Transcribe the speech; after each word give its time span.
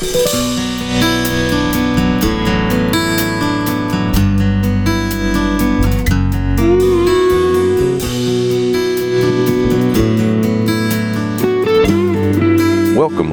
Welcome, 0.00 0.14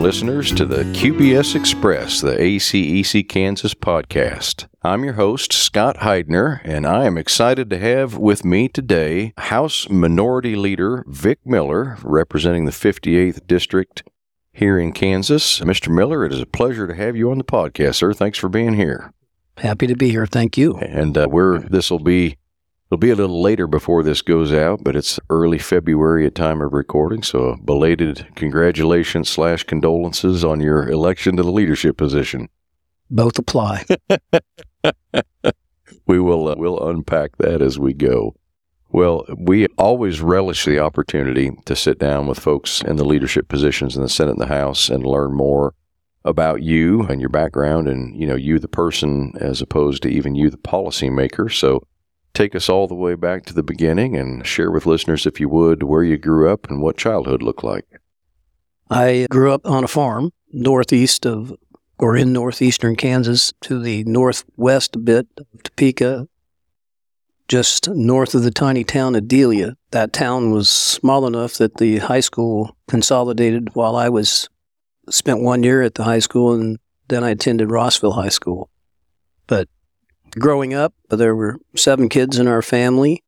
listeners, 0.01 0.51
to 0.55 0.65
the 0.65 0.83
QBS 0.91 1.55
Express, 1.55 2.19
the 2.19 2.35
ACEC 2.35 3.29
Kansas 3.29 3.73
podcast. 3.73 4.67
I'm 4.83 5.05
your 5.05 5.13
host, 5.13 5.53
Scott 5.53 5.99
Heidner, 5.99 6.59
and 6.65 6.85
I 6.85 7.05
am 7.05 7.17
excited 7.17 7.69
to 7.69 7.79
have 7.79 8.17
with 8.17 8.43
me 8.43 8.67
today 8.67 9.33
House 9.37 9.87
Minority 9.87 10.57
Leader 10.57 11.05
Vic 11.07 11.39
Miller, 11.45 11.97
representing 12.03 12.65
the 12.65 12.71
58th 12.71 13.47
District 13.47 14.03
here 14.57 14.79
in 14.79 14.91
Kansas. 14.91 15.59
Mr. 15.59 15.93
Miller, 15.93 16.25
it 16.25 16.33
is 16.33 16.41
a 16.41 16.45
pleasure 16.45 16.87
to 16.87 16.95
have 16.95 17.15
you 17.15 17.29
on 17.29 17.37
the 17.37 17.43
podcast, 17.43 17.95
sir. 17.95 18.11
Thanks 18.11 18.39
for 18.39 18.49
being 18.49 18.73
here. 18.73 19.13
Happy 19.57 19.85
to 19.85 19.95
be 19.95 20.09
here. 20.09 20.25
Thank 20.25 20.57
you. 20.57 20.77
And 20.77 21.17
uh, 21.17 21.27
we're 21.29 21.59
this 21.59 21.91
will 21.91 21.99
be 21.99 22.37
It'll 22.89 22.97
be 22.97 23.09
a 23.09 23.15
little 23.15 23.41
later 23.41 23.67
before 23.67 24.01
this 24.01 24.21
goes 24.21 24.53
out, 24.53 24.81
but 24.81 24.95
it's 24.95 25.19
early 25.29 25.59
February 25.59 26.25
at 26.25 26.35
time 26.35 26.61
of 26.61 26.71
recording, 26.71 27.21
so 27.21 27.57
belated 27.65 28.25
congratulations 28.35 29.27
slash 29.27 29.65
condolences 29.65 30.45
on 30.45 30.61
your 30.61 30.89
election 30.89 31.35
to 31.35 31.43
the 31.43 31.51
leadership 31.51 31.97
position. 31.97 32.47
Both 33.09 33.37
apply. 33.37 33.83
we 36.07 36.17
will 36.19 36.47
uh, 36.47 36.55
we'll 36.57 36.89
unpack 36.89 37.37
that 37.39 37.61
as 37.61 37.77
we 37.77 37.93
go. 37.93 38.35
Well, 38.89 39.25
we 39.37 39.67
always 39.77 40.21
relish 40.21 40.65
the 40.65 40.79
opportunity 40.79 41.51
to 41.65 41.75
sit 41.75 41.99
down 41.99 42.27
with 42.27 42.39
folks 42.39 42.81
in 42.81 42.95
the 42.95 43.05
leadership 43.05 43.47
positions 43.47 43.95
in 43.95 44.01
the 44.01 44.09
Senate 44.09 44.31
and 44.31 44.41
the 44.41 44.47
House 44.47 44.89
and 44.89 45.05
learn 45.05 45.33
more 45.33 45.73
about 46.23 46.61
you 46.61 47.03
and 47.03 47.21
your 47.21 47.29
background 47.29 47.87
and 47.87 48.19
you 48.19 48.27
know 48.27 48.35
you 48.35 48.59
the 48.59 48.67
person 48.67 49.33
as 49.39 49.61
opposed 49.61 50.03
to 50.03 50.09
even 50.09 50.35
you 50.35 50.49
the 50.49 50.57
policymaker. 50.57 51.51
So 51.51 51.81
take 52.33 52.53
us 52.55 52.69
all 52.69 52.87
the 52.87 52.95
way 52.95 53.15
back 53.15 53.45
to 53.45 53.53
the 53.53 53.63
beginning 53.63 54.15
and 54.15 54.45
share 54.45 54.69
with 54.69 54.85
listeners, 54.85 55.25
if 55.25 55.39
you 55.39 55.49
would, 55.49 55.83
where 55.83 56.03
you 56.03 56.17
grew 56.17 56.51
up 56.51 56.69
and 56.69 56.81
what 56.81 56.97
childhood 56.97 57.41
looked 57.41 57.63
like. 57.63 57.85
I 58.89 59.27
grew 59.29 59.51
up 59.51 59.65
on 59.65 59.83
a 59.83 59.87
farm 59.87 60.31
northeast 60.51 61.25
of, 61.25 61.53
or 61.97 62.15
in 62.15 62.31
northeastern 62.31 62.95
Kansas, 62.95 63.53
to 63.61 63.81
the 63.81 64.03
northwest 64.05 64.95
a 64.95 64.99
bit 64.99 65.27
of 65.37 65.63
Topeka, 65.63 66.27
just 67.47 67.87
north 67.89 68.35
of 68.35 68.43
the 68.43 68.51
tiny 68.51 68.83
town 68.83 69.15
of 69.15 69.27
Delia. 69.27 69.75
That 69.91 70.13
town 70.13 70.51
was 70.51 70.69
small 70.69 71.25
enough 71.25 71.53
that 71.55 71.77
the 71.77 71.99
high 71.99 72.19
school 72.19 72.75
consolidated 72.87 73.73
while 73.73 73.95
I 73.95 74.09
was 74.09 74.49
spent 75.09 75.41
one 75.41 75.63
year 75.63 75.81
at 75.81 75.95
the 75.95 76.03
high 76.03 76.19
school 76.19 76.53
and 76.53 76.77
then 77.07 77.23
I 77.23 77.29
attended 77.29 77.71
Rossville 77.71 78.13
High 78.13 78.29
School. 78.29 78.69
But 79.47 79.69
growing 80.31 80.73
up, 80.73 80.93
there 81.09 81.35
were 81.35 81.59
seven 81.75 82.09
kids 82.09 82.37
in 82.37 82.47
our 82.47 82.61
family. 82.61 83.23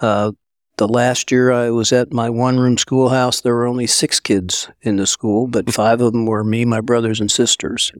Uh, 0.00 0.32
the 0.76 0.88
last 0.88 1.30
year 1.32 1.50
I 1.50 1.70
was 1.70 1.92
at 1.92 2.12
my 2.12 2.28
one 2.28 2.60
room 2.60 2.76
schoolhouse, 2.76 3.40
there 3.40 3.54
were 3.54 3.66
only 3.66 3.86
six 3.86 4.20
kids 4.20 4.68
in 4.82 4.96
the 4.96 5.06
school, 5.06 5.46
but 5.46 5.72
five 5.72 6.02
of 6.02 6.12
them 6.12 6.26
were 6.26 6.44
me, 6.44 6.66
my 6.66 6.82
brothers, 6.82 7.20
and 7.20 7.30
sisters. 7.30 7.90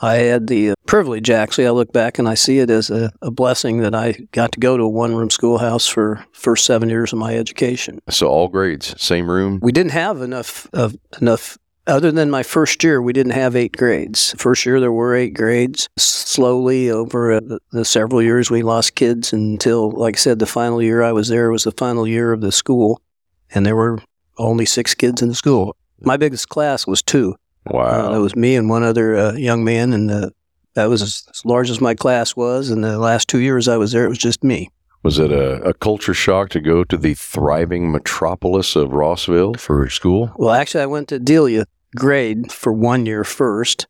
I 0.00 0.14
had 0.16 0.46
the 0.46 0.74
privilege, 0.86 1.28
actually, 1.28 1.66
I 1.66 1.70
look 1.70 1.92
back 1.92 2.18
and 2.18 2.28
I 2.28 2.34
see 2.34 2.58
it 2.58 2.70
as 2.70 2.90
a, 2.90 3.12
a 3.20 3.30
blessing 3.30 3.80
that 3.80 3.94
I 3.94 4.12
got 4.32 4.52
to 4.52 4.60
go 4.60 4.76
to 4.76 4.84
a 4.84 4.88
one 4.88 5.14
room 5.14 5.30
schoolhouse 5.30 5.86
for 5.86 6.24
first 6.32 6.64
seven 6.64 6.88
years 6.88 7.12
of 7.12 7.18
my 7.18 7.36
education. 7.36 8.00
So 8.08 8.26
all 8.26 8.48
grades, 8.48 9.00
same 9.00 9.30
room? 9.30 9.58
We 9.62 9.72
didn't 9.72 9.92
have 9.92 10.22
enough 10.22 10.68
of 10.72 10.96
enough 11.20 11.58
other 11.86 12.12
than 12.12 12.30
my 12.30 12.42
first 12.42 12.82
year, 12.84 13.02
we 13.02 13.12
didn't 13.12 13.32
have 13.32 13.56
eight 13.56 13.76
grades. 13.76 14.34
First 14.38 14.64
year, 14.64 14.80
there 14.80 14.92
were 14.92 15.14
eight 15.14 15.34
grades. 15.34 15.88
Slowly, 15.96 16.90
over 16.90 17.32
uh, 17.32 17.40
the 17.72 17.84
several 17.84 18.22
years, 18.22 18.50
we 18.50 18.62
lost 18.62 18.94
kids 18.94 19.32
until, 19.32 19.90
like 19.90 20.16
I 20.16 20.18
said, 20.18 20.38
the 20.38 20.46
final 20.46 20.80
year 20.82 21.02
I 21.02 21.12
was 21.12 21.28
there 21.28 21.50
was 21.50 21.64
the 21.64 21.72
final 21.72 22.06
year 22.06 22.32
of 22.32 22.42
the 22.42 22.52
school, 22.52 23.02
and 23.50 23.66
there 23.66 23.76
were 23.76 24.00
only 24.38 24.66
six 24.66 24.94
kids 24.94 25.20
in 25.20 25.28
the 25.28 25.34
school. 25.34 25.76
My 26.00 26.16
biggest 26.16 26.48
class 26.48 26.86
was 26.86 27.02
two. 27.02 27.34
Wow. 27.70 28.12
Uh, 28.12 28.16
it 28.16 28.20
was 28.20 28.36
me 28.36 28.56
and 28.56 28.68
one 28.68 28.82
other 28.82 29.16
uh, 29.16 29.32
young 29.32 29.64
man, 29.64 29.92
and 29.92 30.10
uh, 30.10 30.30
that 30.74 30.86
was 30.86 31.02
as, 31.02 31.24
as 31.30 31.44
large 31.44 31.70
as 31.70 31.80
my 31.80 31.94
class 31.94 32.36
was. 32.36 32.70
And 32.70 32.82
the 32.82 32.98
last 32.98 33.28
two 33.28 33.38
years 33.38 33.68
I 33.68 33.76
was 33.76 33.92
there, 33.92 34.04
it 34.04 34.08
was 34.08 34.18
just 34.18 34.44
me. 34.44 34.70
Was 35.02 35.18
it 35.18 35.32
a, 35.32 35.62
a, 35.62 35.72
culture 35.72 36.12
shock 36.12 36.50
to 36.50 36.60
go 36.60 36.84
to 36.84 36.96
the 36.96 37.14
thriving 37.14 37.90
metropolis 37.90 38.76
of 38.76 38.92
Rossville 38.92 39.54
for 39.54 39.88
school? 39.88 40.30
Well, 40.36 40.50
actually, 40.50 40.82
I 40.82 40.86
went 40.86 41.08
to 41.08 41.18
Delia 41.18 41.64
grade 41.96 42.52
for 42.52 42.72
one 42.72 43.06
year 43.06 43.24
first. 43.24 43.86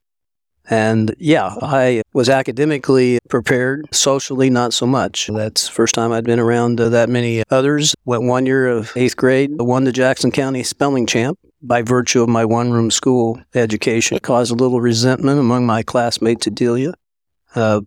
And 0.70 1.14
yeah, 1.18 1.56
I 1.60 2.02
was 2.12 2.28
academically 2.28 3.18
prepared, 3.28 3.92
socially 3.92 4.50
not 4.50 4.72
so 4.72 4.86
much. 4.86 5.26
That's 5.26 5.68
first 5.68 5.96
time 5.96 6.12
I'd 6.12 6.24
been 6.24 6.38
around 6.38 6.80
uh, 6.80 6.88
that 6.90 7.08
many 7.08 7.42
others. 7.50 7.96
Went 8.04 8.22
one 8.22 8.46
year 8.46 8.68
of 8.68 8.92
eighth 8.96 9.16
grade, 9.16 9.50
won 9.60 9.82
the 9.82 9.92
Jackson 9.92 10.30
County 10.30 10.62
spelling 10.62 11.06
champ 11.06 11.38
by 11.60 11.82
virtue 11.82 12.22
of 12.22 12.28
my 12.28 12.44
one 12.44 12.70
room 12.70 12.92
school 12.92 13.42
education. 13.52 14.16
It 14.16 14.22
Caused 14.22 14.52
a 14.52 14.54
little 14.54 14.80
resentment 14.80 15.40
among 15.40 15.66
my 15.66 15.82
classmates 15.82 16.46
at 16.46 16.54
Delia. 16.54 16.94
Uh, 17.56 17.80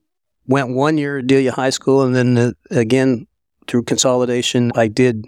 went 0.45 0.75
one 0.75 0.97
year 0.97 1.19
at 1.19 1.27
Delia 1.27 1.53
High 1.53 1.69
School, 1.69 2.03
and 2.03 2.13
then 2.13 2.37
uh, 2.37 2.51
again 2.69 3.27
through 3.65 3.83
consolidation, 3.83 4.73
I 4.75 4.89
did 4.89 5.25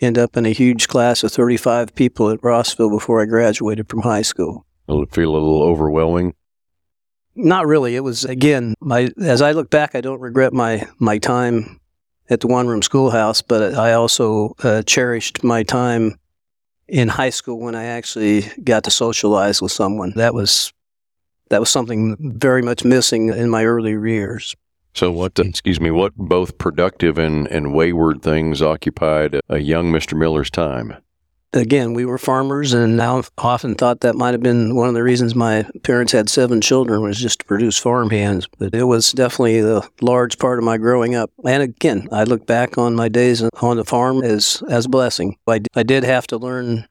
end 0.00 0.18
up 0.18 0.36
in 0.36 0.44
a 0.44 0.50
huge 0.50 0.88
class 0.88 1.22
of 1.22 1.32
35 1.32 1.94
people 1.94 2.28
at 2.28 2.42
Rossville 2.42 2.90
before 2.90 3.22
I 3.22 3.24
graduated 3.24 3.88
from 3.88 4.02
high 4.02 4.22
school. 4.22 4.66
Will 4.88 5.02
it 5.02 5.12
feel 5.12 5.30
a 5.30 5.32
little 5.32 5.62
overwhelming? 5.62 6.34
Not 7.34 7.66
really. 7.66 7.96
It 7.96 8.00
was 8.00 8.24
again 8.24 8.74
my 8.80 9.10
as 9.20 9.40
I 9.40 9.52
look 9.52 9.70
back, 9.70 9.94
I 9.94 10.00
don't 10.00 10.20
regret 10.20 10.52
my 10.52 10.86
my 10.98 11.18
time 11.18 11.80
at 12.28 12.40
the 12.40 12.46
one 12.46 12.66
room 12.66 12.82
schoolhouse, 12.82 13.42
but 13.42 13.74
I 13.74 13.92
also 13.94 14.54
uh, 14.62 14.82
cherished 14.82 15.42
my 15.42 15.62
time 15.62 16.18
in 16.88 17.08
high 17.08 17.30
school 17.30 17.58
when 17.58 17.74
I 17.74 17.84
actually 17.84 18.42
got 18.62 18.84
to 18.84 18.90
socialize 18.90 19.62
with 19.62 19.72
someone. 19.72 20.12
That 20.16 20.34
was 20.34 20.72
that 21.48 21.60
was 21.60 21.70
something 21.70 22.16
very 22.38 22.62
much 22.62 22.84
missing 22.84 23.28
in 23.28 23.50
my 23.50 23.64
earlier 23.64 24.06
years. 24.06 24.54
So, 24.94 25.10
what, 25.10 25.38
excuse 25.38 25.80
me, 25.80 25.90
what 25.90 26.14
both 26.16 26.58
productive 26.58 27.18
and, 27.18 27.46
and 27.48 27.74
wayward 27.74 28.22
things 28.22 28.60
occupied 28.60 29.40
a 29.48 29.58
young 29.58 29.90
Mr. 29.90 30.18
Miller's 30.18 30.50
time? 30.50 30.96
Again, 31.54 31.92
we 31.92 32.06
were 32.06 32.16
farmers, 32.16 32.72
and 32.72 33.00
I 33.00 33.22
often 33.36 33.74
thought 33.74 34.00
that 34.00 34.14
might 34.14 34.32
have 34.32 34.42
been 34.42 34.74
one 34.74 34.88
of 34.88 34.94
the 34.94 35.02
reasons 35.02 35.34
my 35.34 35.66
parents 35.82 36.12
had 36.12 36.30
seven 36.30 36.62
children 36.62 37.02
was 37.02 37.20
just 37.20 37.40
to 37.40 37.44
produce 37.44 37.76
farm 37.76 38.08
hands. 38.08 38.48
But 38.58 38.74
it 38.74 38.84
was 38.84 39.12
definitely 39.12 39.58
a 39.58 39.82
large 40.00 40.38
part 40.38 40.58
of 40.58 40.64
my 40.64 40.78
growing 40.78 41.14
up. 41.14 41.30
And 41.44 41.62
again, 41.62 42.08
I 42.10 42.24
look 42.24 42.46
back 42.46 42.78
on 42.78 42.94
my 42.94 43.10
days 43.10 43.42
on 43.42 43.76
the 43.76 43.84
farm 43.84 44.22
as 44.22 44.62
as 44.70 44.86
a 44.86 44.88
blessing. 44.88 45.36
I, 45.46 45.60
I 45.74 45.82
did 45.82 46.04
have 46.04 46.26
to 46.28 46.38
learn 46.38 46.88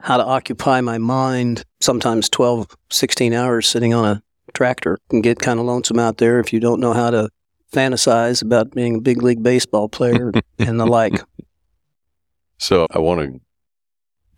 how 0.00 0.18
to 0.18 0.24
occupy 0.24 0.80
my 0.82 0.98
mind 0.98 1.64
sometimes 1.80 2.28
12 2.28 2.76
16 2.90 3.32
hours 3.32 3.66
sitting 3.66 3.94
on 3.94 4.04
a 4.04 4.22
tractor 4.52 4.98
can 5.08 5.20
get 5.20 5.38
kind 5.38 5.58
of 5.58 5.66
lonesome 5.66 5.98
out 5.98 6.18
there 6.18 6.38
if 6.38 6.52
you 6.52 6.60
don't 6.60 6.80
know 6.80 6.92
how 6.92 7.10
to 7.10 7.28
fantasize 7.72 8.42
about 8.42 8.72
being 8.72 8.96
a 8.96 9.00
big 9.00 9.22
league 9.22 9.42
baseball 9.42 9.88
player 9.88 10.32
and 10.58 10.80
the 10.80 10.86
like. 10.86 11.20
So 12.58 12.86
I 12.90 12.98
want 12.98 13.20
to 13.20 13.40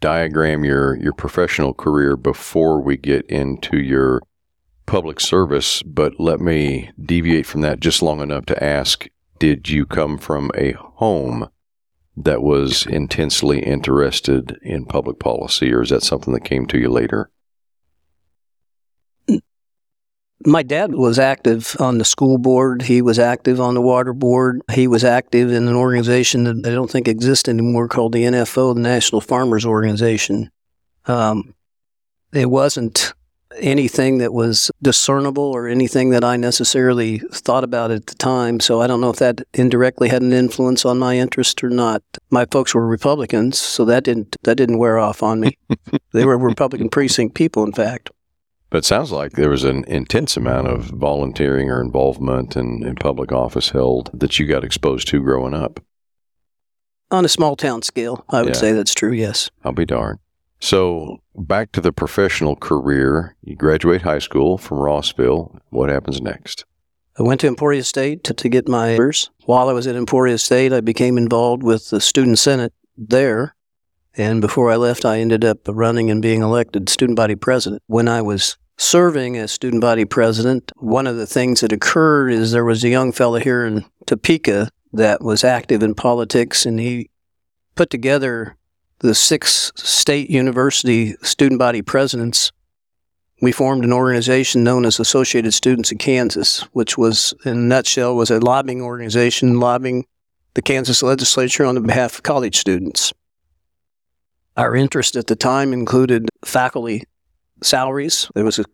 diagram 0.00 0.64
your 0.64 0.96
your 0.96 1.12
professional 1.12 1.74
career 1.74 2.16
before 2.16 2.80
we 2.80 2.96
get 2.96 3.26
into 3.26 3.78
your 3.78 4.22
public 4.86 5.20
service, 5.20 5.82
but 5.82 6.18
let 6.18 6.40
me 6.40 6.90
deviate 7.00 7.46
from 7.46 7.60
that 7.60 7.80
just 7.80 8.02
long 8.02 8.20
enough 8.20 8.46
to 8.46 8.64
ask 8.64 9.06
did 9.38 9.68
you 9.70 9.86
come 9.86 10.18
from 10.18 10.50
a 10.54 10.72
home 10.72 11.48
that 12.16 12.42
was 12.42 12.86
intensely 12.86 13.60
interested 13.60 14.58
in 14.62 14.84
public 14.84 15.18
policy 15.18 15.72
or 15.72 15.80
is 15.80 15.88
that 15.88 16.02
something 16.02 16.34
that 16.34 16.44
came 16.44 16.66
to 16.66 16.78
you 16.78 16.90
later? 16.90 17.30
My 20.46 20.62
dad 20.62 20.94
was 20.94 21.18
active 21.18 21.76
on 21.78 21.98
the 21.98 22.04
school 22.04 22.38
board. 22.38 22.82
He 22.82 23.02
was 23.02 23.18
active 23.18 23.60
on 23.60 23.74
the 23.74 23.82
water 23.82 24.14
board. 24.14 24.62
He 24.72 24.88
was 24.88 25.04
active 25.04 25.52
in 25.52 25.68
an 25.68 25.74
organization 25.74 26.44
that 26.44 26.66
I 26.66 26.70
don't 26.70 26.90
think 26.90 27.08
exists 27.08 27.48
anymore 27.48 27.88
called 27.88 28.12
the 28.12 28.24
NFO, 28.24 28.74
the 28.74 28.80
National 28.80 29.20
Farmers 29.20 29.66
Organization. 29.66 30.50
Um, 31.04 31.54
it 32.32 32.48
wasn't 32.48 33.12
anything 33.58 34.18
that 34.18 34.32
was 34.32 34.70
discernible 34.80 35.42
or 35.42 35.66
anything 35.66 36.10
that 36.10 36.24
I 36.24 36.36
necessarily 36.36 37.18
thought 37.18 37.64
about 37.64 37.90
at 37.90 38.06
the 38.06 38.14
time. 38.14 38.60
So 38.60 38.80
I 38.80 38.86
don't 38.86 39.00
know 39.00 39.10
if 39.10 39.16
that 39.16 39.42
indirectly 39.54 40.08
had 40.08 40.22
an 40.22 40.32
influence 40.32 40.84
on 40.84 40.98
my 40.98 41.18
interest 41.18 41.62
or 41.64 41.70
not. 41.70 42.02
My 42.30 42.46
folks 42.50 42.74
were 42.74 42.86
Republicans, 42.86 43.58
so 43.58 43.84
that 43.86 44.04
didn't 44.04 44.36
that 44.42 44.56
didn't 44.56 44.78
wear 44.78 44.98
off 44.98 45.22
on 45.22 45.40
me. 45.40 45.58
they 46.12 46.24
were 46.24 46.38
Republican 46.38 46.88
precinct 46.88 47.34
people, 47.34 47.64
in 47.64 47.72
fact. 47.72 48.10
But 48.70 48.78
it 48.78 48.84
sounds 48.84 49.10
like 49.10 49.32
there 49.32 49.50
was 49.50 49.64
an 49.64 49.84
intense 49.88 50.36
amount 50.36 50.68
of 50.68 50.84
volunteering 50.84 51.68
or 51.70 51.82
involvement 51.82 52.56
in, 52.56 52.84
in 52.84 52.94
public 52.94 53.32
office 53.32 53.70
held 53.70 54.10
that 54.14 54.38
you 54.38 54.46
got 54.46 54.64
exposed 54.64 55.08
to 55.08 55.20
growing 55.20 55.54
up. 55.54 55.80
On 57.10 57.24
a 57.24 57.28
small 57.28 57.56
town 57.56 57.82
scale, 57.82 58.24
I 58.28 58.42
would 58.42 58.54
yeah. 58.54 58.60
say 58.60 58.72
that's 58.72 58.94
true, 58.94 59.10
yes. 59.10 59.50
I'll 59.64 59.72
be 59.72 59.84
darned. 59.84 60.20
So 60.60 61.18
back 61.34 61.72
to 61.72 61.80
the 61.80 61.92
professional 61.92 62.54
career. 62.54 63.34
You 63.42 63.56
graduate 63.56 64.02
high 64.02 64.20
school 64.20 64.56
from 64.56 64.78
Rossville. 64.78 65.58
What 65.70 65.90
happens 65.90 66.20
next? 66.20 66.64
I 67.18 67.22
went 67.24 67.40
to 67.40 67.48
Emporia 67.48 67.82
State 67.82 68.22
to, 68.24 68.34
to 68.34 68.48
get 68.48 68.68
my 68.68 68.92
years. 68.92 69.30
While 69.46 69.68
I 69.68 69.72
was 69.72 69.86
at 69.88 69.96
Emporia 69.96 70.38
State, 70.38 70.72
I 70.72 70.80
became 70.80 71.18
involved 71.18 71.64
with 71.64 71.90
the 71.90 72.00
Student 72.00 72.38
Senate 72.38 72.72
there. 72.96 73.56
And 74.14 74.40
before 74.40 74.70
I 74.70 74.76
left, 74.76 75.04
I 75.04 75.18
ended 75.18 75.44
up 75.44 75.58
running 75.66 76.10
and 76.10 76.22
being 76.22 76.42
elected 76.42 76.88
student 76.88 77.16
body 77.16 77.34
president. 77.34 77.82
When 77.86 78.06
I 78.06 78.22
was 78.22 78.56
serving 78.80 79.36
as 79.36 79.52
student 79.52 79.82
body 79.82 80.06
president, 80.06 80.72
one 80.76 81.06
of 81.06 81.16
the 81.16 81.26
things 81.26 81.60
that 81.60 81.72
occurred 81.72 82.30
is 82.30 82.50
there 82.50 82.64
was 82.64 82.82
a 82.82 82.88
young 82.88 83.12
fellow 83.12 83.38
here 83.38 83.66
in 83.66 83.84
Topeka 84.06 84.70
that 84.94 85.22
was 85.22 85.44
active 85.44 85.82
in 85.82 85.94
politics, 85.94 86.64
and 86.64 86.80
he 86.80 87.10
put 87.74 87.90
together 87.90 88.56
the 89.00 89.14
six 89.14 89.70
state 89.76 90.30
university 90.30 91.14
student 91.22 91.58
body 91.58 91.82
presidents. 91.82 92.52
We 93.42 93.52
formed 93.52 93.84
an 93.84 93.92
organization 93.92 94.64
known 94.64 94.84
as 94.84 94.98
Associated 94.98 95.52
Students 95.52 95.92
of 95.92 95.98
Kansas, 95.98 96.60
which 96.72 96.96
was, 96.96 97.34
in 97.44 97.52
a 97.52 97.54
nutshell, 97.56 98.16
was 98.16 98.30
a 98.30 98.40
lobbying 98.40 98.82
organization 98.82 99.60
lobbying 99.60 100.06
the 100.54 100.62
Kansas 100.62 101.02
legislature 101.02 101.64
on 101.64 101.80
behalf 101.82 102.16
of 102.16 102.22
college 102.22 102.56
students. 102.56 103.12
Our 104.56 104.74
interest 104.74 105.16
at 105.16 105.26
the 105.26 105.36
time 105.36 105.72
included 105.72 106.28
faculty 106.44 107.04
salaries. 107.62 108.30
There 108.34 108.44
was 108.44 108.58
a, 108.58 108.64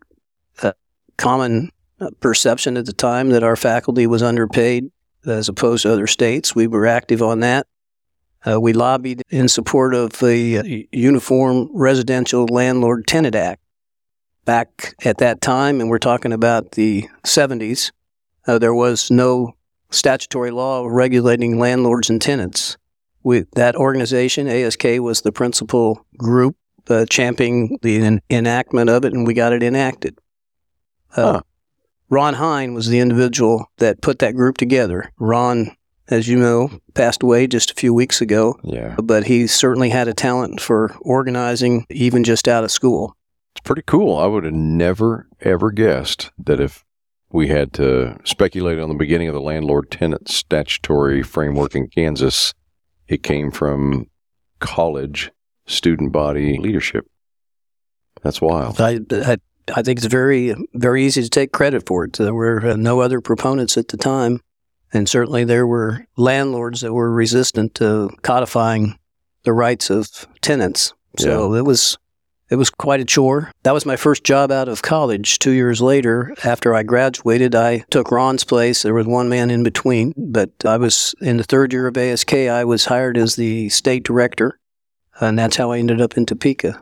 a 0.63 0.73
common 1.17 1.71
uh, 1.99 2.09
perception 2.19 2.77
at 2.77 2.85
the 2.85 2.93
time 2.93 3.29
that 3.29 3.43
our 3.43 3.55
faculty 3.55 4.07
was 4.07 4.23
underpaid 4.23 4.91
as 5.25 5.49
opposed 5.49 5.83
to 5.83 5.91
other 5.91 6.07
states. 6.07 6.55
We 6.55 6.67
were 6.67 6.85
active 6.85 7.21
on 7.21 7.41
that. 7.41 7.67
Uh, 8.45 8.61
we 8.61 8.73
lobbied 8.73 9.23
in 9.29 9.47
support 9.47 9.93
of 9.93 10.13
the 10.19 10.59
uh, 10.59 10.85
Uniform 10.91 11.69
Residential 11.73 12.45
Landlord 12.45 13.07
Tenant 13.07 13.35
Act. 13.35 13.61
Back 14.45 14.95
at 15.03 15.17
that 15.17 15.41
time, 15.41 15.81
and 15.81 15.89
we're 15.89 15.99
talking 15.99 16.31
about 16.31 16.71
the 16.71 17.09
70s, 17.25 17.91
uh, 18.47 18.57
there 18.57 18.73
was 18.73 19.11
no 19.11 19.57
statutory 19.89 20.51
law 20.51 20.85
regulating 20.87 21.59
landlords 21.59 22.09
and 22.09 22.21
tenants. 22.21 22.77
We, 23.23 23.45
that 23.55 23.75
organization, 23.75 24.47
ASK, 24.47 24.83
was 24.99 25.21
the 25.21 25.33
principal 25.33 26.05
group 26.17 26.55
uh, 26.89 27.05
championing 27.09 27.77
the 27.81 27.97
en- 27.97 28.21
enactment 28.29 28.89
of 28.89 29.05
it, 29.05 29.13
and 29.13 29.25
we 29.25 29.33
got 29.33 29.53
it 29.53 29.63
enacted. 29.63 30.17
Uh, 31.15 31.33
huh. 31.33 31.41
Ron 32.09 32.35
Hein 32.35 32.73
was 32.73 32.87
the 32.87 32.99
individual 32.99 33.69
that 33.77 34.01
put 34.01 34.19
that 34.19 34.35
group 34.35 34.57
together. 34.57 35.11
Ron, 35.19 35.75
as 36.09 36.27
you 36.27 36.37
know, 36.37 36.69
passed 36.93 37.21
away 37.21 37.47
just 37.47 37.71
a 37.71 37.75
few 37.75 37.93
weeks 37.93 38.21
ago. 38.21 38.57
Yeah. 38.63 38.95
But 39.01 39.25
he 39.25 39.47
certainly 39.47 39.89
had 39.89 40.07
a 40.07 40.13
talent 40.13 40.61
for 40.61 40.95
organizing, 41.01 41.85
even 41.89 42.23
just 42.23 42.47
out 42.47 42.63
of 42.63 42.71
school. 42.71 43.15
It's 43.53 43.63
pretty 43.63 43.83
cool. 43.85 44.17
I 44.17 44.25
would 44.25 44.45
have 44.45 44.53
never, 44.53 45.27
ever 45.41 45.71
guessed 45.71 46.31
that 46.37 46.59
if 46.59 46.85
we 47.31 47.49
had 47.49 47.73
to 47.73 48.17
speculate 48.23 48.79
on 48.79 48.87
the 48.87 48.95
beginning 48.95 49.27
of 49.27 49.33
the 49.33 49.41
landlord 49.41 49.91
tenant 49.91 50.29
statutory 50.29 51.23
framework 51.23 51.75
in 51.75 51.87
Kansas, 51.87 52.53
it 53.07 53.21
came 53.21 53.51
from 53.51 54.09
college 54.59 55.31
student 55.67 56.11
body 56.11 56.57
leadership. 56.57 57.05
That's 58.23 58.41
wild. 58.41 58.81
I, 58.81 58.99
I, 59.11 59.37
I 59.73 59.81
think 59.83 59.99
it's 59.99 60.07
very, 60.07 60.55
very 60.73 61.05
easy 61.05 61.21
to 61.21 61.29
take 61.29 61.51
credit 61.51 61.85
for 61.85 62.05
it. 62.05 62.13
There 62.13 62.33
were 62.33 62.65
uh, 62.65 62.75
no 62.75 63.01
other 63.01 63.21
proponents 63.21 63.77
at 63.77 63.89
the 63.89 63.97
time. 63.97 64.41
And 64.93 65.07
certainly 65.07 65.43
there 65.43 65.67
were 65.67 66.05
landlords 66.15 66.81
that 66.81 66.93
were 66.93 67.11
resistant 67.11 67.75
to 67.75 68.09
codifying 68.21 68.97
the 69.43 69.53
rights 69.53 69.89
of 69.89 70.27
tenants. 70.41 70.93
So 71.17 71.53
yeah. 71.53 71.59
it 71.59 71.63
was 71.63 71.97
it 72.49 72.55
was 72.55 72.69
quite 72.69 73.01
a 73.01 73.05
chore. 73.05 73.51
That 73.63 73.73
was 73.73 73.85
my 73.85 73.97
first 73.97 74.23
job 74.23 74.51
out 74.51 74.69
of 74.69 74.81
college. 74.81 75.39
Two 75.39 75.51
years 75.51 75.81
later, 75.81 76.33
after 76.45 76.73
I 76.73 76.83
graduated, 76.83 77.55
I 77.55 77.79
took 77.91 78.09
Ron's 78.09 78.45
place. 78.45 78.83
There 78.83 78.93
was 78.93 79.05
one 79.05 79.27
man 79.27 79.49
in 79.49 79.63
between, 79.63 80.13
but 80.15 80.51
I 80.63 80.77
was 80.77 81.13
in 81.19 81.35
the 81.35 81.43
third 81.43 81.73
year 81.73 81.87
of 81.87 81.97
ASK. 81.97 82.33
I 82.33 82.63
was 82.63 82.85
hired 82.85 83.17
as 83.17 83.35
the 83.35 83.67
state 83.67 84.03
director 84.03 84.57
and 85.19 85.37
that's 85.37 85.55
how 85.55 85.71
I 85.71 85.79
ended 85.79 86.01
up 86.01 86.17
in 86.17 86.25
Topeka. 86.25 86.79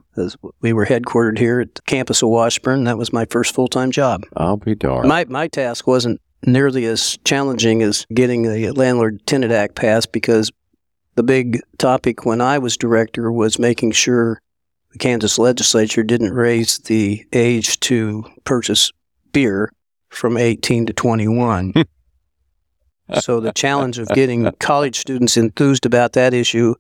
We 0.62 0.74
were 0.74 0.86
headquartered 0.86 1.38
here 1.38 1.62
at 1.62 1.76
the 1.76 1.82
campus 1.84 2.22
of 2.22 2.30
Washburn. 2.30 2.84
That 2.86 2.98
was 2.98 3.14
my 3.14 3.26
first 3.26 3.54
full 3.54 3.68
time 3.68 3.92
job. 3.92 4.24
I'll 4.36 4.58
be 4.58 4.76
darned. 4.76 5.08
My 5.08 5.26
my 5.26 5.48
task 5.48 5.88
wasn't 5.88 6.22
nearly 6.46 6.86
as 6.86 7.18
challenging 7.24 7.82
as 7.82 8.06
getting 8.14 8.44
the 8.44 8.72
Landlord 8.72 9.26
Tenant 9.26 9.52
Act 9.52 9.76
passed 9.76 10.12
because 10.12 10.52
the 11.16 11.24
big 11.24 11.62
topic 11.78 12.26
when 12.26 12.42
I 12.42 12.60
was 12.60 12.78
director 12.78 13.32
was 13.32 13.58
making 13.58 13.92
sure 13.92 14.42
the 14.92 14.98
Kansas 15.00 15.40
legislature 15.40 16.04
didn't 16.04 16.34
raise 16.34 16.78
the 16.80 17.26
age 17.34 17.80
to 17.82 18.26
purchase 18.44 18.92
beer 19.32 19.72
from 20.10 20.38
18 20.38 20.86
to 20.86 20.94
21. 20.94 21.74
so 23.20 23.40
the 23.40 23.52
challenge 23.54 23.98
of 23.98 24.08
getting 24.10 24.50
college 24.60 24.98
students 24.98 25.38
enthused 25.38 25.86
about 25.86 26.14
that 26.14 26.34
issue 26.34 26.76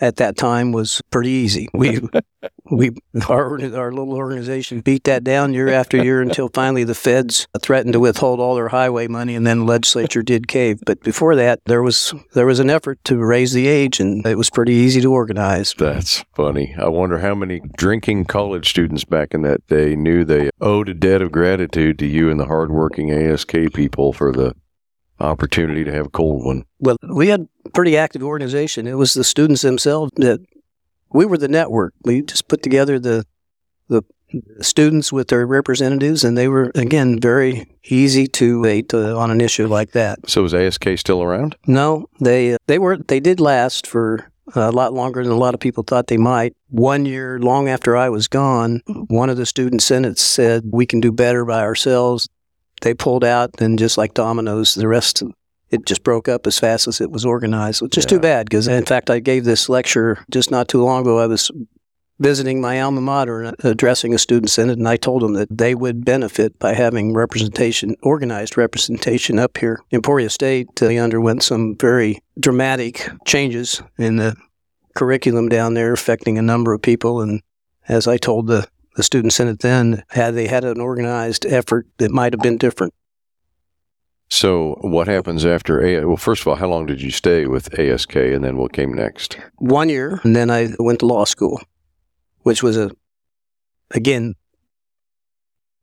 at 0.00 0.16
that 0.16 0.36
time 0.36 0.72
was 0.72 1.00
pretty 1.10 1.30
easy. 1.30 1.68
We 1.72 2.00
we 2.70 2.90
our 3.28 3.58
our 3.74 3.92
little 3.92 4.14
organization 4.14 4.80
beat 4.80 5.04
that 5.04 5.24
down 5.24 5.54
year 5.54 5.68
after 5.68 6.02
year 6.02 6.20
until 6.20 6.48
finally 6.48 6.84
the 6.84 6.94
feds 6.94 7.46
threatened 7.60 7.94
to 7.94 8.00
withhold 8.00 8.40
all 8.40 8.54
their 8.54 8.68
highway 8.68 9.08
money, 9.08 9.34
and 9.34 9.46
then 9.46 9.60
the 9.60 9.64
legislature 9.64 10.22
did 10.22 10.48
cave. 10.48 10.80
But 10.84 11.00
before 11.00 11.34
that, 11.36 11.60
there 11.66 11.82
was 11.82 12.14
there 12.34 12.46
was 12.46 12.60
an 12.60 12.70
effort 12.70 13.02
to 13.04 13.16
raise 13.16 13.52
the 13.52 13.66
age, 13.66 14.00
and 14.00 14.24
it 14.26 14.36
was 14.36 14.50
pretty 14.50 14.72
easy 14.72 15.00
to 15.00 15.12
organize. 15.12 15.74
That's 15.78 16.24
funny. 16.34 16.74
I 16.78 16.88
wonder 16.88 17.18
how 17.18 17.34
many 17.34 17.60
drinking 17.76 18.26
college 18.26 18.70
students 18.70 19.04
back 19.04 19.34
in 19.34 19.42
that 19.42 19.66
day 19.66 19.96
knew 19.96 20.24
they 20.24 20.50
owed 20.60 20.88
a 20.88 20.94
debt 20.94 21.22
of 21.22 21.32
gratitude 21.32 21.98
to 21.98 22.06
you 22.06 22.30
and 22.30 22.38
the 22.38 22.46
hardworking 22.46 23.10
ASK 23.10 23.52
people 23.74 24.12
for 24.12 24.32
the 24.32 24.54
opportunity 25.20 25.84
to 25.84 25.92
have 25.92 26.06
a 26.06 26.10
cold 26.10 26.44
one. 26.44 26.64
Well, 26.78 26.96
we 27.02 27.28
had 27.28 27.48
a 27.64 27.70
pretty 27.70 27.96
active 27.96 28.22
organization. 28.22 28.86
It 28.86 28.94
was 28.94 29.14
the 29.14 29.24
students 29.24 29.62
themselves 29.62 30.12
that 30.16 30.40
we 31.10 31.26
were 31.26 31.38
the 31.38 31.48
network. 31.48 31.94
We 32.04 32.22
just 32.22 32.48
put 32.48 32.62
together 32.62 32.98
the 32.98 33.24
the 33.88 34.04
students 34.60 35.10
with 35.10 35.28
their 35.28 35.46
representatives, 35.46 36.22
and 36.22 36.36
they 36.36 36.48
were 36.48 36.70
again 36.74 37.18
very 37.18 37.66
easy 37.84 38.26
to 38.26 38.60
wait 38.60 38.92
uh, 38.92 39.16
on 39.16 39.30
an 39.30 39.40
issue 39.40 39.66
like 39.66 39.92
that. 39.92 40.18
So 40.28 40.44
is 40.44 40.54
ASK 40.54 40.86
still 40.96 41.22
around? 41.22 41.56
No, 41.66 42.08
they 42.20 42.54
uh, 42.54 42.58
they 42.66 42.78
were 42.78 42.98
they 42.98 43.20
did 43.20 43.40
last 43.40 43.86
for 43.86 44.30
a 44.54 44.70
lot 44.70 44.92
longer 44.92 45.22
than 45.22 45.32
a 45.32 45.36
lot 45.36 45.54
of 45.54 45.60
people 45.60 45.82
thought 45.82 46.06
they 46.06 46.16
might. 46.16 46.54
One 46.68 47.04
year, 47.06 47.38
long 47.38 47.68
after 47.68 47.96
I 47.96 48.08
was 48.08 48.28
gone, 48.28 48.82
one 49.08 49.30
of 49.30 49.36
the 49.36 49.46
student 49.46 49.82
senates 49.82 50.22
said, 50.22 50.64
"We 50.70 50.86
can 50.86 51.00
do 51.00 51.12
better 51.12 51.44
by 51.44 51.60
ourselves." 51.60 52.28
They 52.80 52.94
pulled 52.94 53.24
out, 53.24 53.60
and 53.60 53.78
just 53.78 53.98
like 53.98 54.14
dominoes, 54.14 54.74
the 54.74 54.88
rest 54.88 55.22
it 55.70 55.84
just 55.84 56.02
broke 56.02 56.28
up 56.28 56.46
as 56.46 56.58
fast 56.58 56.88
as 56.88 57.00
it 57.00 57.10
was 57.10 57.24
organized, 57.24 57.82
which 57.82 57.98
is 57.98 58.04
yeah. 58.04 58.08
too 58.08 58.20
bad 58.20 58.46
because, 58.46 58.68
in 58.68 58.86
fact, 58.86 59.10
I 59.10 59.18
gave 59.18 59.44
this 59.44 59.68
lecture 59.68 60.24
just 60.30 60.50
not 60.50 60.68
too 60.68 60.82
long 60.82 61.02
ago. 61.02 61.18
I 61.18 61.26
was 61.26 61.50
visiting 62.18 62.60
my 62.60 62.80
alma 62.80 63.00
mater 63.00 63.42
and 63.42 63.56
addressing 63.64 64.14
a 64.14 64.18
student 64.18 64.50
senate, 64.50 64.78
and 64.78 64.88
I 64.88 64.96
told 64.96 65.22
them 65.22 65.34
that 65.34 65.56
they 65.56 65.74
would 65.74 66.04
benefit 66.04 66.58
by 66.58 66.74
having 66.74 67.14
representation, 67.14 67.96
organized 68.02 68.56
representation 68.56 69.38
up 69.38 69.58
here. 69.58 69.80
Emporia 69.92 70.30
State 70.30 70.82
uh, 70.82 70.86
underwent 70.86 71.42
some 71.42 71.76
very 71.76 72.20
dramatic 72.40 73.08
changes 73.26 73.82
in 73.98 74.16
the 74.16 74.36
curriculum 74.94 75.48
down 75.48 75.74
there, 75.74 75.92
affecting 75.92 76.38
a 76.38 76.42
number 76.42 76.72
of 76.72 76.82
people. 76.82 77.20
And 77.20 77.42
as 77.88 78.08
I 78.08 78.16
told 78.16 78.46
the 78.46 78.66
the 78.98 79.04
student 79.04 79.32
senate 79.32 79.60
then 79.60 80.02
had 80.08 80.34
they 80.34 80.48
had 80.48 80.64
an 80.64 80.80
organized 80.80 81.46
effort 81.46 81.86
that 81.98 82.10
might 82.10 82.32
have 82.32 82.42
been 82.42 82.58
different. 82.58 82.92
So, 84.28 84.76
what 84.80 85.06
happens 85.06 85.46
after 85.46 85.80
A? 85.80 86.04
Well, 86.04 86.16
first 86.16 86.42
of 86.42 86.48
all, 86.48 86.56
how 86.56 86.66
long 86.66 86.84
did 86.84 87.00
you 87.00 87.12
stay 87.12 87.46
with 87.46 87.78
ASK, 87.78 88.16
and 88.16 88.42
then 88.42 88.56
what 88.56 88.72
came 88.72 88.92
next? 88.92 89.38
One 89.58 89.88
year, 89.88 90.20
and 90.24 90.34
then 90.34 90.50
I 90.50 90.70
went 90.80 90.98
to 90.98 91.06
law 91.06 91.24
school, 91.24 91.62
which 92.40 92.60
was 92.60 92.76
a, 92.76 92.90
again, 93.92 94.34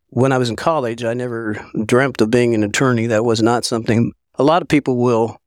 when 0.09 0.33
I 0.33 0.37
was 0.37 0.49
in 0.49 0.57
college, 0.57 1.05
I 1.05 1.13
never 1.13 1.55
dreamt 1.85 2.19
of 2.19 2.29
being 2.29 2.53
an 2.53 2.63
attorney. 2.63 3.07
That 3.07 3.23
was 3.23 3.41
not 3.41 3.63
something. 3.63 4.11
A 4.35 4.43
lot 4.43 4.61
of 4.61 4.67
people 4.67 4.97
will, 4.97 5.37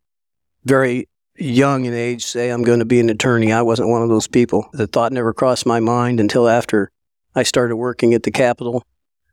very 0.64 1.06
young 1.36 1.84
in 1.84 1.92
age, 1.92 2.24
say 2.24 2.48
I'm 2.48 2.64
going 2.64 2.78
to 2.78 2.86
be 2.86 2.98
an 2.98 3.10
attorney. 3.10 3.52
I 3.52 3.60
wasn't 3.60 3.90
one 3.90 4.02
of 4.02 4.08
those 4.08 4.26
people. 4.26 4.70
The 4.72 4.86
thought 4.86 5.12
never 5.12 5.34
crossed 5.34 5.66
my 5.66 5.80
mind 5.80 6.18
until 6.18 6.48
after 6.48 6.90
I 7.34 7.42
started 7.42 7.76
working 7.76 8.14
at 8.14 8.22
the 8.22 8.30
Capitol 8.30 8.84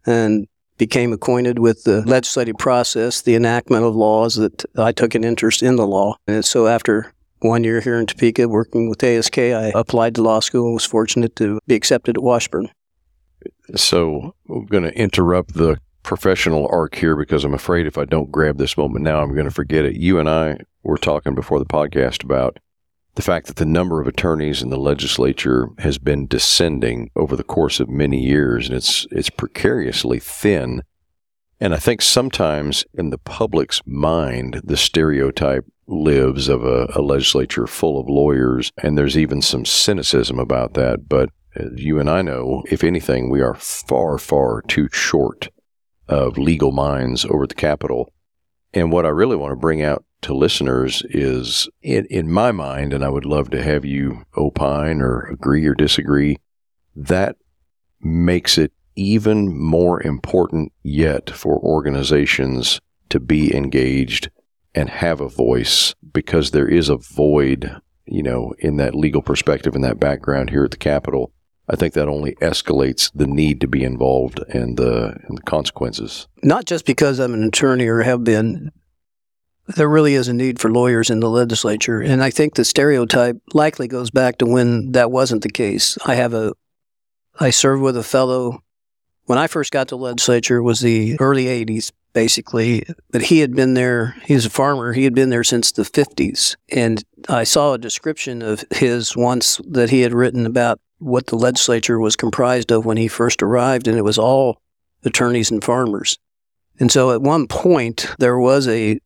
and 0.05 0.47
became 0.77 1.13
acquainted 1.13 1.59
with 1.59 1.83
the 1.83 2.01
legislative 2.01 2.57
process, 2.57 3.21
the 3.21 3.35
enactment 3.35 3.85
of 3.85 3.95
laws 3.95 4.35
that 4.35 4.65
I 4.77 4.91
took 4.91 5.15
an 5.15 5.23
interest 5.23 5.63
in 5.63 5.77
the 5.77 5.87
law. 5.87 6.17
And 6.27 6.43
so 6.43 6.67
after 6.67 7.13
one 7.39 7.63
year 7.63 7.79
here 7.81 7.99
in 7.99 8.05
Topeka 8.05 8.47
working 8.49 8.89
with 8.89 9.03
ASK, 9.03 9.37
I 9.37 9.71
applied 9.75 10.15
to 10.15 10.21
law 10.21 10.39
school 10.39 10.65
and 10.65 10.73
was 10.73 10.85
fortunate 10.85 11.35
to 11.37 11.59
be 11.67 11.75
accepted 11.75 12.17
at 12.17 12.23
Washburn. 12.23 12.69
So 13.75 14.35
I'm 14.49 14.65
going 14.65 14.83
to 14.83 14.93
interrupt 14.97 15.53
the 15.53 15.77
professional 16.03 16.67
arc 16.71 16.95
here 16.95 17.15
because 17.15 17.43
I'm 17.43 17.53
afraid 17.53 17.87
if 17.87 17.97
I 17.97 18.05
don't 18.05 18.31
grab 18.31 18.57
this 18.57 18.77
moment 18.77 19.03
now, 19.03 19.21
I'm 19.21 19.33
going 19.33 19.45
to 19.45 19.51
forget 19.51 19.85
it. 19.85 19.95
You 19.95 20.19
and 20.19 20.29
I 20.29 20.57
were 20.83 20.97
talking 20.97 21.33
before 21.33 21.59
the 21.59 21.65
podcast 21.65 22.23
about 22.23 22.59
the 23.15 23.21
fact 23.21 23.47
that 23.47 23.55
the 23.55 23.65
number 23.65 24.01
of 24.01 24.07
attorneys 24.07 24.61
in 24.61 24.69
the 24.69 24.77
legislature 24.77 25.69
has 25.79 25.97
been 25.97 26.27
descending 26.27 27.09
over 27.15 27.35
the 27.35 27.43
course 27.43 27.79
of 27.79 27.89
many 27.89 28.21
years, 28.21 28.67
and 28.67 28.75
it's 28.75 29.07
it's 29.11 29.29
precariously 29.29 30.19
thin. 30.19 30.83
And 31.59 31.73
I 31.73 31.77
think 31.77 32.01
sometimes 32.01 32.83
in 32.93 33.09
the 33.09 33.17
public's 33.17 33.81
mind, 33.85 34.61
the 34.63 34.75
stereotype 34.75 35.65
lives 35.87 36.49
of 36.49 36.65
a, 36.65 36.87
a 36.93 37.01
legislature 37.01 37.67
full 37.67 37.99
of 37.99 38.09
lawyers, 38.09 38.71
and 38.83 38.97
there's 38.97 39.17
even 39.17 39.41
some 39.41 39.65
cynicism 39.65 40.37
about 40.37 40.73
that. 40.73 41.07
But 41.07 41.29
uh, 41.57 41.69
you 41.75 41.99
and 41.99 42.09
I 42.09 42.21
know, 42.21 42.63
if 42.69 42.83
anything, 42.83 43.29
we 43.29 43.41
are 43.41 43.55
far, 43.55 44.17
far 44.17 44.61
too 44.63 44.89
short 44.91 45.49
of 46.09 46.37
legal 46.37 46.71
minds 46.71 47.25
over 47.25 47.47
the 47.47 47.55
Capitol. 47.55 48.11
And 48.75 48.91
what 48.91 49.05
I 49.05 49.09
really 49.09 49.37
want 49.37 49.53
to 49.53 49.55
bring 49.55 49.81
out 49.81 50.03
to 50.23 50.33
listeners 50.35 51.01
is, 51.09 51.69
in, 51.81 52.05
in 52.07 52.29
my 52.29 52.51
mind, 52.51 52.91
and 52.91 53.05
I 53.05 53.09
would 53.09 53.25
love 53.25 53.49
to 53.51 53.63
have 53.63 53.85
you 53.85 54.25
opine 54.35 55.01
or 55.01 55.21
agree 55.21 55.65
or 55.65 55.73
disagree, 55.73 56.37
that 56.93 57.37
makes 58.01 58.57
it 58.57 58.73
even 58.95 59.57
more 59.57 60.03
important 60.03 60.73
yet 60.83 61.29
for 61.29 61.57
organizations 61.59 62.81
to 63.09 63.19
be 63.19 63.55
engaged 63.55 64.29
and 64.73 64.89
have 64.89 65.21
a 65.21 65.29
voice 65.29 65.95
because 66.13 66.51
there 66.51 66.67
is 66.67 66.89
a 66.89 66.97
void, 66.97 67.79
you 68.05 68.21
know, 68.21 68.53
in 68.59 68.75
that 68.77 68.93
legal 68.93 69.21
perspective 69.21 69.73
and 69.73 69.83
that 69.85 69.99
background 69.99 70.49
here 70.49 70.65
at 70.65 70.71
the 70.71 70.77
Capitol. 70.77 71.31
I 71.67 71.75
think 71.75 71.93
that 71.93 72.07
only 72.07 72.35
escalates 72.35 73.11
the 73.13 73.27
need 73.27 73.61
to 73.61 73.67
be 73.67 73.83
involved 73.83 74.39
and 74.49 74.77
the, 74.77 75.17
and 75.27 75.37
the 75.37 75.41
consequences. 75.43 76.27
Not 76.43 76.65
just 76.65 76.85
because 76.85 77.19
I'm 77.19 77.33
an 77.33 77.43
attorney 77.43 77.87
or 77.87 78.01
have 78.01 78.23
been, 78.23 78.71
there 79.67 79.89
really 79.89 80.13
is 80.13 80.27
a 80.27 80.33
need 80.33 80.59
for 80.59 80.69
lawyers 80.69 81.09
in 81.09 81.21
the 81.21 81.29
legislature. 81.29 81.99
And 81.99 82.23
I 82.23 82.29
think 82.29 82.53
the 82.53 82.65
stereotype 82.65 83.37
likely 83.53 83.87
goes 83.87 84.11
back 84.11 84.37
to 84.37 84.45
when 84.45 84.91
that 84.91 85.11
wasn't 85.11 85.41
the 85.41 85.49
case. 85.49 85.97
I 86.05 86.15
have 86.15 86.33
a, 86.33 86.53
I 87.39 87.49
served 87.49 87.81
with 87.81 87.97
a 87.97 88.03
fellow 88.03 88.63
when 89.25 89.39
I 89.39 89.47
first 89.47 89.71
got 89.71 89.87
to 89.87 89.95
the 89.95 90.01
legislature 90.01 90.61
was 90.61 90.81
the 90.81 91.17
early 91.19 91.45
80s, 91.45 91.91
basically. 92.13 92.85
But 93.09 93.23
he 93.23 93.39
had 93.39 93.55
been 93.55 93.73
there, 93.73 94.15
he 94.23 94.35
was 94.35 94.45
a 94.45 94.51
farmer, 94.51 94.93
he 94.93 95.03
had 95.03 95.15
been 95.15 95.31
there 95.31 95.43
since 95.43 95.71
the 95.71 95.81
50s. 95.81 96.55
And 96.69 97.03
I 97.27 97.43
saw 97.43 97.73
a 97.73 97.79
description 97.79 98.43
of 98.43 98.63
his 98.71 99.17
once 99.17 99.59
that 99.67 99.89
he 99.89 100.01
had 100.01 100.13
written 100.13 100.45
about 100.45 100.79
what 101.05 101.27
the 101.27 101.35
legislature 101.35 101.99
was 101.99 102.15
comprised 102.15 102.71
of 102.71 102.83
when 102.83 102.97
he 102.97 103.07
first 103.07 103.43
arrived, 103.43 103.87
and 103.87 103.97
it 103.97 104.01
was 104.01 104.17
all 104.17 104.59
attorneys 105.03 105.51
and 105.51 105.63
farmers. 105.63 106.17
And 106.79 106.91
so 106.91 107.11
at 107.11 107.21
one 107.21 107.47
point, 107.47 108.07
there 108.17 108.39
was 108.39 108.67
a 108.67 108.99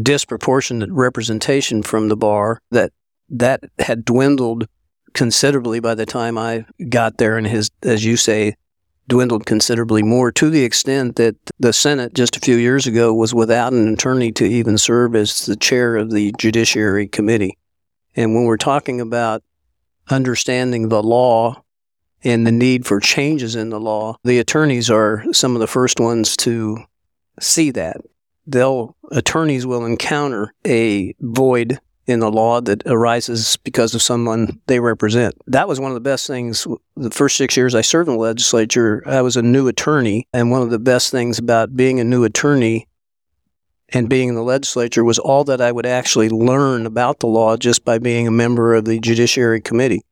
disproportionate 0.00 0.90
representation 0.90 1.82
from 1.82 2.08
the 2.08 2.16
bar 2.16 2.60
that 2.70 2.92
that 3.30 3.64
had 3.78 4.04
dwindled 4.04 4.68
considerably 5.14 5.80
by 5.80 5.94
the 5.94 6.06
time 6.06 6.36
I 6.36 6.66
got 6.90 7.16
there 7.16 7.38
and 7.38 7.46
his 7.46 7.70
as 7.82 8.04
you 8.04 8.18
say 8.18 8.54
dwindled 9.08 9.46
considerably 9.46 10.02
more 10.02 10.30
to 10.30 10.50
the 10.50 10.62
extent 10.62 11.16
that 11.16 11.36
the 11.58 11.72
Senate 11.72 12.12
just 12.12 12.36
a 12.36 12.40
few 12.40 12.56
years 12.56 12.86
ago 12.86 13.14
was 13.14 13.32
without 13.32 13.72
an 13.72 13.94
attorney 13.94 14.30
to 14.32 14.44
even 14.44 14.76
serve 14.76 15.16
as 15.16 15.46
the 15.46 15.56
chair 15.56 15.96
of 15.96 16.10
the 16.10 16.34
Judiciary 16.38 17.08
Committee. 17.08 17.56
And 18.14 18.34
when 18.34 18.44
we're 18.44 18.58
talking 18.58 19.00
about 19.00 19.42
understanding 20.10 20.88
the 20.88 21.02
law 21.02 21.62
and 22.24 22.46
the 22.46 22.52
need 22.52 22.86
for 22.86 23.00
changes 23.00 23.54
in 23.54 23.70
the 23.70 23.80
law, 23.80 24.16
the 24.24 24.38
attorneys 24.38 24.90
are 24.90 25.24
some 25.32 25.54
of 25.54 25.60
the 25.60 25.66
first 25.66 26.00
ones 26.00 26.36
to 26.38 26.78
see 27.40 27.70
that. 27.70 27.98
They'll 28.46 28.96
attorneys 29.10 29.66
will 29.66 29.84
encounter 29.84 30.54
a 30.66 31.14
void 31.20 31.78
in 32.06 32.20
the 32.20 32.32
law 32.32 32.60
that 32.62 32.82
arises 32.86 33.58
because 33.58 33.94
of 33.94 34.00
someone 34.00 34.58
they 34.66 34.80
represent. 34.80 35.34
That 35.46 35.68
was 35.68 35.78
one 35.78 35.90
of 35.90 35.94
the 35.94 36.00
best 36.00 36.26
things. 36.26 36.66
The 36.96 37.10
first 37.10 37.36
six 37.36 37.56
years 37.56 37.74
I 37.74 37.82
served 37.82 38.08
in 38.08 38.14
the 38.14 38.20
legislature, 38.20 39.02
I 39.06 39.20
was 39.20 39.36
a 39.36 39.42
new 39.42 39.68
attorney. 39.68 40.26
And 40.32 40.50
one 40.50 40.62
of 40.62 40.70
the 40.70 40.78
best 40.78 41.10
things 41.10 41.38
about 41.38 41.76
being 41.76 42.00
a 42.00 42.04
new 42.04 42.24
attorney 42.24 42.88
and 43.90 44.08
being 44.08 44.28
in 44.28 44.34
the 44.34 44.42
legislature 44.42 45.04
was 45.04 45.18
all 45.18 45.44
that 45.44 45.60
I 45.60 45.72
would 45.72 45.86
actually 45.86 46.28
learn 46.28 46.86
about 46.86 47.20
the 47.20 47.26
law 47.26 47.56
just 47.56 47.84
by 47.84 47.98
being 47.98 48.26
a 48.26 48.32
member 48.32 48.74
of 48.74 48.84
the 48.84 49.00
Judiciary 49.00 49.60
Committee. 49.60 50.02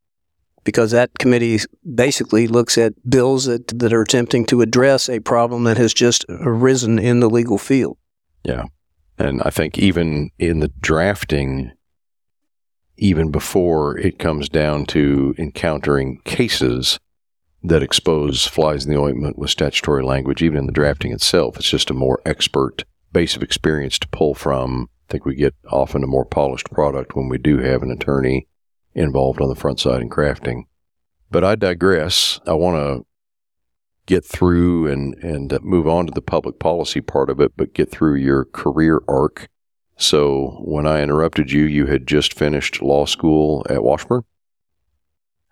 Because 0.64 0.90
that 0.90 1.16
committee 1.18 1.60
basically 1.94 2.48
looks 2.48 2.76
at 2.76 2.92
bills 3.08 3.44
that, 3.44 3.78
that 3.78 3.92
are 3.92 4.02
attempting 4.02 4.44
to 4.46 4.62
address 4.62 5.08
a 5.08 5.20
problem 5.20 5.64
that 5.64 5.76
has 5.76 5.94
just 5.94 6.24
arisen 6.28 6.98
in 6.98 7.20
the 7.20 7.30
legal 7.30 7.58
field. 7.58 7.98
Yeah. 8.42 8.64
And 9.16 9.42
I 9.44 9.50
think 9.50 9.78
even 9.78 10.30
in 10.38 10.58
the 10.60 10.72
drafting 10.80 11.72
even 12.98 13.30
before 13.30 13.98
it 13.98 14.18
comes 14.18 14.48
down 14.48 14.86
to 14.86 15.34
encountering 15.38 16.20
cases 16.24 16.98
that 17.62 17.82
expose 17.82 18.46
flies 18.46 18.84
in 18.84 18.92
the 18.92 19.00
ointment 19.00 19.38
with 19.38 19.50
statutory 19.50 20.04
language, 20.04 20.42
even 20.42 20.58
in 20.58 20.66
the 20.66 20.72
drafting 20.72 21.12
itself. 21.12 21.56
It's 21.56 21.68
just 21.68 21.90
a 21.90 21.94
more 21.94 22.20
expert 22.24 22.84
base 23.16 23.36
of 23.36 23.42
experience 23.42 23.98
to 24.00 24.08
pull 24.08 24.34
from. 24.34 24.88
I 25.08 25.12
think 25.12 25.24
we 25.24 25.34
get 25.34 25.54
often 25.70 26.04
a 26.04 26.08
more 26.08 26.24
polished 26.24 26.70
product 26.70 27.16
when 27.16 27.28
we 27.28 27.38
do 27.38 27.58
have 27.58 27.82
an 27.82 27.90
attorney 27.90 28.48
involved 28.94 29.40
on 29.40 29.48
the 29.48 29.54
front 29.54 29.80
side 29.80 30.02
in 30.02 30.10
crafting. 30.10 30.64
But 31.30 31.44
I 31.44 31.54
digress. 31.54 32.40
I 32.46 32.54
want 32.54 32.76
to 32.76 33.06
get 34.06 34.24
through 34.24 34.88
and, 34.88 35.14
and 35.22 35.58
move 35.62 35.88
on 35.88 36.06
to 36.06 36.12
the 36.12 36.22
public 36.22 36.58
policy 36.58 37.00
part 37.00 37.30
of 37.30 37.40
it, 37.40 37.52
but 37.56 37.74
get 37.74 37.90
through 37.90 38.16
your 38.16 38.44
career 38.44 39.00
arc 39.08 39.48
so 39.96 40.60
when 40.62 40.86
I 40.86 41.02
interrupted 41.02 41.50
you, 41.50 41.64
you 41.64 41.86
had 41.86 42.06
just 42.06 42.34
finished 42.34 42.82
law 42.82 43.06
school 43.06 43.66
at 43.68 43.82
Washburn? 43.82 44.24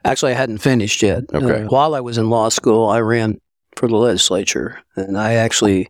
Actually, 0.04 0.33
I 0.33 0.37
hadn't 0.37 0.59
finished 0.59 1.02
yet. 1.02 1.25
Okay. 1.33 1.62
Uh, 1.62 1.68
while 1.68 1.94
I 1.94 2.00
was 2.00 2.18
in 2.18 2.28
law 2.28 2.50
school, 2.50 2.90
I 2.90 3.00
ran 3.00 3.40
for 3.76 3.88
the 3.88 3.97
legislature, 3.97 4.83
and 4.97 5.16
I 5.16 5.35
actually 5.35 5.88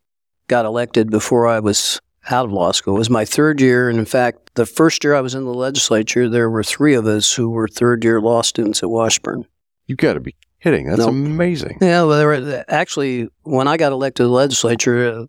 got 0.49 0.65
elected 0.65 1.11
before 1.11 1.47
I 1.47 1.61
was 1.61 2.01
out 2.31 2.47
of 2.47 2.53
law 2.53 2.73
school. 2.73 2.97
It 2.97 2.99
was 2.99 3.11
my 3.11 3.25
third 3.25 3.61
year, 3.61 3.89
and 3.89 3.99
in 3.99 4.05
fact, 4.05 4.55
the 4.55 4.67
first 4.67 5.05
year 5.05 5.15
I 5.15 5.21
was 5.21 5.35
in 5.35 5.45
the 5.45 5.55
legislature, 5.55 6.29
there 6.29 6.51
were 6.51 6.63
three 6.63 6.95
of 6.95 7.07
us 7.07 7.33
who 7.33 7.51
were 7.51 7.69
third 7.69 8.05
year 8.05 8.21
law 8.21 8.43
students 8.43 8.83
at 8.83 8.91
Washburn. 8.91 9.45
You've 9.87 9.99
got 9.99 10.15
to 10.15 10.21
be 10.21 10.35
kidding! 10.63 10.87
That's 10.87 11.01
nope. 11.01 11.11
amazing. 11.11 11.79
Yeah, 11.81 12.05
well, 12.05 12.19
there 12.19 12.27
were 12.27 12.65
actually 12.69 13.29
when 13.43 13.69
I 13.69 13.77
got 13.77 13.93
elected 13.93 14.17
to 14.17 14.23
the 14.25 14.31
legislature, 14.31 15.09
uh, 15.09 15.27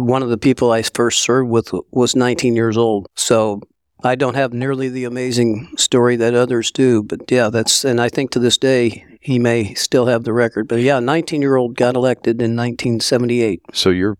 one 0.00 0.22
of 0.22 0.28
the 0.28 0.38
people 0.38 0.72
I 0.72 0.82
first 0.82 1.20
served 1.20 1.48
with 1.48 1.72
was 1.90 2.16
19 2.16 2.56
years 2.56 2.76
old. 2.76 3.06
So 3.14 3.62
I 4.04 4.14
don't 4.14 4.34
have 4.34 4.52
nearly 4.52 4.88
the 4.88 5.04
amazing 5.04 5.68
story 5.76 6.16
that 6.16 6.34
others 6.34 6.70
do. 6.70 7.02
But 7.02 7.30
yeah, 7.30 7.48
that's, 7.48 7.84
and 7.84 8.00
I 8.00 8.08
think 8.08 8.30
to 8.32 8.38
this 8.38 8.58
day, 8.58 9.04
he 9.20 9.38
may 9.38 9.74
still 9.74 10.06
have 10.06 10.24
the 10.24 10.32
record. 10.32 10.68
But 10.68 10.80
yeah, 10.80 11.00
19 11.00 11.40
year 11.40 11.56
old 11.56 11.76
got 11.76 11.96
elected 11.96 12.40
in 12.40 12.56
1978. 12.56 13.62
So 13.72 13.90
you're 13.90 14.18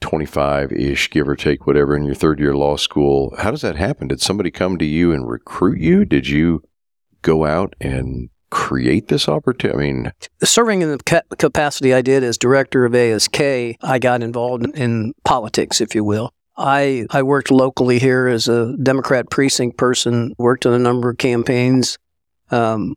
25 0.00 0.72
ish, 0.72 1.10
give 1.10 1.28
or 1.28 1.36
take, 1.36 1.66
whatever, 1.66 1.96
in 1.96 2.04
your 2.04 2.14
third 2.14 2.38
year 2.38 2.54
law 2.54 2.76
school. 2.76 3.34
How 3.38 3.50
does 3.50 3.62
that 3.62 3.76
happen? 3.76 4.08
Did 4.08 4.20
somebody 4.20 4.50
come 4.50 4.76
to 4.78 4.84
you 4.84 5.12
and 5.12 5.28
recruit 5.28 5.80
you? 5.80 6.04
Did 6.04 6.28
you 6.28 6.62
go 7.22 7.46
out 7.46 7.74
and 7.80 8.28
create 8.50 9.08
this 9.08 9.28
opportunity? 9.28 9.78
I 9.78 9.92
mean, 9.92 10.12
serving 10.42 10.82
in 10.82 10.90
the 10.90 10.98
ca- 10.98 11.22
capacity 11.38 11.94
I 11.94 12.02
did 12.02 12.22
as 12.22 12.36
director 12.36 12.84
of 12.84 12.94
ASK, 12.94 13.40
I 13.40 13.98
got 13.98 14.22
involved 14.22 14.66
in 14.76 15.14
politics, 15.24 15.80
if 15.80 15.94
you 15.94 16.04
will. 16.04 16.32
I, 16.56 17.06
I 17.10 17.22
worked 17.22 17.50
locally 17.50 17.98
here 17.98 18.28
as 18.28 18.48
a 18.48 18.76
Democrat 18.82 19.30
precinct 19.30 19.76
person, 19.76 20.34
worked 20.38 20.66
on 20.66 20.72
a 20.72 20.78
number 20.78 21.10
of 21.10 21.18
campaigns. 21.18 21.98
Um, 22.50 22.94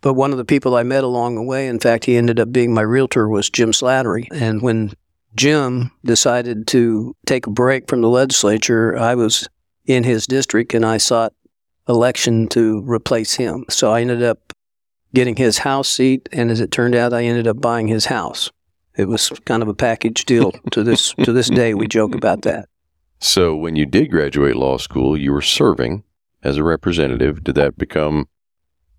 but 0.00 0.14
one 0.14 0.32
of 0.32 0.38
the 0.38 0.44
people 0.44 0.76
I 0.76 0.82
met 0.82 1.04
along 1.04 1.34
the 1.34 1.42
way, 1.42 1.66
in 1.66 1.80
fact, 1.80 2.04
he 2.04 2.16
ended 2.16 2.40
up 2.40 2.52
being 2.52 2.72
my 2.72 2.82
realtor, 2.82 3.28
was 3.28 3.50
Jim 3.50 3.72
Slattery. 3.72 4.28
And 4.32 4.62
when 4.62 4.92
Jim 5.34 5.90
decided 6.04 6.66
to 6.68 7.14
take 7.26 7.46
a 7.46 7.50
break 7.50 7.88
from 7.88 8.00
the 8.00 8.08
legislature, 8.08 8.96
I 8.96 9.14
was 9.14 9.48
in 9.86 10.04
his 10.04 10.26
district 10.26 10.74
and 10.74 10.84
I 10.84 10.98
sought 10.98 11.32
election 11.88 12.48
to 12.48 12.82
replace 12.86 13.34
him. 13.34 13.64
So 13.68 13.92
I 13.92 14.00
ended 14.00 14.22
up 14.22 14.52
getting 15.14 15.36
his 15.36 15.58
house 15.58 15.88
seat, 15.88 16.28
and 16.32 16.50
as 16.50 16.60
it 16.60 16.70
turned 16.70 16.94
out, 16.94 17.12
I 17.12 17.24
ended 17.24 17.46
up 17.46 17.60
buying 17.60 17.88
his 17.88 18.06
house. 18.06 18.50
It 18.96 19.06
was 19.06 19.30
kind 19.44 19.62
of 19.62 19.68
a 19.68 19.74
package 19.74 20.24
deal. 20.24 20.52
to 20.72 20.82
this 20.82 21.14
to 21.24 21.32
this 21.32 21.48
day, 21.48 21.74
we 21.74 21.86
joke 21.86 22.14
about 22.14 22.42
that. 22.42 22.68
So, 23.20 23.56
when 23.56 23.76
you 23.76 23.86
did 23.86 24.10
graduate 24.10 24.56
law 24.56 24.76
school, 24.76 25.16
you 25.16 25.32
were 25.32 25.42
serving 25.42 26.04
as 26.42 26.56
a 26.56 26.64
representative. 26.64 27.42
Did 27.42 27.54
that 27.54 27.78
become 27.78 28.28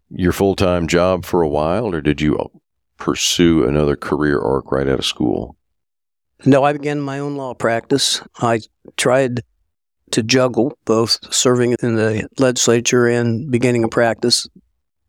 your 0.10 0.32
full 0.32 0.56
time 0.56 0.88
job 0.88 1.26
for 1.26 1.42
a 1.42 1.50
while, 1.50 1.94
or 1.94 2.02
did 2.02 2.22
you 2.22 2.38
pursue 2.98 3.68
another 3.68 3.96
career 3.96 4.40
arc 4.42 4.72
right 4.72 4.88
out 4.88 5.00
of 5.00 5.06
school? 5.06 5.58
No, 6.46 6.64
I 6.64 6.74
began 6.74 7.02
my 7.02 7.20
own 7.20 7.36
law 7.36 7.54
practice. 7.54 8.22
I 8.38 8.62
tried 8.98 9.42
to 10.12 10.24
juggle 10.24 10.78
both 10.86 11.20
serving 11.34 11.76
in 11.82 11.96
the 11.96 12.28
legislature 12.38 13.08
and 13.08 13.52
beginning 13.52 13.84
a 13.84 13.90
practice 13.90 14.48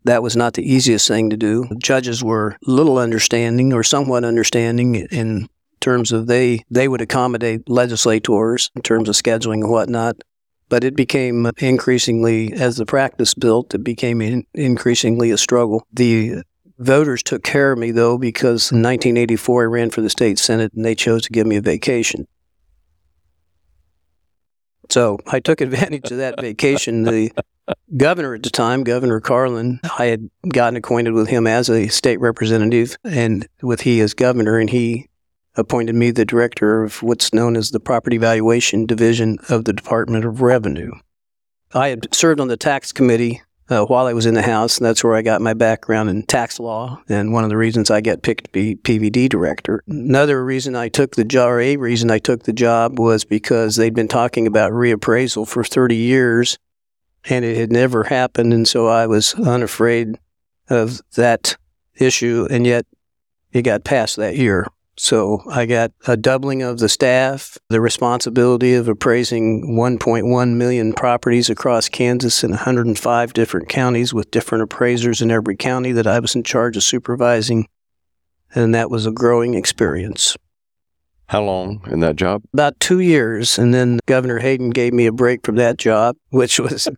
that 0.06 0.22
was 0.22 0.36
not 0.36 0.54
the 0.54 0.62
easiest 0.62 1.08
thing 1.08 1.30
to 1.30 1.36
do. 1.36 1.68
Judges 1.78 2.22
were 2.22 2.56
little 2.62 2.98
understanding 2.98 3.72
or 3.72 3.82
somewhat 3.82 4.24
understanding 4.24 4.94
in 4.94 5.48
terms 5.86 6.10
of 6.10 6.26
they 6.26 6.64
they 6.68 6.88
would 6.88 7.00
accommodate 7.00 7.68
legislators 7.68 8.70
in 8.74 8.82
terms 8.82 9.08
of 9.08 9.14
scheduling 9.14 9.60
and 9.62 9.70
whatnot. 9.70 10.16
but 10.68 10.82
it 10.82 10.96
became 10.96 11.50
increasingly, 11.58 12.52
as 12.52 12.76
the 12.76 12.86
practice 12.86 13.34
built, 13.34 13.72
it 13.74 13.84
became 13.84 14.20
in, 14.20 14.44
increasingly 14.52 15.30
a 15.30 15.38
struggle. 15.38 15.86
The 15.92 16.42
voters 16.78 17.22
took 17.22 17.42
care 17.44 17.70
of 17.72 17.78
me, 17.78 17.92
though, 17.92 18.18
because 18.18 18.72
in 18.72 18.82
1984 18.82 19.62
I 19.62 19.66
ran 19.66 19.90
for 19.90 20.00
the 20.00 20.10
state 20.10 20.38
senate 20.38 20.72
and 20.74 20.84
they 20.84 20.94
chose 20.94 21.22
to 21.22 21.30
give 21.30 21.46
me 21.46 21.56
a 21.56 21.60
vacation. 21.60 22.26
So 24.90 25.18
I 25.26 25.38
took 25.40 25.60
advantage 25.60 26.10
of 26.10 26.18
that 26.18 26.40
vacation. 26.40 27.04
The 27.04 27.30
governor 27.96 28.34
at 28.34 28.42
the 28.42 28.50
time, 28.50 28.84
Governor 28.84 29.20
Carlin, 29.20 29.80
I 29.98 30.06
had 30.06 30.28
gotten 30.48 30.76
acquainted 30.76 31.12
with 31.12 31.28
him 31.28 31.46
as 31.46 31.68
a 31.68 31.88
state 31.88 32.20
representative 32.20 32.96
and 33.04 33.46
with 33.62 33.80
he 33.82 34.00
as 34.00 34.14
governor, 34.14 34.58
and 34.58 34.70
he 34.70 35.08
appointed 35.56 35.94
me 35.94 36.10
the 36.10 36.24
director 36.24 36.82
of 36.82 37.02
what's 37.02 37.32
known 37.32 37.56
as 37.56 37.70
the 37.70 37.80
Property 37.80 38.18
Valuation 38.18 38.86
Division 38.86 39.38
of 39.48 39.64
the 39.64 39.72
Department 39.72 40.24
of 40.24 40.42
Revenue. 40.42 40.92
I 41.74 41.88
had 41.88 42.14
served 42.14 42.40
on 42.40 42.48
the 42.48 42.56
tax 42.56 42.92
committee 42.92 43.42
uh, 43.68 43.84
while 43.84 44.06
I 44.06 44.12
was 44.12 44.26
in 44.26 44.34
the 44.34 44.42
House, 44.42 44.78
and 44.78 44.86
that's 44.86 45.02
where 45.02 45.16
I 45.16 45.22
got 45.22 45.40
my 45.40 45.54
background 45.54 46.08
in 46.08 46.22
tax 46.22 46.60
law, 46.60 47.00
and 47.08 47.32
one 47.32 47.44
of 47.44 47.50
the 47.50 47.56
reasons 47.56 47.90
I 47.90 48.00
got 48.00 48.22
picked 48.22 48.44
to 48.44 48.50
be 48.50 48.76
PVD 48.76 49.28
director. 49.28 49.82
Another 49.88 50.44
reason 50.44 50.76
I 50.76 50.88
took 50.88 51.16
the 51.16 51.24
job, 51.24 51.48
or 51.48 51.60
a 51.60 51.76
reason 51.76 52.10
I 52.10 52.18
took 52.18 52.44
the 52.44 52.52
job, 52.52 52.98
was 52.98 53.24
because 53.24 53.76
they'd 53.76 53.94
been 53.94 54.08
talking 54.08 54.46
about 54.46 54.72
reappraisal 54.72 55.48
for 55.48 55.64
30 55.64 55.96
years, 55.96 56.58
and 57.24 57.44
it 57.44 57.56
had 57.56 57.72
never 57.72 58.04
happened, 58.04 58.52
and 58.52 58.68
so 58.68 58.86
I 58.86 59.06
was 59.06 59.34
unafraid 59.34 60.16
of 60.68 61.00
that 61.16 61.56
issue, 61.96 62.46
and 62.50 62.66
yet 62.66 62.86
it 63.52 63.62
got 63.62 63.84
passed 63.84 64.16
that 64.16 64.36
year. 64.36 64.66
So 64.98 65.42
I 65.50 65.66
got 65.66 65.92
a 66.06 66.16
doubling 66.16 66.62
of 66.62 66.78
the 66.78 66.88
staff, 66.88 67.58
the 67.68 67.80
responsibility 67.80 68.74
of 68.74 68.88
appraising 68.88 69.76
1.1 69.76 70.54
million 70.54 70.92
properties 70.94 71.50
across 71.50 71.88
Kansas 71.88 72.42
in 72.42 72.50
105 72.50 73.32
different 73.34 73.68
counties 73.68 74.14
with 74.14 74.30
different 74.30 74.62
appraisers 74.62 75.20
in 75.20 75.30
every 75.30 75.56
county 75.56 75.92
that 75.92 76.06
I 76.06 76.18
was 76.18 76.34
in 76.34 76.42
charge 76.42 76.76
of 76.78 76.82
supervising. 76.82 77.68
And 78.54 78.74
that 78.74 78.90
was 78.90 79.04
a 79.04 79.12
growing 79.12 79.54
experience. 79.54 80.36
How 81.28 81.42
long 81.42 81.84
in 81.90 82.00
that 82.00 82.16
job? 82.16 82.42
About 82.54 82.80
two 82.80 83.00
years. 83.00 83.58
And 83.58 83.74
then 83.74 83.98
Governor 84.06 84.38
Hayden 84.38 84.70
gave 84.70 84.94
me 84.94 85.06
a 85.06 85.12
break 85.12 85.44
from 85.44 85.56
that 85.56 85.76
job, 85.76 86.16
which 86.30 86.58
was 86.58 86.88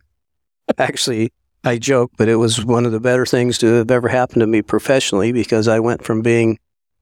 actually 0.77 1.33
I 1.63 1.77
joke, 1.77 2.11
but 2.17 2.29
it 2.29 2.37
was 2.37 2.63
one 2.63 2.85
of 2.85 2.93
the 2.93 3.01
better 3.01 3.25
things 3.25 3.57
to 3.57 3.65
have 3.73 3.91
ever 3.91 4.07
happened 4.07 4.39
to 4.39 4.47
me 4.47 4.61
professionally 4.61 5.33
because 5.33 5.67
I 5.67 5.81
went 5.81 6.05
from 6.05 6.21
being 6.21 6.57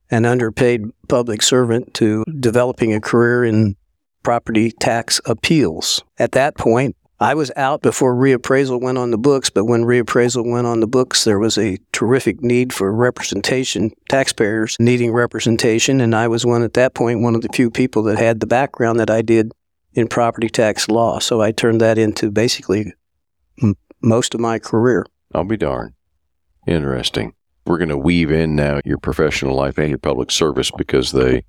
an 0.10 0.26
underpaid 0.26 0.84
public 1.08 1.42
servant 1.42 1.94
to 1.96 2.24
developing 2.40 2.94
a 2.94 3.02
career 3.02 3.44
in 3.44 3.76
property 4.24 4.72
tax 4.72 5.22
appeals. 5.26 6.04
At 6.18 6.34
that 6.34 6.58
point, 6.58 6.96
I 7.20 7.34
was 7.34 7.52
out 7.56 7.82
before 7.82 8.16
reappraisal 8.16 8.80
went 8.80 9.00
on 9.00 9.10
the 9.10 9.18
books, 9.18 9.50
but 9.50 9.66
when 9.66 9.86
reappraisal 9.86 10.50
went 10.50 10.68
on 10.68 10.82
the 10.82 10.88
books, 10.88 11.24
there 11.24 11.40
was 11.40 11.58
a 11.58 11.80
terrific 11.92 12.44
need 12.44 12.74
for 12.74 12.94
representation, 12.94 13.92
taxpayers 14.08 14.78
needing 14.80 15.12
representation, 15.12 16.00
and 16.00 16.16
I 16.16 16.28
was 16.28 16.46
one 16.46 16.62
at 16.62 16.76
that 16.76 16.94
point, 16.94 17.22
one 17.22 17.34
of 17.34 17.42
the 17.42 17.50
few 17.52 17.72
people 17.72 18.04
that 18.04 18.20
had 18.20 18.40
the 18.40 18.48
background 18.48 19.00
that 19.00 19.10
I 19.10 19.24
did 19.24 19.52
in 19.94 20.08
property 20.08 20.48
tax 20.48 20.88
law. 20.90 21.18
So 21.18 21.42
I 21.42 21.52
turned 21.52 21.82
that 21.82 21.98
into 21.98 22.30
basically 22.30 22.94
m- 23.64 23.76
most 24.02 24.36
of 24.36 24.40
my 24.40 24.60
career. 24.60 25.04
I'll 25.34 25.44
be 25.44 25.58
darned. 25.58 25.94
Interesting 26.68 27.34
we're 27.68 27.78
going 27.78 27.90
to 27.90 27.98
weave 27.98 28.32
in 28.32 28.56
now 28.56 28.80
your 28.86 28.98
professional 28.98 29.56
life 29.56 29.78
and 29.78 29.90
your 29.90 29.98
public 29.98 30.32
service 30.32 30.72
because 30.72 31.12
they, 31.12 31.44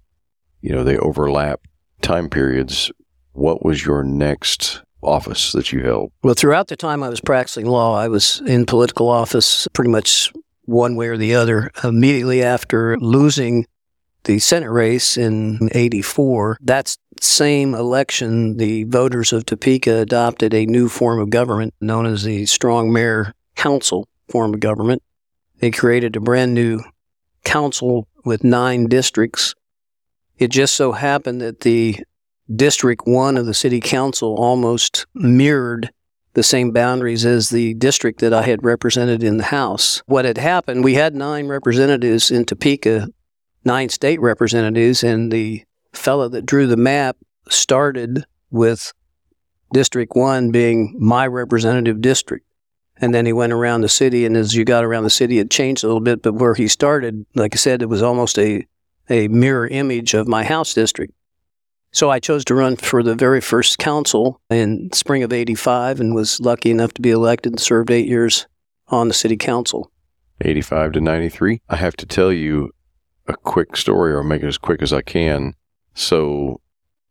you 0.60 0.72
know, 0.72 0.84
they 0.84 0.98
overlap 0.98 1.60
time 2.02 2.28
periods. 2.28 2.90
What 3.32 3.64
was 3.64 3.84
your 3.84 4.02
next 4.02 4.82
office 5.02 5.52
that 5.52 5.72
you 5.72 5.82
held? 5.82 6.12
Well, 6.22 6.34
throughout 6.34 6.68
the 6.68 6.76
time 6.76 7.02
I 7.02 7.08
was 7.08 7.20
practicing 7.20 7.66
law, 7.66 7.96
I 7.96 8.08
was 8.08 8.42
in 8.46 8.66
political 8.66 9.08
office 9.08 9.68
pretty 9.72 9.90
much 9.90 10.32
one 10.64 10.96
way 10.96 11.08
or 11.08 11.16
the 11.16 11.34
other. 11.34 11.70
Immediately 11.82 12.42
after 12.42 12.98
losing 12.98 13.66
the 14.24 14.38
Senate 14.38 14.70
race 14.70 15.16
in 15.16 15.70
84, 15.72 16.58
that 16.62 16.96
same 17.20 17.74
election, 17.74 18.56
the 18.56 18.84
voters 18.84 19.32
of 19.32 19.46
Topeka 19.46 19.98
adopted 19.98 20.52
a 20.52 20.66
new 20.66 20.88
form 20.88 21.18
of 21.20 21.30
government 21.30 21.74
known 21.80 22.06
as 22.06 22.24
the 22.24 22.46
Strong 22.46 22.92
Mayor 22.92 23.32
Council 23.56 24.06
form 24.28 24.54
of 24.54 24.60
government. 24.60 25.02
They 25.58 25.70
created 25.70 26.16
a 26.16 26.20
brand 26.20 26.54
new 26.54 26.80
council 27.44 28.06
with 28.24 28.44
nine 28.44 28.86
districts. 28.86 29.54
It 30.38 30.48
just 30.48 30.74
so 30.74 30.92
happened 30.92 31.40
that 31.40 31.60
the 31.60 31.96
District 32.54 33.02
1 33.06 33.36
of 33.36 33.46
the 33.46 33.54
City 33.54 33.80
Council 33.80 34.34
almost 34.36 35.06
mirrored 35.14 35.90
the 36.34 36.42
same 36.42 36.70
boundaries 36.70 37.26
as 37.26 37.48
the 37.50 37.74
district 37.74 38.20
that 38.20 38.32
I 38.32 38.42
had 38.42 38.64
represented 38.64 39.22
in 39.22 39.38
the 39.38 39.44
House. 39.44 40.02
What 40.06 40.24
had 40.24 40.38
happened, 40.38 40.84
we 40.84 40.94
had 40.94 41.14
nine 41.14 41.48
representatives 41.48 42.30
in 42.30 42.44
Topeka, 42.44 43.08
nine 43.64 43.88
state 43.88 44.20
representatives, 44.20 45.02
and 45.02 45.32
the 45.32 45.64
fellow 45.92 46.28
that 46.28 46.46
drew 46.46 46.66
the 46.66 46.76
map 46.76 47.16
started 47.48 48.24
with 48.50 48.92
District 49.72 50.12
1 50.14 50.50
being 50.50 50.96
my 50.98 51.26
representative 51.26 52.00
district. 52.00 52.46
And 53.00 53.14
then 53.14 53.26
he 53.26 53.32
went 53.32 53.52
around 53.52 53.82
the 53.82 53.88
city, 53.88 54.26
and 54.26 54.36
as 54.36 54.54
you 54.54 54.64
got 54.64 54.84
around 54.84 55.04
the 55.04 55.10
city, 55.10 55.38
it 55.38 55.50
changed 55.50 55.84
a 55.84 55.86
little 55.86 56.00
bit. 56.00 56.22
But 56.22 56.34
where 56.34 56.54
he 56.54 56.68
started, 56.68 57.24
like 57.34 57.54
I 57.54 57.56
said, 57.56 57.82
it 57.82 57.88
was 57.88 58.02
almost 58.02 58.38
a, 58.38 58.66
a 59.08 59.28
mirror 59.28 59.68
image 59.68 60.14
of 60.14 60.26
my 60.26 60.44
house 60.44 60.74
district. 60.74 61.14
So 61.90 62.10
I 62.10 62.18
chose 62.18 62.44
to 62.46 62.54
run 62.54 62.76
for 62.76 63.02
the 63.02 63.14
very 63.14 63.40
first 63.40 63.78
council 63.78 64.40
in 64.50 64.90
spring 64.92 65.22
of 65.22 65.32
85 65.32 66.00
and 66.00 66.14
was 66.14 66.40
lucky 66.40 66.70
enough 66.70 66.92
to 66.94 67.02
be 67.02 67.10
elected 67.10 67.52
and 67.52 67.60
served 67.60 67.90
eight 67.90 68.06
years 68.06 68.46
on 68.88 69.08
the 69.08 69.14
city 69.14 69.36
council. 69.36 69.90
85 70.40 70.92
to 70.92 71.00
93. 71.00 71.62
I 71.68 71.76
have 71.76 71.96
to 71.96 72.06
tell 72.06 72.32
you 72.32 72.72
a 73.26 73.36
quick 73.36 73.76
story, 73.76 74.12
or 74.12 74.22
make 74.22 74.42
it 74.42 74.46
as 74.46 74.58
quick 74.58 74.82
as 74.82 74.92
I 74.92 75.02
can. 75.02 75.54
So 75.94 76.60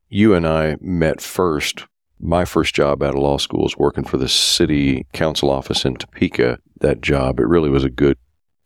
you 0.10 0.34
and 0.34 0.48
I 0.48 0.78
met 0.82 1.22
first 1.22 1.86
my 2.20 2.46
first 2.46 2.74
job 2.74 3.04
out 3.04 3.16
of 3.16 3.22
law 3.22 3.38
school 3.38 3.64
was 3.64 3.78
working 3.78 4.04
for 4.04 4.18
the 4.18 4.30
city 4.30 5.06
council 5.14 5.50
office 5.50 5.86
in 5.86 5.96
Topeka. 5.96 6.60
That 6.80 7.02
job, 7.02 7.40
it 7.40 7.48
really 7.48 7.70
was 7.70 7.84
a 7.84 7.90
good 7.90 8.18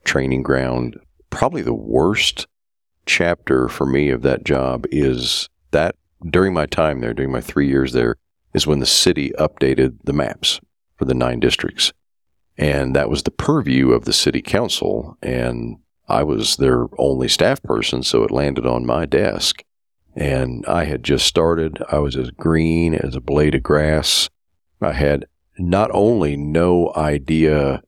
training 0.04 0.44
ground. 0.44 1.00
Probably 1.30 1.62
the 1.62 1.74
worst 1.74 2.48
chapter 3.06 3.68
for 3.68 3.86
me 3.86 4.10
of 4.10 4.22
that 4.22 4.44
job 4.44 4.86
is 4.92 5.50
that 5.72 5.96
during 6.30 6.54
my 6.54 6.66
time 6.66 7.00
there, 7.00 7.14
during 7.14 7.32
my 7.32 7.42
three 7.42 7.68
years 7.68 7.94
there, 7.94 8.16
is 8.54 8.68
when 8.68 8.80
the 8.80 8.86
city 8.86 9.32
updated 9.40 9.98
the 10.04 10.14
maps 10.14 10.60
for 10.96 11.06
the 11.06 11.14
nine 11.14 11.40
districts. 11.40 11.94
And 12.58 12.96
that 12.96 13.10
was 13.10 13.24
the 13.24 13.32
purview 13.32 13.92
of 13.92 14.06
the 14.06 14.14
city 14.14 14.42
council. 14.42 15.18
And 15.22 15.78
I 16.08 16.24
was 16.24 16.58
their 16.58 16.88
only 16.98 17.28
staff 17.28 17.64
person, 17.64 18.04
so 18.04 18.24
it 18.24 18.32
landed 18.32 18.66
on 18.66 18.86
my 18.86 19.06
desk. 19.06 19.64
And 20.16 20.66
I 20.66 20.86
had 20.86 21.04
just 21.04 21.26
started. 21.26 21.82
I 21.90 22.00
was 22.00 22.16
as 22.16 22.32
green 22.32 22.94
as 22.94 23.16
a 23.16 23.22
blade 23.22 23.56
of 23.56 23.64
grass. 23.64 24.30
I 24.82 24.94
had 24.94 25.26
not 25.58 25.90
only 25.94 26.36
no 26.36 26.92
idea 26.96 27.82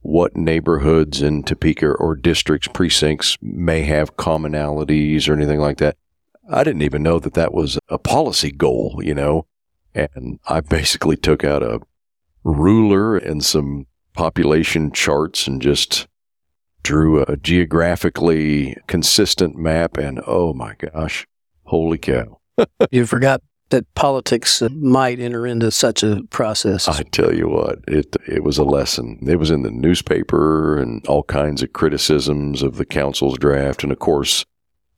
what 0.00 0.36
neighborhoods 0.36 1.20
in 1.20 1.42
Topeka 1.42 1.88
or 1.88 2.16
districts, 2.16 2.68
precincts 2.68 3.36
may 3.42 3.82
have 3.82 4.16
commonalities 4.16 5.28
or 5.28 5.34
anything 5.34 5.60
like 5.60 5.78
that. 5.78 5.96
I 6.50 6.64
didn't 6.64 6.82
even 6.82 7.02
know 7.02 7.18
that 7.18 7.34
that 7.34 7.52
was 7.52 7.78
a 7.88 7.98
policy 7.98 8.50
goal, 8.50 9.00
you 9.02 9.14
know. 9.14 9.46
And 9.94 10.38
I 10.46 10.60
basically 10.60 11.16
took 11.16 11.44
out 11.44 11.62
a 11.62 11.80
ruler 12.44 13.16
and 13.16 13.44
some 13.44 13.86
population 14.14 14.92
charts 14.92 15.46
and 15.46 15.60
just 15.60 16.06
drew 16.82 17.22
a 17.22 17.36
geographically 17.36 18.76
consistent 18.86 19.56
map. 19.56 19.98
And 19.98 20.20
oh 20.26 20.54
my 20.54 20.74
gosh, 20.74 21.26
Holy 21.68 21.98
cow. 21.98 22.40
you 22.90 23.04
forgot 23.06 23.42
that 23.70 23.92
politics 23.94 24.62
uh, 24.62 24.68
might 24.70 25.20
enter 25.20 25.46
into 25.46 25.70
such 25.70 26.02
a 26.02 26.22
process. 26.30 26.88
I 26.88 27.02
tell 27.02 27.34
you 27.34 27.48
what, 27.48 27.80
it 27.86 28.16
it 28.26 28.42
was 28.42 28.58
a 28.58 28.64
lesson. 28.64 29.18
It 29.26 29.36
was 29.36 29.50
in 29.50 29.62
the 29.62 29.70
newspaper 29.70 30.78
and 30.78 31.06
all 31.06 31.24
kinds 31.24 31.62
of 31.62 31.74
criticisms 31.74 32.62
of 32.62 32.76
the 32.76 32.86
council's 32.86 33.38
draft, 33.38 33.82
and 33.82 33.92
of 33.92 33.98
course, 33.98 34.46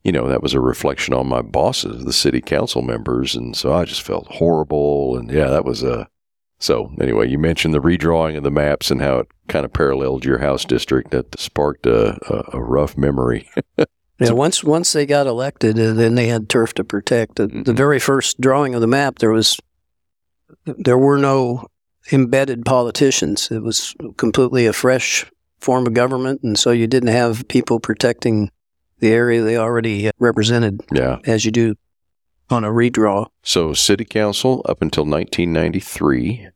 you 0.03 0.11
know 0.13 0.27
that 0.27 0.41
was 0.41 0.53
a 0.53 0.61
reflection 0.61 1.13
on 1.13 1.27
my 1.27 1.41
bosses, 1.41 2.05
the 2.05 2.13
city 2.13 2.39
council 2.41 2.81
members, 2.81 3.35
and 3.35 3.55
so 3.55 3.73
I 3.73 3.85
just 3.85 4.01
felt 4.01 4.27
horrible. 4.27 5.17
And 5.17 5.29
yeah, 5.29 5.47
that 5.47 5.65
was 5.65 5.83
a. 5.83 6.07
So 6.59 6.93
anyway, 7.01 7.27
you 7.27 7.39
mentioned 7.39 7.73
the 7.73 7.81
redrawing 7.81 8.37
of 8.37 8.43
the 8.43 8.51
maps 8.51 8.91
and 8.91 9.01
how 9.01 9.17
it 9.17 9.27
kind 9.47 9.65
of 9.65 9.73
paralleled 9.73 10.23
your 10.23 10.37
house 10.37 10.63
district. 10.63 11.11
That 11.11 11.37
sparked 11.39 11.85
a, 11.87 12.19
a, 12.31 12.57
a 12.57 12.61
rough 12.61 12.95
memory. 12.95 13.49
Yeah, 14.21 14.31
once 14.31 14.63
once 14.63 14.93
they 14.93 15.05
got 15.05 15.27
elected, 15.27 15.79
uh, 15.79 15.93
then 15.93 16.15
they 16.15 16.27
had 16.27 16.47
turf 16.47 16.73
to 16.75 16.83
protect. 16.83 17.35
The, 17.35 17.47
mm-hmm. 17.47 17.63
the 17.63 17.73
very 17.73 17.99
first 17.99 18.39
drawing 18.39 18.75
of 18.75 18.81
the 18.81 18.87
map, 18.87 19.19
there 19.19 19.31
was 19.31 19.59
there 20.65 20.97
were 20.97 21.17
no 21.17 21.67
embedded 22.11 22.65
politicians. 22.65 23.49
It 23.51 23.63
was 23.63 23.95
completely 24.17 24.65
a 24.65 24.73
fresh 24.73 25.25
form 25.59 25.87
of 25.87 25.93
government, 25.93 26.41
and 26.43 26.57
so 26.57 26.71
you 26.71 26.87
didn't 26.87 27.09
have 27.09 27.47
people 27.47 27.79
protecting 27.79 28.51
the 28.99 29.11
area 29.11 29.41
they 29.41 29.57
already 29.57 30.07
uh, 30.07 30.11
represented. 30.19 30.81
Yeah, 30.91 31.17
as 31.25 31.45
you 31.45 31.51
do 31.51 31.75
on 32.51 32.63
a 32.63 32.69
redraw. 32.69 33.27
So, 33.43 33.73
city 33.73 34.05
council 34.05 34.61
up 34.67 34.81
until 34.81 35.05
1993. 35.05 36.49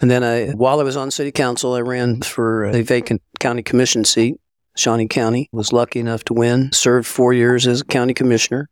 And 0.00 0.10
then 0.10 0.24
I, 0.24 0.50
while 0.52 0.80
I 0.80 0.82
was 0.82 0.96
on 0.96 1.10
city 1.10 1.30
council, 1.30 1.74
I 1.74 1.80
ran 1.80 2.22
for 2.22 2.64
a 2.64 2.82
vacant 2.82 3.22
county 3.38 3.62
commission 3.62 4.04
seat. 4.04 4.40
Shawnee 4.80 5.08
County 5.08 5.48
was 5.52 5.72
lucky 5.72 6.00
enough 6.00 6.24
to 6.24 6.34
win. 6.34 6.72
Served 6.72 7.06
four 7.06 7.32
years 7.32 7.66
as 7.66 7.82
a 7.82 7.84
county 7.84 8.14
commissioner. 8.14 8.68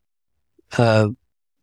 Uh, 0.77 1.09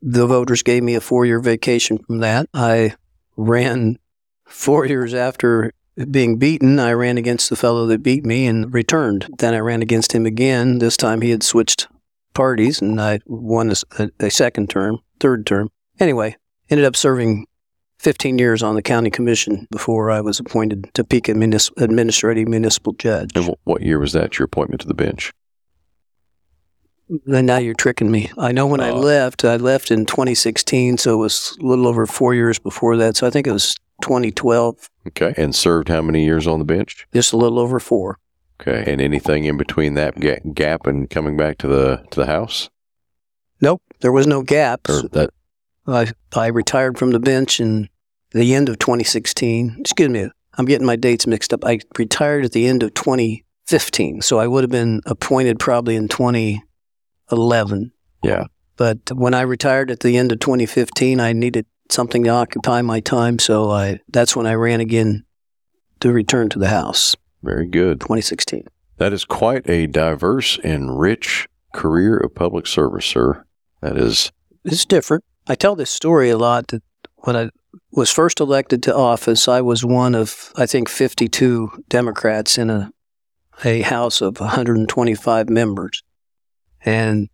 the 0.02 0.28
voters 0.28 0.62
gave 0.62 0.84
me 0.84 0.94
a 0.94 1.02
four-year 1.02 1.40
vacation 1.40 1.98
from 1.98 2.20
that. 2.20 2.48
I 2.54 2.96
ran 3.36 3.98
four 4.46 4.86
years 4.86 5.14
after 5.14 5.74
being 6.12 6.38
beaten. 6.38 6.78
I 6.80 6.92
ran 6.92 7.18
against 7.18 7.50
the 7.50 7.56
fellow 7.56 7.88
that 7.88 8.04
beat 8.04 8.24
me 8.24 8.46
and 8.46 8.72
returned. 8.72 9.28
Then 9.40 9.56
I 9.56 9.60
ran 9.60 9.82
against 9.82 10.14
him 10.14 10.26
again. 10.26 10.78
This 10.78 10.96
time 10.96 11.22
he 11.22 11.32
had 11.32 11.42
switched 11.42 11.88
parties, 12.34 12.82
and 12.82 13.02
I 13.02 13.20
won 13.26 13.74
a, 13.98 14.10
a 14.20 14.30
second 14.30 14.70
term, 14.70 15.00
third 15.20 15.48
term. 15.48 15.72
Anyway, 16.00 16.36
ended 16.70 16.86
up 16.86 16.96
serving 16.96 17.48
15 18.00 18.38
years 18.38 18.62
on 18.62 18.76
the 18.76 18.82
county 18.82 19.10
commission 19.10 19.68
before 19.72 20.12
I 20.12 20.22
was 20.22 20.40
appointed 20.40 20.90
Topeka 20.94 21.34
Munis- 21.34 21.72
administrative 21.78 22.48
municipal 22.48 22.94
judge. 22.94 23.32
And 23.36 23.46
wh- 23.46 23.68
what 23.68 23.82
year 23.82 24.00
was 24.00 24.14
that, 24.14 24.38
your 24.38 24.46
appointment 24.46 24.82
to 24.82 24.88
the 24.88 24.94
bench? 24.94 25.32
Then 27.26 27.46
now 27.46 27.58
you're 27.58 27.76
tricking 27.76 28.10
me. 28.12 28.32
I 28.38 28.52
know 28.52 28.66
when 28.66 28.82
I 28.82 28.90
Oh. 28.90 29.00
left, 29.00 29.46
I 29.46 29.58
left 29.58 29.92
in 29.92 30.06
2016, 30.06 30.98
so 30.98 31.14
it 31.14 31.18
was 31.18 31.56
a 31.62 31.66
little 31.66 31.88
over 31.88 32.06
four 32.08 32.34
years 32.34 32.58
before 32.58 32.98
that. 32.98 33.16
So 33.16 33.28
I 33.28 33.30
think 33.30 33.46
it 33.48 33.52
was 33.52 33.76
2012, 34.02 34.90
Okay. 35.08 35.34
And 35.38 35.54
served 35.54 35.88
how 35.88 36.02
many 36.02 36.26
years 36.26 36.48
on 36.48 36.58
the 36.60 36.66
bench? 36.66 37.08
just 37.14 37.32
a 37.32 37.38
little 37.38 37.60
over 37.60 37.80
four. 37.80 38.18
Okay. 38.60 38.92
And 38.92 39.00
anything 39.02 39.46
in 39.46 39.56
between 39.58 39.94
that 39.94 40.20
ga- 40.20 40.40
gap 40.54 40.88
and 40.88 41.08
coming 41.10 41.38
back 41.38 41.58
to 41.60 41.68
the 41.68 42.02
to 42.12 42.20
the 42.22 42.26
house? 42.26 42.70
Nope, 43.62 43.82
there 44.00 44.12
was 44.12 44.26
no 44.28 44.42
gaps. 44.42 44.90
Or 44.90 45.08
that 45.10 45.30
I, 45.88 46.12
I 46.36 46.48
retired 46.48 46.98
from 46.98 47.12
the 47.12 47.20
bench 47.20 47.60
in 47.60 47.90
the 48.32 48.56
end 48.56 48.70
of 48.70 48.80
2016. 48.80 49.78
Excuse 49.80 50.10
me, 50.10 50.30
I'm 50.58 50.66
getting 50.66 50.88
my 50.88 50.96
dates 50.96 51.28
mixed 51.28 51.54
up. 51.54 51.64
I 51.66 51.80
retired 51.98 52.46
at 52.46 52.52
the 52.52 52.68
end 52.68 52.84
of 52.84 52.94
2015, 52.94 54.22
so 54.22 54.40
I 54.40 54.48
would 54.48 54.64
have 54.64 54.72
been 54.72 55.02
appointed 55.06 55.60
probably 55.60 55.96
in 55.96 56.08
2011. 56.08 57.92
Yeah. 58.24 58.46
But 58.78 59.12
when 59.12 59.34
I 59.34 59.42
retired 59.42 59.92
at 59.92 60.02
the 60.02 60.18
end 60.18 60.32
of 60.32 60.40
2015, 60.40 61.20
I 61.20 61.34
needed 61.34 61.66
something 61.90 62.24
to 62.24 62.30
occupy 62.30 62.82
my 62.82 63.00
time, 63.00 63.40
so 63.40 63.70
I 63.70 64.00
that's 64.10 64.36
when 64.36 64.48
I 64.48 64.54
ran 64.56 64.82
again 64.82 65.24
to 66.02 66.12
return 66.12 66.50
to 66.50 66.60
the 66.60 66.68
house. 66.68 67.16
very 67.42 67.68
good. 67.68 68.02
2016. 68.02 68.68
That 68.98 69.14
is 69.14 69.24
quite 69.24 69.70
a 69.70 69.88
diverse 69.88 70.58
and 70.64 71.00
rich 71.00 71.48
career 71.74 72.18
of 72.18 72.34
public 72.34 72.66
service, 72.66 73.06
sir. 73.06 73.46
That 73.82 73.98
is 73.98 74.32
It's 74.64 74.86
different. 74.86 75.24
I 75.48 75.56
tell 75.56 75.76
this 75.76 75.92
story 75.92 76.30
a 76.30 76.38
lot 76.38 76.70
that 76.70 76.84
when 77.18 77.36
I 77.36 77.50
was 77.92 78.10
first 78.10 78.40
elected 78.40 78.82
to 78.84 78.96
office, 78.96 79.48
I 79.48 79.62
was 79.62 79.86
one 79.86 80.16
of, 80.16 80.52
I 80.56 80.66
think, 80.66 80.90
52 80.90 81.84
Democrats 81.88 82.58
in 82.58 82.70
a, 82.70 82.92
a 83.64 83.82
House 83.82 84.22
of 84.22 84.40
125 84.40 85.50
members. 85.50 86.04
And 86.84 87.30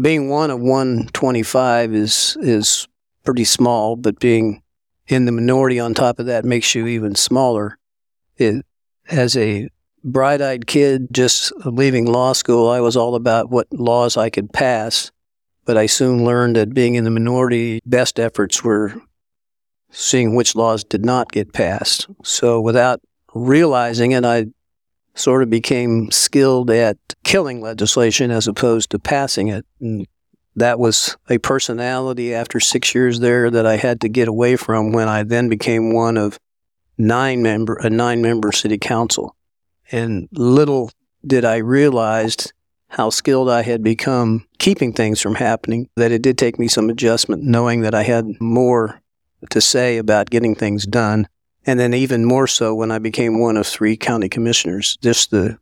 being 0.00 0.28
one 0.28 0.50
of 0.50 0.60
125 0.60 1.94
is, 1.94 2.36
is 2.40 2.88
pretty 3.24 3.44
small, 3.44 3.94
but 3.94 4.18
being 4.18 4.62
in 5.06 5.24
the 5.24 5.32
minority 5.32 5.78
on 5.78 5.94
top 5.94 6.18
of 6.18 6.26
that 6.26 6.44
makes 6.44 6.74
you 6.74 6.86
even 6.86 7.14
smaller. 7.14 7.78
It, 8.36 8.64
as 9.08 9.36
a 9.36 9.68
bright 10.02 10.42
eyed 10.42 10.66
kid 10.66 11.08
just 11.12 11.52
leaving 11.64 12.06
law 12.06 12.32
school, 12.32 12.68
I 12.68 12.80
was 12.80 12.96
all 12.96 13.14
about 13.14 13.48
what 13.48 13.72
laws 13.72 14.16
I 14.16 14.28
could 14.28 14.52
pass 14.52 15.12
but 15.68 15.76
I 15.76 15.84
soon 15.84 16.24
learned 16.24 16.56
that 16.56 16.72
being 16.72 16.94
in 16.94 17.04
the 17.04 17.10
minority, 17.10 17.80
best 17.84 18.18
efforts 18.18 18.64
were 18.64 18.94
seeing 19.90 20.34
which 20.34 20.56
laws 20.56 20.82
did 20.82 21.04
not 21.04 21.30
get 21.30 21.52
passed. 21.52 22.06
So 22.24 22.58
without 22.58 23.02
realizing 23.34 24.12
it, 24.12 24.24
I 24.24 24.46
sort 25.14 25.42
of 25.42 25.50
became 25.50 26.10
skilled 26.10 26.70
at 26.70 26.96
killing 27.22 27.60
legislation 27.60 28.30
as 28.30 28.48
opposed 28.48 28.88
to 28.92 28.98
passing 28.98 29.48
it. 29.48 29.66
And 29.78 30.06
that 30.56 30.78
was 30.78 31.18
a 31.28 31.36
personality 31.36 32.32
after 32.32 32.60
six 32.60 32.94
years 32.94 33.20
there 33.20 33.50
that 33.50 33.66
I 33.66 33.76
had 33.76 34.00
to 34.00 34.08
get 34.08 34.26
away 34.26 34.56
from 34.56 34.92
when 34.92 35.06
I 35.06 35.22
then 35.22 35.50
became 35.50 35.92
one 35.92 36.16
of 36.16 36.38
nine 36.96 37.42
member 37.42 37.74
a 37.74 37.90
nine 37.90 38.22
member 38.22 38.52
city 38.52 38.78
council. 38.78 39.36
And 39.92 40.30
little 40.32 40.90
did 41.26 41.44
I 41.44 41.58
realize 41.58 42.54
how 42.88 43.10
skilled 43.10 43.50
I 43.50 43.62
had 43.62 43.82
become 43.82 44.46
keeping 44.58 44.92
things 44.92 45.20
from 45.20 45.36
happening, 45.36 45.88
that 45.96 46.12
it 46.12 46.22
did 46.22 46.38
take 46.38 46.58
me 46.58 46.68
some 46.68 46.90
adjustment, 46.90 47.42
knowing 47.42 47.82
that 47.82 47.94
I 47.94 48.02
had 48.02 48.40
more 48.40 49.00
to 49.50 49.60
say 49.60 49.98
about 49.98 50.30
getting 50.30 50.54
things 50.54 50.86
done. 50.86 51.28
And 51.66 51.78
then 51.78 51.92
even 51.92 52.24
more 52.24 52.46
so 52.46 52.74
when 52.74 52.90
I 52.90 52.98
became 52.98 53.38
one 53.38 53.56
of 53.56 53.66
three 53.66 53.96
county 53.96 54.28
commissioners, 54.28 54.96
just 55.02 55.30
the 55.30 55.58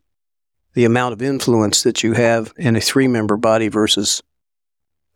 the 0.73 0.85
amount 0.85 1.11
of 1.11 1.23
influence 1.23 1.81
that 1.81 2.03
you 2.03 2.13
have 2.13 2.53
in 2.55 2.75
a 2.75 2.79
three 2.81 3.07
member 3.07 3.35
body 3.35 3.67
versus 3.67 4.21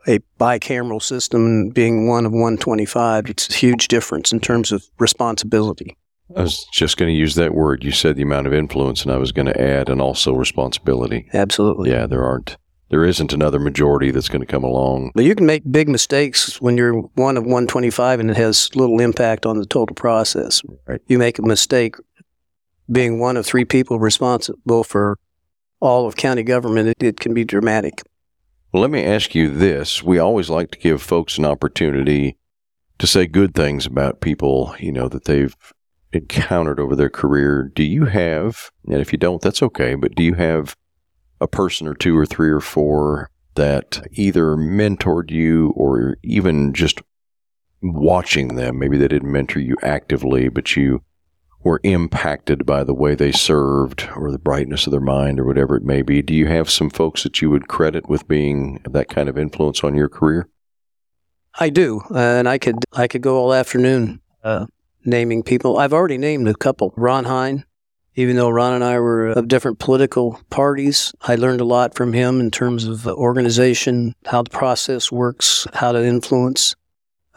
a 0.08 0.20
bicameral 0.40 1.02
system 1.02 1.70
being 1.70 2.08
one 2.08 2.26
of 2.26 2.32
125, 2.32 3.30
it's 3.30 3.48
a 3.48 3.54
huge 3.54 3.88
difference 3.88 4.32
in 4.32 4.40
terms 4.40 4.72
of 4.72 4.84
responsibility. 4.98 5.96
I 6.36 6.42
was 6.42 6.66
just 6.72 6.98
going 6.98 7.12
to 7.12 7.18
use 7.18 7.36
that 7.36 7.54
word. 7.54 7.84
You 7.84 7.92
said 7.92 8.16
the 8.16 8.24
amount 8.24 8.48
of 8.48 8.54
influence, 8.54 9.04
and 9.04 9.12
I 9.12 9.18
was 9.18 9.32
going 9.32 9.48
to 9.48 9.62
add, 9.62 9.90
and 9.90 10.02
also 10.02 10.34
responsibility. 10.34 11.28
Absolutely. 11.34 11.92
Yeah, 11.92 12.08
there 12.08 12.24
aren't, 12.24 12.58
there 12.90 13.06
isn't 13.06 13.34
another 13.34 13.60
majority 13.60 14.12
that's 14.12 14.30
going 14.30 14.42
to 14.42 14.46
come 14.46 14.64
along. 14.64 15.12
But 15.16 15.26
you 15.26 15.36
can 15.36 15.46
make 15.46 15.64
big 15.70 15.90
mistakes 15.90 16.62
when 16.62 16.78
you're 16.78 16.94
one 16.94 17.38
of 17.38 17.44
125 17.44 18.20
and 18.20 18.32
it 18.32 18.38
has 18.38 18.74
little 18.76 19.00
impact 19.00 19.46
on 19.46 19.58
the 19.58 19.66
total 19.66 19.96
process. 19.96 20.62
Right. 20.88 21.02
You 21.08 21.18
make 21.18 21.40
a 21.40 21.44
mistake 21.44 21.96
being 22.92 23.20
one 23.20 23.38
of 23.38 23.46
three 23.46 23.66
people 23.66 24.00
responsible 24.00 24.84
for 24.84 25.18
all 25.82 26.06
of 26.08 26.16
county 26.16 26.44
government, 26.44 26.90
it, 26.90 27.04
it 27.04 27.20
can 27.20 27.34
be 27.34 27.44
dramatic. 27.44 28.04
Well, 28.72 28.82
let 28.82 28.92
me 28.92 29.04
ask 29.04 29.36
you 29.36 29.50
this. 29.50 30.02
We 30.04 30.20
always 30.20 30.50
like 30.50 30.72
to 30.72 30.80
give 30.80 31.02
folks 31.02 31.38
an 31.38 31.46
opportunity 31.46 32.38
to 33.00 33.08
say 33.08 33.26
good 33.26 33.54
things 33.54 33.86
about 33.86 34.22
people, 34.22 34.76
you 34.80 34.92
know, 34.92 35.10
that 35.10 35.26
they've 35.26 35.56
encountered 36.14 36.80
over 36.80 36.96
their 36.96 37.10
career. 37.10 37.72
Do 37.74 37.84
you 37.84 38.06
have, 38.06 38.72
and 38.86 39.02
if 39.02 39.12
you 39.12 39.18
don't, 39.18 39.42
that's 39.42 39.64
okay, 39.64 39.96
but 39.96 40.16
do 40.16 40.24
you 40.24 40.34
have 40.36 40.76
a 41.40 41.48
person 41.48 41.88
or 41.88 41.94
two 41.94 42.18
or 42.18 42.26
three 42.26 42.50
or 42.50 42.62
four 42.62 43.30
that 43.56 44.08
either 44.12 44.56
mentored 44.56 45.32
you 45.32 45.72
or 45.76 46.18
even 46.24 46.74
just 46.74 47.02
watching 47.82 48.56
them? 48.56 48.80
Maybe 48.80 48.98
they 48.98 49.08
didn't 49.08 49.32
mentor 49.32 49.60
you 49.60 49.76
actively, 49.82 50.50
but 50.50 50.76
you 50.76 51.02
were 51.64 51.80
impacted 51.84 52.66
by 52.66 52.84
the 52.84 52.94
way 52.94 53.16
they 53.16 53.32
served 53.32 54.10
or 54.16 54.32
the 54.32 54.40
brightness 54.40 54.88
of 54.88 54.92
their 54.92 55.00
mind 55.00 55.40
or 55.40 55.46
whatever 55.46 55.76
it 55.76 55.84
may 55.84 56.02
be. 56.02 56.22
Do 56.22 56.34
you 56.34 56.48
have 56.48 56.70
some 56.70 56.90
folks 56.90 57.24
that 57.24 57.42
you 57.42 57.50
would 57.50 57.68
credit 57.68 58.10
with 58.10 58.28
being 58.28 58.82
that 58.90 59.10
kind 59.10 59.30
of 59.30 59.38
influence 59.38 59.84
on 59.84 59.96
your 59.96 60.10
career? 60.10 60.50
I 61.60 61.70
do, 61.70 62.02
uh, 62.10 62.18
and 62.18 62.48
I 62.48 62.58
could 62.58 62.78
I 62.94 63.08
could 63.08 63.22
go 63.22 63.38
all 63.38 63.54
afternoon 63.54 64.22
uh, 64.44 64.68
naming 65.06 65.44
people. 65.44 65.78
I've 65.78 65.94
already 65.94 66.18
named 66.18 66.48
a 66.48 66.54
couple. 66.54 66.94
Ron 66.96 67.26
Hein, 67.26 67.66
even 68.16 68.36
though 68.36 68.50
Ron 68.50 68.74
and 68.74 68.84
I 68.84 69.00
were 69.00 69.28
of 69.28 69.48
different 69.48 69.80
political 69.80 70.40
parties, 70.50 71.14
I 71.22 71.36
learned 71.36 71.62
a 71.62 71.66
lot 71.66 71.96
from 71.96 72.14
him 72.14 72.40
in 72.40 72.52
terms 72.52 72.86
of 72.86 73.08
organization, 73.08 74.16
how 74.26 74.44
the 74.44 74.50
process 74.50 75.12
works, 75.12 75.66
how 75.74 75.92
to 75.92 76.04
influence. 76.04 76.76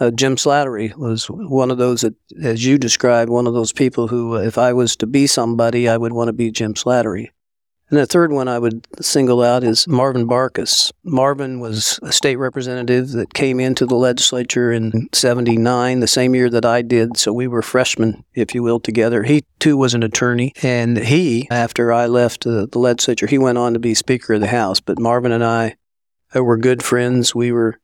Uh, 0.01 0.11
Jim 0.11 0.35
Slattery 0.35 0.95
was 0.97 1.27
one 1.27 1.71
of 1.71 1.79
those 1.79 2.01
that, 2.01 2.15
as 2.43 2.65
you 2.65 2.79
described, 2.79 3.31
one 3.31 3.47
of 3.47 3.55
those 3.55 3.73
people 3.73 4.09
who, 4.09 4.37
uh, 4.37 4.41
if 4.41 4.59
I 4.59 4.73
was 4.73 4.97
to 4.97 5.07
be 5.07 5.29
somebody, 5.29 5.89
I 5.89 5.97
would 5.97 6.13
want 6.13 6.29
to 6.29 6.33
be 6.33 6.51
Jim 6.51 6.75
Slattery. 6.75 7.29
And 7.91 7.99
the 7.99 8.07
third 8.07 8.33
one 8.33 8.49
I 8.49 8.59
would 8.59 8.87
single 9.01 9.43
out 9.43 9.63
is 9.63 9.87
Marvin 9.87 10.27
Barkis. 10.27 10.91
Marvin 11.05 11.61
was 11.61 12.01
a 12.03 12.13
state 12.13 12.37
representative 12.37 13.11
that 13.13 13.35
came 13.35 13.61
into 13.61 13.85
the 13.85 13.95
legislature 13.95 14.73
in 14.73 15.09
79, 15.13 16.01
the 16.01 16.07
same 16.07 16.35
year 16.35 16.49
that 16.49 16.65
I 16.65 16.81
did. 16.81 17.19
So 17.19 17.33
we 17.33 17.47
were 17.47 17.63
freshmen, 17.63 18.25
if 18.35 18.55
you 18.55 18.63
will, 18.63 18.81
together. 18.81 19.23
He 19.23 19.45
too 19.59 19.77
was 19.77 19.93
an 19.93 20.03
attorney. 20.03 20.55
And 20.63 20.97
he, 20.97 21.47
after 21.51 21.93
I 21.93 22.07
left 22.07 22.47
uh, 22.47 22.67
the 22.73 22.79
legislature, 22.79 23.27
he 23.27 23.39
went 23.39 23.59
on 23.59 23.75
to 23.75 23.79
be 23.79 23.95
Speaker 23.95 24.35
of 24.35 24.41
the 24.41 24.47
House. 24.47 24.81
But 24.81 24.99
Marvin 24.99 25.33
and 25.33 25.45
I 25.45 25.77
uh, 26.35 26.43
were 26.43 26.57
good 26.57 26.83
friends. 26.83 27.35
We 27.35 27.53
were, 27.53 27.79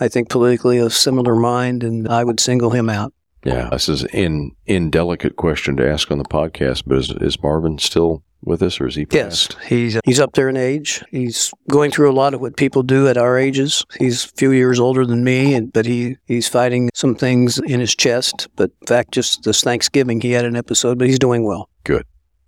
I 0.00 0.08
think, 0.08 0.30
politically 0.30 0.78
of 0.78 0.92
similar 0.92 1.36
mind, 1.36 1.84
and 1.84 2.08
I 2.08 2.24
would 2.24 2.40
single 2.40 2.70
him 2.70 2.90
out. 2.90 3.14
Yeah, 3.44 3.68
this 3.70 3.88
is 3.88 4.04
an 4.04 4.52
indelicate 4.66 5.36
question 5.36 5.76
to 5.76 5.88
ask 5.88 6.10
on 6.10 6.18
the 6.18 6.24
podcast, 6.24 6.84
but 6.86 6.98
is, 6.98 7.10
is 7.10 7.42
Marvin 7.42 7.78
still 7.78 8.22
with 8.46 8.62
us, 8.62 8.80
or 8.80 8.86
is 8.86 8.94
he 8.94 9.06
Yes, 9.10 9.48
passed? 9.48 9.62
he's 9.64 9.98
he's 10.04 10.20
up 10.20 10.32
there 10.34 10.48
in 10.48 10.56
age. 10.56 11.02
He's 11.10 11.52
going 11.70 11.90
through 11.90 12.10
a 12.10 12.14
lot 12.14 12.34
of 12.34 12.40
what 12.40 12.56
people 12.56 12.82
do 12.82 13.08
at 13.08 13.16
our 13.16 13.38
ages. 13.38 13.84
He's 13.98 14.24
a 14.24 14.28
few 14.36 14.52
years 14.52 14.78
older 14.78 15.04
than 15.06 15.24
me, 15.24 15.54
and 15.54 15.72
but 15.72 15.86
he 15.86 16.16
he's 16.26 16.48
fighting 16.48 16.90
some 16.94 17.14
things 17.14 17.58
in 17.58 17.80
his 17.80 17.94
chest. 17.94 18.48
But 18.56 18.70
in 18.82 18.86
fact, 18.86 19.12
just 19.12 19.42
this 19.44 19.62
Thanksgiving, 19.62 20.20
he 20.20 20.32
had 20.32 20.44
an 20.44 20.56
episode, 20.56 20.98
but 20.98 21.08
he's 21.08 21.18
doing 21.18 21.44
well. 21.44 21.68
Good. 21.84 22.04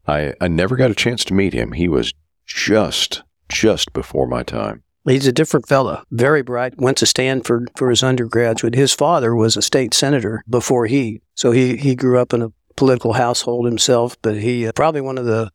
I, 0.06 0.34
I 0.40 0.46
never 0.48 0.76
got 0.76 0.90
a 0.90 0.94
chance 0.94 1.24
to 1.24 1.34
meet 1.34 1.52
him. 1.52 1.72
He 1.72 1.88
was 1.88 2.12
just 2.46 3.22
just 3.48 3.92
before 3.92 4.26
my 4.26 4.42
time. 4.42 4.82
He's 5.04 5.26
a 5.28 5.32
different 5.32 5.68
fellow, 5.68 6.02
very 6.10 6.42
bright. 6.42 6.78
Went 6.78 6.96
to 6.98 7.06
Stanford 7.06 7.70
for 7.76 7.90
his 7.90 8.02
undergraduate. 8.02 8.74
His 8.74 8.92
father 8.92 9.36
was 9.36 9.56
a 9.56 9.62
state 9.62 9.94
senator 9.94 10.42
before 10.48 10.86
he, 10.86 11.22
so 11.34 11.52
he 11.52 11.76
he 11.76 11.94
grew 11.94 12.18
up 12.18 12.32
in 12.34 12.42
a 12.42 12.52
political 12.76 13.12
household 13.14 13.66
himself. 13.66 14.16
But 14.22 14.36
he 14.38 14.66
uh, 14.66 14.72
probably 14.72 15.00
one 15.00 15.16
of 15.18 15.24
the. 15.24 15.50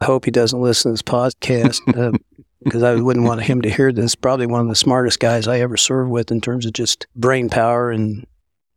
I 0.00 0.06
hope 0.06 0.24
he 0.24 0.30
doesn't 0.30 0.60
listen 0.60 0.90
to 0.90 0.92
this 0.94 1.02
podcast 1.02 1.80
because 2.64 2.82
uh, 2.82 2.86
I 2.86 3.00
wouldn't 3.00 3.26
want 3.26 3.42
him 3.42 3.62
to 3.62 3.70
hear 3.70 3.92
this. 3.92 4.14
Probably 4.14 4.46
one 4.46 4.60
of 4.60 4.68
the 4.68 4.74
smartest 4.74 5.20
guys 5.20 5.48
I 5.48 5.60
ever 5.60 5.76
served 5.76 6.10
with 6.10 6.30
in 6.30 6.40
terms 6.40 6.66
of 6.66 6.72
just 6.72 7.06
brain 7.14 7.48
power 7.48 7.90
and 7.90 8.26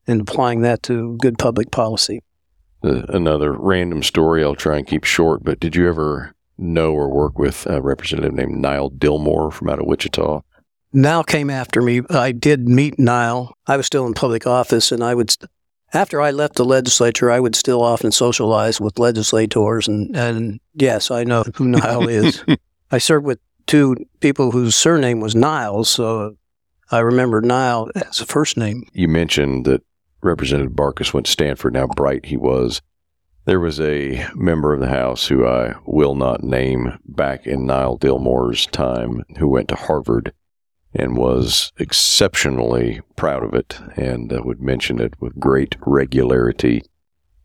and 0.07 0.21
applying 0.21 0.61
that 0.61 0.83
to 0.83 1.17
good 1.17 1.37
public 1.37 1.69
policy. 1.71 2.21
Uh, 2.83 3.01
another 3.09 3.51
random 3.51 4.03
story. 4.03 4.43
I'll 4.43 4.55
try 4.55 4.77
and 4.77 4.87
keep 4.87 5.03
short. 5.03 5.43
But 5.43 5.59
did 5.59 5.75
you 5.75 5.87
ever 5.89 6.33
know 6.57 6.93
or 6.93 7.09
work 7.09 7.37
with 7.37 7.65
a 7.65 7.81
representative 7.81 8.33
named 8.33 8.57
Nile 8.57 8.89
Dillmore 8.89 9.51
from 9.51 9.69
out 9.69 9.79
of 9.79 9.85
Wichita? 9.85 10.41
Nile 10.93 11.23
came 11.23 11.49
after 11.49 11.81
me. 11.81 12.01
I 12.09 12.31
did 12.31 12.69
meet 12.69 12.97
Nile. 12.97 13.55
I 13.67 13.77
was 13.77 13.85
still 13.85 14.07
in 14.07 14.13
public 14.13 14.47
office, 14.47 14.91
and 14.91 15.03
I 15.03 15.13
would, 15.15 15.35
after 15.93 16.21
I 16.21 16.31
left 16.31 16.55
the 16.55 16.65
legislature, 16.65 17.31
I 17.31 17.39
would 17.39 17.55
still 17.55 17.81
often 17.81 18.11
socialize 18.11 18.81
with 18.81 18.99
legislators. 18.99 19.87
And, 19.87 20.15
and 20.15 20.59
yes, 20.73 21.11
I 21.11 21.23
know 21.23 21.43
who 21.55 21.67
Nile 21.67 22.07
is. 22.07 22.43
I 22.91 22.97
served 22.97 23.25
with 23.25 23.39
two 23.65 23.95
people 24.19 24.51
whose 24.51 24.75
surname 24.75 25.19
was 25.19 25.35
Niles, 25.35 25.89
so 25.89 26.37
I 26.91 26.99
remember 26.99 27.41
Nile 27.41 27.89
as 27.95 28.21
a 28.21 28.25
first 28.25 28.57
name. 28.57 28.87
You 28.93 29.07
mentioned 29.07 29.65
that 29.65 29.83
Representative 30.21 30.73
Barkis 30.73 31.13
went 31.13 31.25
to 31.25 31.31
Stanford, 31.31 31.75
how 31.75 31.87
bright 31.87 32.25
he 32.25 32.37
was. 32.37 32.81
There 33.45 33.59
was 33.59 33.79
a 33.79 34.27
member 34.35 34.73
of 34.73 34.81
the 34.81 34.89
House 34.89 35.27
who 35.27 35.45
I 35.45 35.75
will 35.85 36.15
not 36.15 36.43
name 36.43 36.97
back 37.05 37.47
in 37.47 37.65
Nile 37.65 37.97
Dillmore's 37.97 38.65
time 38.67 39.23
who 39.37 39.47
went 39.47 39.69
to 39.69 39.75
Harvard 39.75 40.33
and 40.93 41.17
was 41.17 41.71
exceptionally 41.77 43.01
proud 43.15 43.43
of 43.43 43.53
it 43.53 43.79
and 43.95 44.31
uh, 44.31 44.41
would 44.43 44.61
mention 44.61 44.99
it 44.99 45.13
with 45.19 45.39
great 45.39 45.75
regularity. 45.85 46.81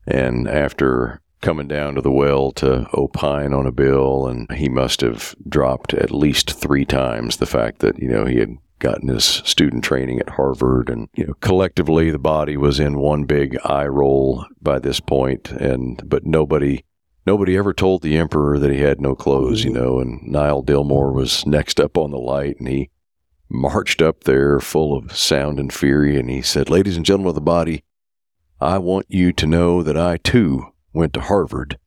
And 0.07 0.49
after 0.49 1.21
coming 1.41 1.69
down 1.69 1.97
to 1.97 2.01
the 2.01 2.11
well 2.11 2.53
to 2.53 2.87
opine 2.95 3.53
on 3.53 3.67
a 3.67 3.73
bill, 3.73 4.27
and 4.27 4.51
he 4.53 4.69
must 4.69 5.01
have 5.01 5.35
dropped 5.49 5.93
at 5.93 6.11
least 6.11 6.53
three 6.53 6.85
times 6.85 7.37
the 7.37 7.47
fact 7.47 7.81
that, 7.81 7.99
you 7.99 8.09
know, 8.09 8.25
he 8.25 8.39
had 8.39 8.57
gotten 8.79 9.09
his 9.09 9.25
student 9.25 9.85
training 9.85 10.19
at 10.19 10.31
Harvard, 10.31 10.89
and 10.89 11.09
you 11.15 11.27
know, 11.27 11.35
collectively 11.35 12.11
the 12.11 12.19
body 12.19 12.57
was 12.57 12.81
in 12.81 12.99
one 12.99 13.25
big 13.25 13.57
eye 13.65 13.87
roll 13.87 14.45
by 14.61 14.79
this 14.79 15.01
point, 15.01 15.51
and 15.53 16.03
but 16.09 16.27
nobody. 16.27 16.85
Nobody 17.25 17.57
ever 17.57 17.73
told 17.73 18.03
the 18.03 18.17
emperor 18.17 18.59
that 18.59 18.73
he 18.73 18.81
had 18.81 19.01
no 19.01 19.15
clothes, 19.15 19.63
you 19.63 19.71
know, 19.71 20.01
and 20.01 20.21
Nile 20.25 20.61
Dillmore 20.61 21.13
was 21.13 21.47
next 21.47 21.79
up 21.79 21.97
on 21.97 22.11
the 22.11 22.19
light, 22.19 22.57
and 22.59 22.67
he 22.67 22.91
marched 23.53 24.03
up 24.03 24.25
there 24.25 24.59
full 24.61 24.97
of 24.97 25.17
sound 25.17 25.61
and 25.61 25.73
fury, 25.73 26.19
and 26.19 26.31
he 26.31 26.43
said, 26.43 26.71
Ladies 26.71 26.97
and 26.97 27.07
gentlemen 27.07 27.29
of 27.29 27.35
the 27.35 27.41
body, 27.41 27.85
I 28.61 28.79
want 28.79 29.07
you 29.09 29.33
to 29.33 29.47
know 29.47 29.83
that 29.83 29.97
I 29.97 30.17
too 30.19 30.73
went 30.93 31.13
to 31.15 31.21
Harvard. 31.21 31.79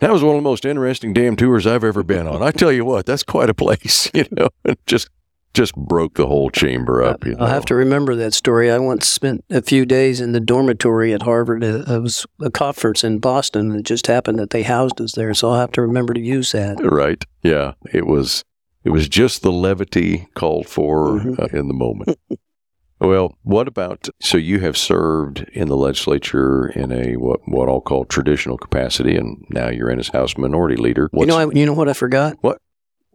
That 0.00 0.12
was 0.12 0.22
one 0.22 0.36
of 0.36 0.42
the 0.42 0.48
most 0.48 0.64
interesting 0.64 1.12
damn 1.12 1.36
tours 1.36 1.66
I've 1.66 1.84
ever 1.84 2.02
been 2.02 2.26
on. 2.26 2.42
I 2.42 2.50
tell 2.50 2.72
you 2.72 2.84
what, 2.84 3.06
that's 3.06 3.22
quite 3.22 3.50
a 3.50 3.54
place, 3.54 4.10
you 4.14 4.26
know, 4.30 4.48
just 4.86 5.08
just 5.54 5.74
broke 5.76 6.14
the 6.14 6.26
whole 6.26 6.50
chamber 6.50 7.02
up. 7.02 7.24
You 7.24 7.36
I'll 7.38 7.46
have 7.46 7.64
to 7.66 7.76
remember 7.76 8.16
that 8.16 8.34
story. 8.34 8.70
I 8.70 8.78
once 8.78 9.06
spent 9.06 9.44
a 9.50 9.62
few 9.62 9.86
days 9.86 10.20
in 10.20 10.32
the 10.32 10.40
dormitory 10.40 11.14
at 11.14 11.22
Harvard. 11.22 11.62
It 11.62 11.86
was 11.86 12.26
a 12.40 12.50
conference 12.50 13.04
in 13.04 13.20
Boston. 13.20 13.70
It 13.72 13.84
just 13.84 14.08
happened 14.08 14.40
that 14.40 14.50
they 14.50 14.64
housed 14.64 15.00
us 15.00 15.12
there, 15.12 15.32
so 15.32 15.50
I'll 15.50 15.60
have 15.60 15.72
to 15.72 15.82
remember 15.82 16.12
to 16.12 16.20
use 16.20 16.50
that. 16.52 16.84
Right? 16.84 17.24
Yeah. 17.42 17.74
It 17.92 18.06
was. 18.06 18.44
It 18.84 18.90
was 18.90 19.08
just 19.08 19.42
the 19.42 19.52
levity 19.52 20.28
called 20.34 20.68
for 20.68 21.18
mm-hmm. 21.18 21.42
uh, 21.42 21.58
in 21.58 21.68
the 21.68 21.74
moment. 21.74 22.18
well, 23.00 23.36
what 23.42 23.66
about? 23.66 24.08
So 24.20 24.36
you 24.36 24.60
have 24.60 24.76
served 24.76 25.40
in 25.52 25.68
the 25.68 25.76
legislature 25.76 26.68
in 26.68 26.92
a 26.92 27.16
what 27.16 27.40
what 27.46 27.68
I'll 27.68 27.80
call 27.80 28.04
traditional 28.04 28.58
capacity, 28.58 29.16
and 29.16 29.42
now 29.48 29.70
you're 29.70 29.90
in 29.90 29.98
as 29.98 30.08
House 30.08 30.36
Minority 30.36 30.76
Leader. 30.76 31.08
What's, 31.12 31.26
you 31.26 31.26
know, 31.26 31.50
I, 31.50 31.52
you 31.52 31.64
know 31.64 31.72
what 31.72 31.88
I 31.88 31.94
forgot? 31.94 32.36
What? 32.42 32.60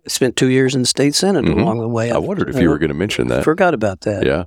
I 0.05 0.09
spent 0.09 0.35
two 0.35 0.49
years 0.49 0.73
in 0.73 0.81
the 0.81 0.87
state 0.87 1.13
senate 1.13 1.45
mm-hmm. 1.45 1.59
along 1.59 1.79
the 1.81 1.87
way. 1.87 2.11
I, 2.11 2.15
I 2.15 2.17
wondered 2.17 2.49
if 2.49 2.59
you 2.59 2.69
were 2.69 2.79
going 2.79 2.89
to 2.89 2.95
mention 2.95 3.27
that. 3.27 3.43
Forgot 3.43 3.75
about 3.75 4.01
that. 4.01 4.25
Yeah, 4.25 4.45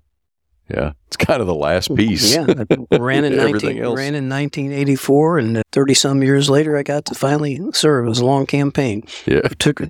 yeah. 0.69 0.93
It's 1.07 1.17
kind 1.17 1.41
of 1.41 1.47
the 1.47 1.55
last 1.55 1.95
piece. 1.97 2.35
yeah, 2.35 2.47
I 2.91 2.97
ran 2.97 3.25
in 3.25 3.37
nineteen 3.37 3.81
ran 3.81 4.17
in 4.17 4.29
nineteen 4.29 4.73
eighty 4.73 4.97
four, 4.97 5.39
and 5.39 5.63
thirty 5.71 5.95
some 5.95 6.21
years 6.25 6.51
later, 6.51 6.77
I 6.77 6.83
got 6.83 7.05
to 7.05 7.15
finally 7.15 7.61
serve. 7.73 8.07
It 8.07 8.09
was 8.09 8.19
a 8.19 8.27
long 8.27 8.45
campaign. 8.45 9.05
Yeah, 9.25 9.43
it 9.45 9.61
took. 9.61 9.83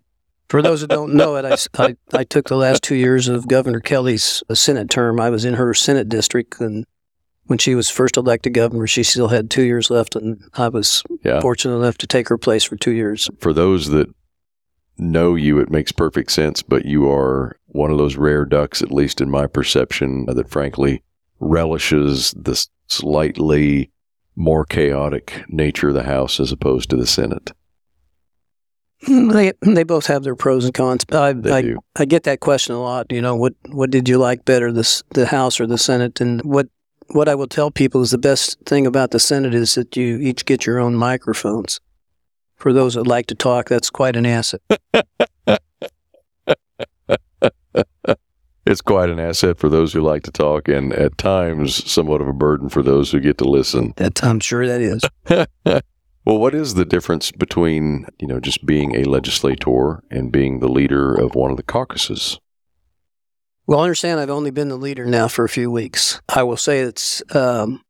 For 0.53 0.61
those 0.61 0.83
that 0.83 0.91
don't 0.91 1.15
know 1.15 1.37
it, 1.37 1.47
I, 1.47 1.83
I, 1.83 1.97
I 2.13 2.25
took 2.25 2.49
the 2.49 2.59
last 2.59 2.83
two 2.83 2.95
years 2.95 3.27
of 3.27 3.49
Governor 3.49 3.81
Kelly's 3.81 4.43
uh, 4.51 4.55
Senate 4.55 4.91
term. 4.91 5.19
I 5.19 5.31
was 5.31 5.47
in 5.47 5.55
her 5.55 5.73
Senate 5.73 6.11
district, 6.11 6.61
and 6.61 6.85
when 7.45 7.59
she 7.59 7.75
was 7.75 7.89
first 7.89 8.19
elected 8.19 8.53
governor, 8.53 8.87
she 8.87 9.03
still 9.03 9.29
had 9.29 9.51
two 9.51 9.63
years 9.63 9.89
left, 9.89 10.15
and 10.15 10.45
I 10.53 10.69
was 10.69 11.05
yeah. 11.25 11.41
fortunate 11.41 11.77
enough 11.77 11.97
to 11.97 12.07
take 12.07 12.29
her 12.29 12.37
place 12.37 12.65
for 12.65 12.77
two 12.77 12.91
years. 12.91 13.31
For 13.39 13.55
those 13.55 13.89
that 13.93 14.15
know 14.99 15.37
you, 15.37 15.59
it 15.59 15.71
makes 15.71 15.91
perfect 15.91 16.31
sense, 16.31 16.61
but 16.61 16.85
you 16.85 17.11
are 17.11 17.57
one 17.69 17.91
of 17.91 17.97
those 17.97 18.17
rare 18.17 18.45
ducks, 18.45 18.83
at 18.83 18.93
least 18.93 19.23
in 19.23 19.31
my 19.31 19.47
perception, 19.47 20.27
that 20.27 20.51
frankly 20.51 21.03
relishes 21.41 22.33
the 22.33 22.63
slightly 22.89 23.91
more 24.37 24.67
chaotic 24.67 25.45
nature 25.49 25.89
of 25.89 25.95
the 25.95 26.03
House 26.03 26.39
as 26.39 26.53
opposed 26.53 26.91
to 26.91 26.97
the 26.97 27.07
Senate. 27.07 27.53
They 29.33 29.53
they 29.63 29.83
both 29.83 30.07
have 30.07 30.23
their 30.23 30.37
pros 30.37 30.65
and 30.65 30.75
cons. 30.75 31.05
I 31.11 31.35
I, 31.45 31.75
I, 31.97 32.05
get 32.05 32.23
that 32.23 32.39
question 32.39 32.75
a 32.77 32.81
lot. 32.81 33.11
You 33.11 33.21
know, 33.21 33.35
what 33.35 33.55
what 33.71 33.91
did 33.91 34.09
you 34.09 34.17
like 34.17 34.45
better, 34.45 34.71
the 34.71 35.03
the 35.11 35.27
House 35.27 35.59
or 35.59 35.67
the 35.67 35.79
Senate? 35.79 36.21
And 36.21 36.41
what 36.43 36.69
what 37.09 37.29
I 37.29 37.35
will 37.35 37.49
tell 37.49 37.73
people 37.73 38.03
is 38.03 38.13
the 38.13 38.19
best 38.19 38.61
thing 38.65 38.87
about 38.87 39.11
the 39.11 39.19
Senate 39.19 39.55
is 39.55 39.75
that 39.75 39.97
you 39.97 40.19
each 40.19 40.45
get 40.45 40.67
your 40.67 40.79
own 40.79 40.95
microphones 40.95 41.81
for 42.63 42.73
those 42.73 42.95
that 42.95 43.09
like 43.09 43.27
to 43.27 43.35
talk, 43.35 43.69
that's 43.69 43.91
quite 43.91 44.15
an 44.15 44.25
asset. 44.25 44.61
it's 48.65 48.81
quite 48.81 49.11
an 49.11 49.19
asset 49.19 49.59
for 49.59 49.69
those 49.69 49.93
who 49.93 50.01
like 50.01 50.23
to 50.23 50.31
talk, 50.31 50.69
and 50.69 50.93
at 50.93 51.19
times 51.19 51.91
somewhat 51.91 52.21
of 52.21 52.29
a 52.29 52.33
burden 52.33 52.69
for 52.69 52.83
those 52.83 53.11
who 53.11 53.19
get 53.19 53.39
to 53.39 53.45
listen. 53.45 53.93
That 53.97 54.23
I'm 54.23 54.39
sure 54.39 54.65
that 54.67 54.81
is. 54.81 55.03
well, 56.25 56.39
what 56.39 56.55
is 56.55 56.75
the 56.75 56.85
difference 56.85 57.33
between 57.33 58.07
you 58.19 58.27
know 58.27 58.41
just 58.41 58.65
being 58.65 58.95
a 58.95 59.05
legislator 59.05 60.03
and 60.11 60.33
being 60.33 60.61
the 60.61 60.69
leader 60.69 61.15
of 61.15 61.35
one 61.35 61.51
of 61.51 61.57
the 61.57 61.63
caucuses? 61.63 62.39
Well, 63.67 63.81
I 63.81 63.85
understand 63.85 64.21
I've 64.21 64.31
only 64.31 64.51
been 64.51 64.69
the 64.69 64.77
leader 64.77 65.05
now 65.05 65.29
for 65.29 65.45
a 65.45 65.49
few 65.49 65.71
weeks. 65.71 66.21
I 66.29 66.43
will 66.43 66.57
say 66.57 66.81
it's 66.81 67.23
um, 67.35 67.83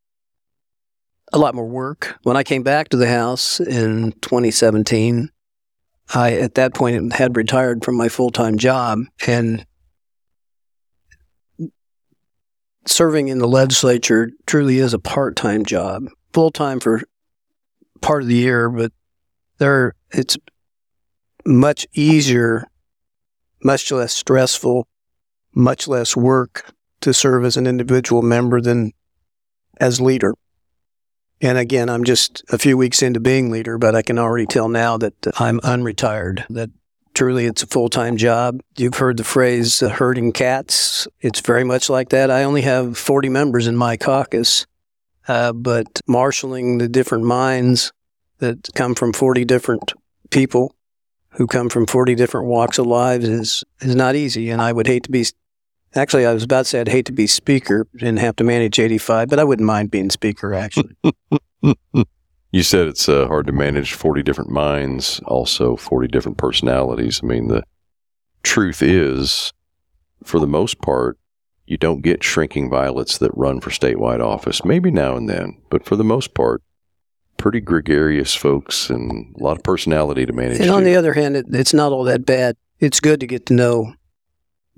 a 1.32 1.38
lot 1.38 1.54
more 1.54 1.66
work. 1.66 2.18
When 2.22 2.36
I 2.36 2.42
came 2.42 2.62
back 2.62 2.90
to 2.90 2.96
the 2.96 3.08
house 3.08 3.58
in 3.58 4.12
2017, 4.20 5.30
I 6.14 6.34
at 6.34 6.54
that 6.56 6.74
point 6.74 7.14
had 7.14 7.36
retired 7.36 7.84
from 7.84 7.96
my 7.96 8.08
full 8.08 8.30
time 8.30 8.58
job 8.58 9.00
and 9.26 9.66
serving 12.86 13.28
in 13.28 13.38
the 13.38 13.48
legislature 13.48 14.30
truly 14.46 14.78
is 14.78 14.92
a 14.92 14.98
part 14.98 15.36
time 15.36 15.64
job. 15.64 16.04
Full 16.32 16.50
time 16.50 16.80
for 16.80 17.02
part 18.02 18.22
of 18.22 18.28
the 18.28 18.34
year, 18.34 18.68
but 18.68 18.92
there 19.58 19.94
it's 20.10 20.36
much 21.46 21.86
easier, 21.94 22.66
much 23.64 23.90
less 23.90 24.12
stressful, 24.12 24.86
much 25.54 25.88
less 25.88 26.16
work 26.16 26.72
to 27.00 27.14
serve 27.14 27.44
as 27.44 27.56
an 27.56 27.66
individual 27.66 28.22
member 28.22 28.60
than 28.60 28.92
as 29.80 30.00
leader. 30.00 30.34
And 31.40 31.58
again, 31.58 31.88
I'm 31.88 32.04
just 32.04 32.44
a 32.50 32.58
few 32.58 32.76
weeks 32.76 33.02
into 33.02 33.18
being 33.18 33.50
leader, 33.50 33.76
but 33.76 33.96
I 33.96 34.02
can 34.02 34.18
already 34.18 34.46
tell 34.46 34.68
now 34.68 34.96
that 34.98 35.14
I'm 35.40 35.58
unretired, 35.60 36.46
that 36.50 36.70
truly 37.14 37.46
it's 37.46 37.64
a 37.64 37.66
full 37.66 37.88
time 37.88 38.16
job. 38.16 38.60
You've 38.76 38.94
heard 38.94 39.16
the 39.16 39.24
phrase 39.24 39.80
herding 39.80 40.32
cats. 40.32 41.08
It's 41.20 41.40
very 41.40 41.64
much 41.64 41.90
like 41.90 42.10
that. 42.10 42.30
I 42.30 42.44
only 42.44 42.62
have 42.62 42.96
40 42.96 43.28
members 43.28 43.66
in 43.66 43.76
my 43.76 43.96
caucus, 43.96 44.66
uh, 45.28 45.52
but 45.52 46.00
marshaling 46.06 46.78
the 46.78 46.88
different 46.88 47.24
minds 47.24 47.92
that 48.38 48.68
come 48.74 48.94
from 48.94 49.12
40 49.12 49.44
different 49.44 49.92
people 50.30 50.74
who 51.30 51.46
come 51.46 51.68
from 51.68 51.86
40 51.86 52.14
different 52.14 52.46
walks 52.46 52.78
of 52.78 52.86
lives 52.86 53.26
is, 53.26 53.64
is 53.80 53.94
not 53.94 54.16
easy. 54.16 54.50
And 54.50 54.60
I 54.60 54.72
would 54.72 54.86
hate 54.86 55.04
to 55.04 55.10
be 55.10 55.24
Actually, 55.94 56.24
I 56.24 56.32
was 56.32 56.42
about 56.42 56.60
to 56.60 56.64
say 56.64 56.80
I'd 56.80 56.88
hate 56.88 57.04
to 57.06 57.12
be 57.12 57.26
speaker 57.26 57.86
and 58.00 58.18
have 58.18 58.36
to 58.36 58.44
manage 58.44 58.78
85, 58.78 59.28
but 59.28 59.38
I 59.38 59.44
wouldn't 59.44 59.66
mind 59.66 59.90
being 59.90 60.08
speaker, 60.08 60.54
actually. 60.54 60.96
you 62.50 62.62
said 62.62 62.88
it's 62.88 63.08
uh, 63.10 63.26
hard 63.26 63.46
to 63.48 63.52
manage 63.52 63.92
40 63.92 64.22
different 64.22 64.50
minds, 64.50 65.20
also 65.26 65.76
40 65.76 66.08
different 66.08 66.38
personalities. 66.38 67.20
I 67.22 67.26
mean, 67.26 67.48
the 67.48 67.62
truth 68.42 68.80
is, 68.80 69.52
for 70.24 70.40
the 70.40 70.46
most 70.46 70.80
part, 70.80 71.18
you 71.66 71.76
don't 71.76 72.02
get 72.02 72.22
shrinking 72.22 72.68
violets 72.70 73.18
that 73.18 73.36
run 73.36 73.60
for 73.60 73.70
statewide 73.70 74.20
office. 74.20 74.64
Maybe 74.64 74.90
now 74.90 75.16
and 75.16 75.28
then, 75.28 75.58
but 75.70 75.84
for 75.84 75.96
the 75.96 76.04
most 76.04 76.34
part, 76.34 76.62
pretty 77.36 77.60
gregarious 77.60 78.34
folks 78.34 78.90
and 78.90 79.34
a 79.38 79.42
lot 79.42 79.56
of 79.56 79.62
personality 79.62 80.26
to 80.26 80.32
manage. 80.32 80.60
And 80.60 80.70
on 80.70 80.84
the 80.84 80.96
other 80.96 81.14
hand, 81.14 81.36
it, 81.36 81.46
it's 81.50 81.74
not 81.74 81.92
all 81.92 82.04
that 82.04 82.24
bad. 82.24 82.56
It's 82.78 83.00
good 83.00 83.20
to 83.20 83.26
get 83.26 83.46
to 83.46 83.54
know 83.54 83.94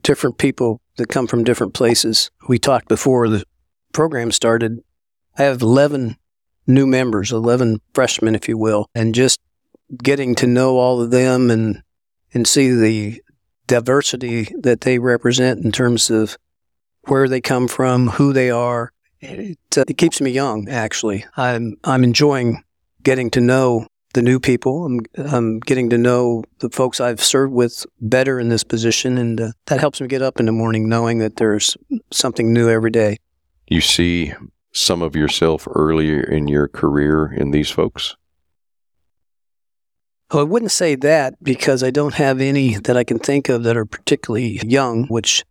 different 0.03 0.39
people 0.39 0.81
that 0.97 1.09
come 1.09 1.27
from 1.27 1.45
different 1.45 1.75
places. 1.75 2.31
We 2.49 2.59
talked 2.59 2.89
before 2.89 3.29
the 3.29 3.45
program 3.93 4.31
started. 4.33 4.81
I 5.37 5.43
have 5.43 5.63
11 5.63 6.17
new 6.67 6.87
members, 6.87 7.33
11 7.33 7.81
freshmen, 7.93 8.35
if 8.35 8.49
you 8.49 8.57
will, 8.57 8.89
and 8.95 9.15
just 9.15 9.41
getting 10.03 10.35
to 10.37 10.47
know 10.47 10.79
all 10.79 11.01
of 11.01 11.11
them 11.11 11.51
and, 11.51 11.83
and 12.33 12.47
see 12.47 12.71
the 12.71 13.21
diversity 13.67 14.55
that 14.61 14.83
they 14.83 14.99
represent 14.99 15.65
in 15.65 15.73
terms 15.73 16.11
of 16.11 16.37
where 17.07 17.29
they 17.29 17.41
come 17.41 17.69
from, 17.69 18.09
who 18.09 18.33
they 18.33 18.51
are. 18.51 18.93
It, 19.21 19.59
uh, 19.77 19.85
it 19.89 19.97
keeps 19.97 20.21
me 20.21 20.31
young, 20.31 20.69
actually. 20.69 21.25
I'm, 21.37 21.77
I'm 21.85 22.05
enjoying 22.05 22.63
getting 23.03 23.31
to 23.31 23.41
know 23.41 23.87
the 24.15 24.23
new 24.23 24.39
people. 24.39 24.87
I'm, 24.87 25.01
I'm 25.17 25.61
getting 25.61 25.91
to 25.91 25.99
know 25.99 26.45
the 26.59 26.71
folks 26.71 27.01
I've 27.01 27.23
served 27.23 27.53
with 27.53 27.85
better 28.01 28.39
in 28.39 28.49
this 28.49 28.65
position, 28.65 29.19
and 29.19 29.41
uh, 29.41 29.53
that 29.67 29.81
helps 29.81 30.01
me 30.01 30.09
get 30.09 30.23
up 30.23 30.41
in 30.41 30.47
the 30.47 30.53
morning 30.53 30.89
knowing 30.89 31.19
that 31.19 31.37
there's 31.37 31.77
something 32.11 32.53
new 32.53 32.69
every 32.69 32.91
day. 32.91 33.19
You 33.67 33.81
see 33.81 34.35
some 34.73 35.03
of 35.03 35.17
yourself 35.17 35.67
earlier 35.71 36.21
in 36.21 36.49
your 36.49 36.69
career 36.69 37.33
in 37.33 37.53
these 37.53 37.71
folks? 37.71 38.17
Well, 40.33 40.41
I 40.41 40.45
wouldn't 40.45 40.73
say 40.73 40.97
that 40.97 41.35
because 41.43 41.83
I 41.83 41.91
don't 41.91 42.15
have 42.15 42.41
any 42.41 42.75
that 42.79 42.97
I 42.97 43.05
can 43.05 43.19
think 43.19 43.49
of 43.49 43.63
that 43.63 43.77
are 43.77 43.85
particularly 43.85 44.61
young, 44.65 45.07
which 45.07 45.45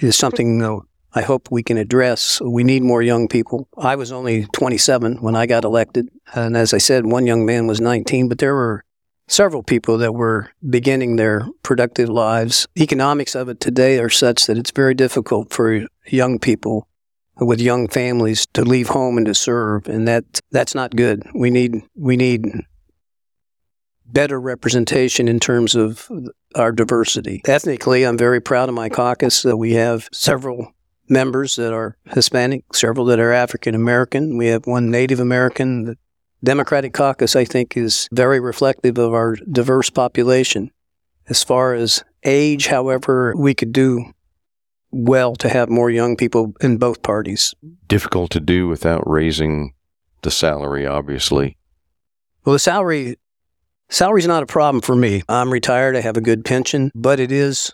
is 0.00 0.16
something 0.16 0.58
know, 0.58 0.84
I 1.14 1.22
hope 1.22 1.50
we 1.50 1.62
can 1.62 1.78
address. 1.78 2.40
We 2.40 2.62
need 2.62 2.82
more 2.82 3.02
young 3.02 3.28
people. 3.28 3.68
I 3.78 3.96
was 3.96 4.12
only 4.12 4.46
27 4.52 5.22
when 5.22 5.34
I 5.34 5.46
got 5.46 5.64
elected. 5.64 6.10
And 6.34 6.56
as 6.56 6.74
I 6.74 6.78
said, 6.78 7.06
one 7.06 7.26
young 7.26 7.46
man 7.46 7.66
was 7.66 7.80
19, 7.80 8.28
but 8.28 8.38
there 8.38 8.54
were 8.54 8.84
several 9.28 9.62
people 9.62 9.98
that 9.98 10.12
were 10.12 10.50
beginning 10.68 11.16
their 11.16 11.46
productive 11.62 12.08
lives. 12.08 12.66
Economics 12.78 13.34
of 13.34 13.48
it 13.48 13.60
today 13.60 13.98
are 13.98 14.10
such 14.10 14.46
that 14.46 14.58
it's 14.58 14.70
very 14.70 14.94
difficult 14.94 15.52
for 15.52 15.86
young 16.06 16.38
people 16.38 16.86
with 17.38 17.60
young 17.60 17.88
families 17.88 18.46
to 18.54 18.62
leave 18.62 18.88
home 18.88 19.16
and 19.16 19.26
to 19.26 19.34
serve 19.34 19.86
and 19.88 20.08
that 20.08 20.24
that's 20.52 20.74
not 20.74 20.96
good. 20.96 21.22
We 21.34 21.50
need 21.50 21.82
we 21.94 22.16
need 22.16 22.46
better 24.06 24.40
representation 24.40 25.28
in 25.28 25.40
terms 25.40 25.74
of 25.74 26.10
our 26.54 26.72
diversity. 26.72 27.42
Ethnically, 27.46 28.04
I'm 28.04 28.18
very 28.18 28.40
proud 28.40 28.68
of 28.68 28.74
my 28.74 28.88
caucus. 28.88 29.42
that 29.42 29.56
we 29.56 29.72
have 29.72 30.08
several 30.12 30.72
members 31.08 31.56
that 31.56 31.72
are 31.72 31.96
Hispanic, 32.06 32.64
several 32.74 33.06
that 33.06 33.20
are 33.20 33.32
African 33.32 33.74
American. 33.74 34.36
We 34.36 34.46
have 34.46 34.66
one 34.66 34.90
Native 34.90 35.20
American. 35.20 35.84
The 35.84 35.98
Democratic 36.42 36.92
caucus, 36.92 37.36
I 37.36 37.44
think, 37.44 37.76
is 37.76 38.08
very 38.12 38.40
reflective 38.40 38.98
of 38.98 39.12
our 39.14 39.36
diverse 39.50 39.90
population. 39.90 40.70
As 41.28 41.42
far 41.42 41.74
as 41.74 42.04
age, 42.24 42.68
however, 42.68 43.34
we 43.36 43.54
could 43.54 43.72
do 43.72 44.12
well 44.90 45.34
to 45.36 45.48
have 45.48 45.68
more 45.68 45.90
young 45.90 46.16
people 46.16 46.54
in 46.60 46.78
both 46.78 47.02
parties. 47.02 47.54
Difficult 47.88 48.30
to 48.32 48.40
do 48.40 48.68
without 48.68 49.08
raising 49.08 49.74
the 50.22 50.30
salary, 50.30 50.86
obviously. 50.86 51.56
Well, 52.44 52.52
the 52.52 52.58
salary 52.60 53.16
salary's 53.88 54.26
not 54.26 54.42
a 54.42 54.46
problem 54.46 54.80
for 54.80 54.96
me. 54.96 55.22
I'm 55.28 55.52
retired. 55.52 55.96
I 55.96 56.00
have 56.00 56.16
a 56.16 56.20
good 56.20 56.44
pension, 56.44 56.90
but 56.94 57.20
it 57.20 57.32
is 57.32 57.72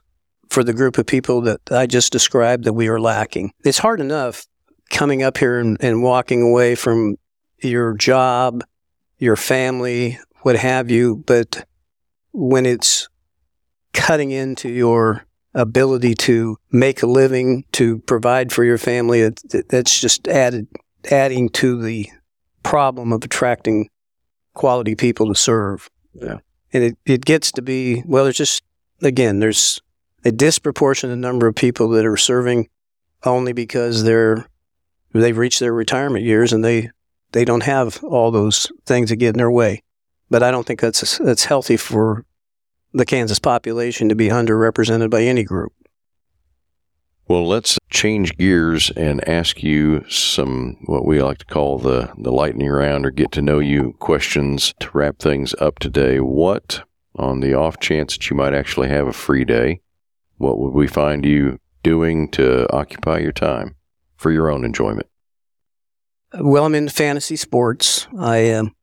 for 0.51 0.63
the 0.63 0.75
group 0.75 0.99
of 0.99 1.07
people 1.07 1.41
that 1.43 1.61
I 1.71 1.87
just 1.87 2.13
described 2.13 2.65
that 2.65 2.75
we 2.75 2.89
are 2.89 3.01
lacking. 3.01 3.53
It's 3.65 3.79
hard 3.79 4.01
enough 4.01 4.47
coming 4.91 5.23
up 5.23 5.39
here 5.39 5.59
and, 5.59 5.77
and 5.81 6.03
walking 6.03 6.43
away 6.43 6.75
from 6.75 7.17
your 7.63 7.95
job, 7.95 8.63
your 9.19 9.37
family, 9.37 10.19
what 10.43 10.57
have 10.57 10.91
you, 10.91 11.23
but 11.27 11.67
when 12.33 12.67
it's 12.67 13.09
cutting 13.93 14.31
into 14.31 14.69
your 14.69 15.25
ability 15.55 16.15
to 16.15 16.57
make 16.71 17.03
a 17.03 17.07
living, 17.07 17.65
to 17.73 17.99
provide 18.01 18.53
for 18.53 18.65
your 18.65 18.79
family, 18.79 19.21
it, 19.21 19.41
it, 19.53 19.69
that's 19.69 20.01
just 20.01 20.29
added 20.29 20.67
adding 21.11 21.49
to 21.49 21.81
the 21.81 22.09
problem 22.63 23.13
of 23.13 23.25
attracting 23.25 23.89
quality 24.55 24.95
people 24.95 25.27
to 25.29 25.35
serve. 25.35 25.91
Yeah. 26.15 26.39
And 26.73 26.85
it, 26.85 26.99
it 27.05 27.25
gets 27.25 27.53
to 27.53 27.63
be, 27.63 28.03
well, 28.07 28.25
there's 28.25 28.37
just, 28.37 28.63
again, 29.03 29.41
there's 29.41 29.81
a 30.25 30.33
disproportionate 30.33 31.19
number 31.19 31.47
of 31.47 31.55
people 31.55 31.89
that 31.91 32.07
are 32.07 32.17
serving 32.17 32.69
only 33.25 33.53
because 33.53 34.05
they're 34.05 34.47
they've 35.13 35.37
reached 35.37 35.61
their 35.61 35.73
retirement 35.73 36.25
years 36.25 36.53
and 36.53 36.65
they 36.65 36.91
they 37.33 37.45
don't 37.45 37.63
have 37.63 38.03
all 38.05 38.31
those 38.31 38.71
things 38.87 39.11
that 39.11 39.17
get 39.17 39.35
in 39.35 39.39
their 39.39 39.51
way. 39.51 39.83
But 40.31 40.43
I 40.43 40.51
don't 40.51 40.67
think 40.67 40.81
that's 40.81 41.19
that's 41.19 41.45
healthy 41.45 41.77
for 41.77 42.25
the 42.93 43.05
Kansas 43.05 43.39
population 43.39 44.09
to 44.09 44.15
be 44.15 44.29
underrepresented 44.29 45.11
by 45.11 45.23
any 45.23 45.45
group. 45.45 45.73
Well, 47.29 47.47
let's 47.47 47.79
change 47.89 48.37
gears 48.37 48.91
and 48.91 49.27
ask 49.29 49.63
you 49.63 50.05
some 50.09 50.77
what 50.85 51.07
we 51.07 51.23
like 51.23 51.39
to 51.39 51.47
call 51.47 51.79
the 51.79 52.13
the 52.19 52.33
lightning 52.33 52.69
round 52.69 53.07
or 53.07 53.11
get 53.11 53.33
to 53.33 53.43
know 53.43 53.59
you 53.59 53.95
questions 54.01 54.75
to 54.81 54.91
wrap 54.93 55.19
things 55.19 55.55
up 55.61 55.79
today. 55.79 56.19
What 56.21 56.83
on 57.17 57.41
the 57.41 57.55
off 57.55 57.79
chance 57.79 58.15
that 58.15 58.29
you 58.29 58.37
might 58.37 58.55
actually 58.55 58.89
have 58.89 59.07
a 59.07 59.13
free 59.13 59.45
day, 59.45 59.81
what 60.39 60.59
would 60.59 60.75
we 60.75 60.87
find 60.87 61.25
you 61.25 61.59
doing 61.83 62.29
to 62.31 62.71
occupy 62.75 63.19
your 63.19 63.33
time 63.33 63.77
for 64.17 64.31
your 64.31 64.51
own 64.51 64.65
enjoyment? 64.65 65.07
Well, 66.39 66.65
I'm 66.65 66.75
into 66.75 66.93
fantasy 66.93 67.37
sports. 67.37 68.09
I 68.19 68.39
am 68.39 68.75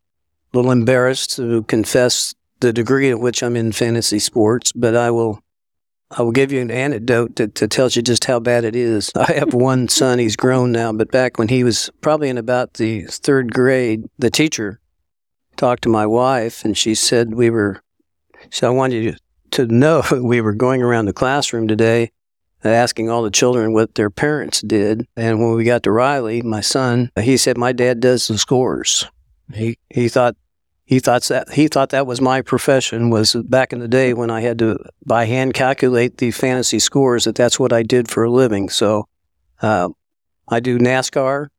a 0.54 0.58
little 0.58 0.72
embarrassed 0.72 1.36
to 1.38 1.64
confess 1.64 2.36
the 2.60 2.72
degree 2.72 3.10
at 3.10 3.20
which 3.20 3.42
I'm 3.42 3.56
in 3.56 3.72
fantasy 3.72 4.20
sports, 4.20 4.72
but 4.72 4.96
I 4.96 5.12
will 5.12 5.42
I 6.12 6.24
will 6.24 6.32
give 6.32 6.52
you 6.52 6.60
an 6.62 6.72
anecdote 6.72 7.36
that, 7.36 7.56
that 7.56 7.70
tells 7.70 7.96
you 7.96 8.02
just 8.02 8.26
how 8.26 8.40
bad 8.40 8.64
it 8.64 8.76
is. 8.76 9.12
I 9.16 9.34
have 9.34 9.54
one 9.54 9.88
son, 9.88 10.20
he's 10.20 10.36
grown 10.36 10.72
now, 10.72 10.92
but 10.92 11.12
back 11.12 11.38
when 11.38 11.50
he 11.50 11.64
was 11.64 11.90
probably 12.02 12.30
in 12.30 12.38
about 12.38 12.76
the 12.76 13.04
third 13.04 13.54
grade, 13.54 14.06
the 14.18 14.32
teacher 14.32 14.80
talked 15.56 15.84
to 15.84 15.90
my 15.90 16.06
wife 16.06 16.64
and 16.64 16.78
she 16.78 16.96
said 16.96 17.36
we 17.36 17.50
were 17.50 17.82
so 18.50 18.68
I 18.68 18.72
wanted 18.72 19.04
you 19.04 19.16
to 19.52 19.66
know 19.66 20.04
we 20.12 20.42
were 20.42 20.54
going 20.54 20.82
around 20.82 21.06
the 21.06 21.14
classroom 21.14 21.68
today 21.68 22.12
uh, 22.64 22.70
asking 22.70 23.10
all 23.10 23.24
the 23.24 23.32
children 23.32 23.74
what 23.74 23.96
their 23.96 24.10
parents 24.10 24.62
did. 24.62 25.08
And 25.16 25.40
when 25.40 25.54
we 25.54 25.64
got 25.64 25.84
to 25.84 25.92
Riley, 25.92 26.42
my 26.42 26.62
son, 26.62 27.12
he 27.20 27.38
said, 27.38 27.58
My 27.58 27.72
dad 27.72 28.00
does 28.00 28.28
the 28.28 28.38
scores. 28.38 29.06
He 29.54 29.78
he 29.90 30.10
thought 30.10 30.36
he 30.90 30.98
thought 30.98 31.22
that 31.26 31.52
he 31.52 31.68
thought 31.68 31.92
that 31.92 32.08
was 32.08 32.20
my 32.20 32.42
profession 32.42 33.12
was 33.12 33.36
back 33.36 33.72
in 33.72 33.78
the 33.78 33.88
day 33.88 34.12
when 34.16 34.32
I 34.32 34.42
had 34.42 34.58
to 34.58 34.80
by 35.06 35.26
hand 35.26 35.54
calculate 35.54 36.18
the 36.18 36.32
fantasy 36.32 36.80
scores 36.80 37.26
that 37.26 37.36
that's 37.36 37.60
what 37.60 37.72
I 37.72 37.84
did 37.84 38.10
for 38.10 38.24
a 38.24 38.32
living. 38.32 38.70
So 38.70 39.08
uh, 39.62 39.90
I 40.48 40.60
do 40.60 40.80
NASCAR, 40.80 41.50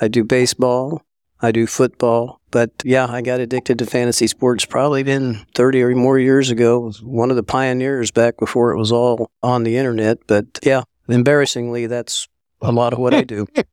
I 0.00 0.08
do 0.08 0.24
baseball, 0.24 1.00
I 1.40 1.52
do 1.52 1.68
football. 1.68 2.40
But 2.50 2.72
yeah, 2.82 3.06
I 3.06 3.22
got 3.22 3.38
addicted 3.38 3.78
to 3.78 3.86
fantasy 3.86 4.26
sports 4.26 4.64
probably 4.64 5.04
been 5.04 5.46
30 5.54 5.80
or 5.80 5.94
more 5.94 6.18
years 6.18 6.50
ago. 6.50 6.80
Was 6.80 7.00
one 7.00 7.30
of 7.30 7.36
the 7.36 7.44
pioneers 7.44 8.10
back 8.10 8.36
before 8.36 8.72
it 8.72 8.78
was 8.78 8.90
all 8.90 9.30
on 9.44 9.62
the 9.62 9.76
internet. 9.76 10.18
But 10.26 10.58
yeah, 10.64 10.82
embarrassingly, 11.08 11.86
that's 11.86 12.26
a 12.60 12.72
lot 12.72 12.92
of 12.92 12.98
what 12.98 13.14
I 13.14 13.22
do. 13.22 13.46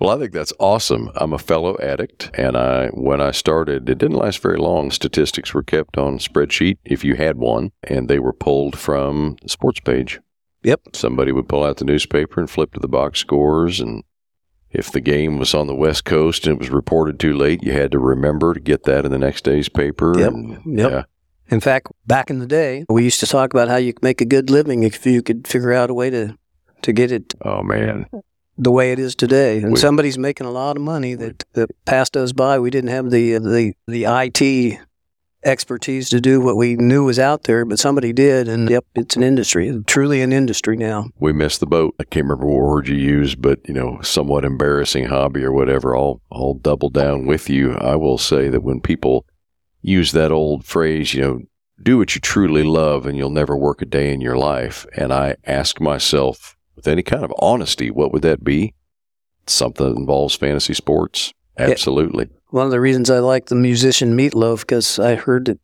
Well, 0.00 0.10
I 0.10 0.18
think 0.18 0.32
that's 0.32 0.52
awesome. 0.58 1.10
I'm 1.14 1.34
a 1.34 1.38
fellow 1.38 1.76
addict, 1.78 2.30
and 2.34 2.56
I 2.56 2.88
when 2.88 3.20
I 3.20 3.32
started, 3.32 3.88
it 3.88 3.98
didn't 3.98 4.16
last 4.16 4.40
very 4.40 4.56
long. 4.56 4.90
Statistics 4.90 5.52
were 5.52 5.62
kept 5.62 5.98
on 5.98 6.18
spreadsheet 6.18 6.78
if 6.84 7.04
you 7.04 7.16
had 7.16 7.36
one, 7.36 7.72
and 7.84 8.08
they 8.08 8.18
were 8.18 8.32
pulled 8.32 8.78
from 8.78 9.36
the 9.42 9.50
sports 9.50 9.80
page. 9.80 10.18
Yep. 10.62 10.80
Somebody 10.94 11.32
would 11.32 11.48
pull 11.48 11.64
out 11.64 11.76
the 11.76 11.84
newspaper 11.84 12.40
and 12.40 12.48
flip 12.48 12.72
to 12.72 12.80
the 12.80 12.88
box 12.88 13.18
scores, 13.18 13.78
and 13.78 14.02
if 14.70 14.90
the 14.90 15.00
game 15.00 15.38
was 15.38 15.52
on 15.52 15.66
the 15.66 15.74
West 15.74 16.04
Coast 16.04 16.46
and 16.46 16.54
it 16.54 16.58
was 16.58 16.70
reported 16.70 17.18
too 17.18 17.36
late, 17.36 17.62
you 17.62 17.72
had 17.72 17.92
to 17.92 17.98
remember 17.98 18.54
to 18.54 18.60
get 18.60 18.84
that 18.84 19.04
in 19.04 19.10
the 19.10 19.18
next 19.18 19.44
day's 19.44 19.68
paper. 19.68 20.18
Yep. 20.18 20.32
And, 20.32 20.78
Yep. 20.78 20.90
Yeah. 20.90 21.02
In 21.50 21.60
fact, 21.60 21.88
back 22.06 22.30
in 22.30 22.38
the 22.38 22.46
day, 22.46 22.84
we 22.88 23.02
used 23.02 23.18
to 23.20 23.26
talk 23.26 23.52
about 23.52 23.68
how 23.68 23.76
you 23.76 23.92
could 23.92 24.04
make 24.04 24.20
a 24.20 24.24
good 24.24 24.50
living 24.50 24.84
if 24.84 25.04
you 25.04 25.20
could 25.20 25.48
figure 25.48 25.72
out 25.72 25.90
a 25.90 25.94
way 25.94 26.08
to, 26.08 26.38
to 26.82 26.92
get 26.92 27.10
it 27.10 27.34
Oh 27.42 27.62
man. 27.62 28.06
The 28.62 28.70
way 28.70 28.92
it 28.92 28.98
is 28.98 29.14
today. 29.14 29.58
And 29.62 29.72
We- 29.72 29.78
somebody's 29.78 30.18
making 30.18 30.46
a 30.46 30.50
lot 30.50 30.76
of 30.76 30.82
money 30.82 31.14
that, 31.14 31.44
that 31.54 31.70
passed 31.86 32.16
us 32.16 32.32
by. 32.32 32.58
We 32.58 32.70
didn't 32.70 32.90
have 32.90 33.10
the 33.10 33.36
uh, 33.36 33.38
the 33.40 33.72
the 33.88 34.04
IT 34.06 34.78
expertise 35.42 36.10
to 36.10 36.20
do 36.20 36.38
what 36.38 36.54
we 36.56 36.76
knew 36.76 37.04
was 37.04 37.18
out 37.18 37.44
there, 37.44 37.64
but 37.64 37.78
somebody 37.78 38.12
did. 38.12 38.46
And 38.46 38.68
yep, 38.68 38.84
it's 38.94 39.16
an 39.16 39.22
industry, 39.22 39.82
truly 39.86 40.20
an 40.20 40.32
industry 40.34 40.76
now. 40.76 41.08
we 41.18 41.32
missed 41.32 41.60
the 41.60 41.66
boat. 41.66 41.94
I 41.98 42.04
can't 42.04 42.24
remember 42.26 42.46
what 42.46 42.68
word 42.68 42.88
you 42.88 42.96
used, 42.96 43.40
but 43.40 43.58
you 43.66 43.72
know, 43.72 43.98
somewhat 44.02 44.44
embarrassing 44.44 45.06
hobby 45.06 45.42
or 45.42 45.52
whatever. 45.52 45.96
I'll 45.96 46.20
I'll 46.30 46.54
double 46.54 46.90
down 46.90 47.26
with 47.26 47.48
you. 47.48 47.74
I 47.74 47.96
will 47.96 48.18
say 48.18 48.48
that 48.50 48.62
when 48.62 48.80
people 48.80 49.24
use 49.80 50.12
that 50.12 50.30
old 50.30 50.66
phrase, 50.66 51.14
you 51.14 51.22
know, 51.22 51.40
do 51.82 51.96
what 51.96 52.14
you 52.14 52.20
truly 52.20 52.62
love 52.62 53.06
and 53.06 53.16
you'll 53.16 53.30
never 53.30 53.56
work 53.56 53.80
a 53.80 53.86
day 53.86 54.12
in 54.12 54.20
your 54.20 54.36
life. 54.36 54.84
And 54.94 55.10
I 55.10 55.36
ask 55.46 55.80
myself 55.80 56.54
with 56.80 56.88
any 56.90 57.02
kind 57.02 57.24
of 57.24 57.32
honesty, 57.38 57.90
what 57.90 58.10
would 58.10 58.22
that 58.22 58.42
be? 58.42 58.72
Something 59.46 59.92
that 59.92 60.00
involves 60.00 60.34
fantasy 60.34 60.72
sports? 60.72 61.34
Absolutely. 61.58 62.30
One 62.48 62.64
of 62.64 62.70
the 62.70 62.80
reasons 62.80 63.10
I 63.10 63.18
like 63.18 63.46
the 63.46 63.54
musician 63.54 64.16
Meat 64.16 64.34
Loaf 64.34 64.60
because 64.60 64.98
I 64.98 65.14
heard 65.14 65.44
that 65.44 65.60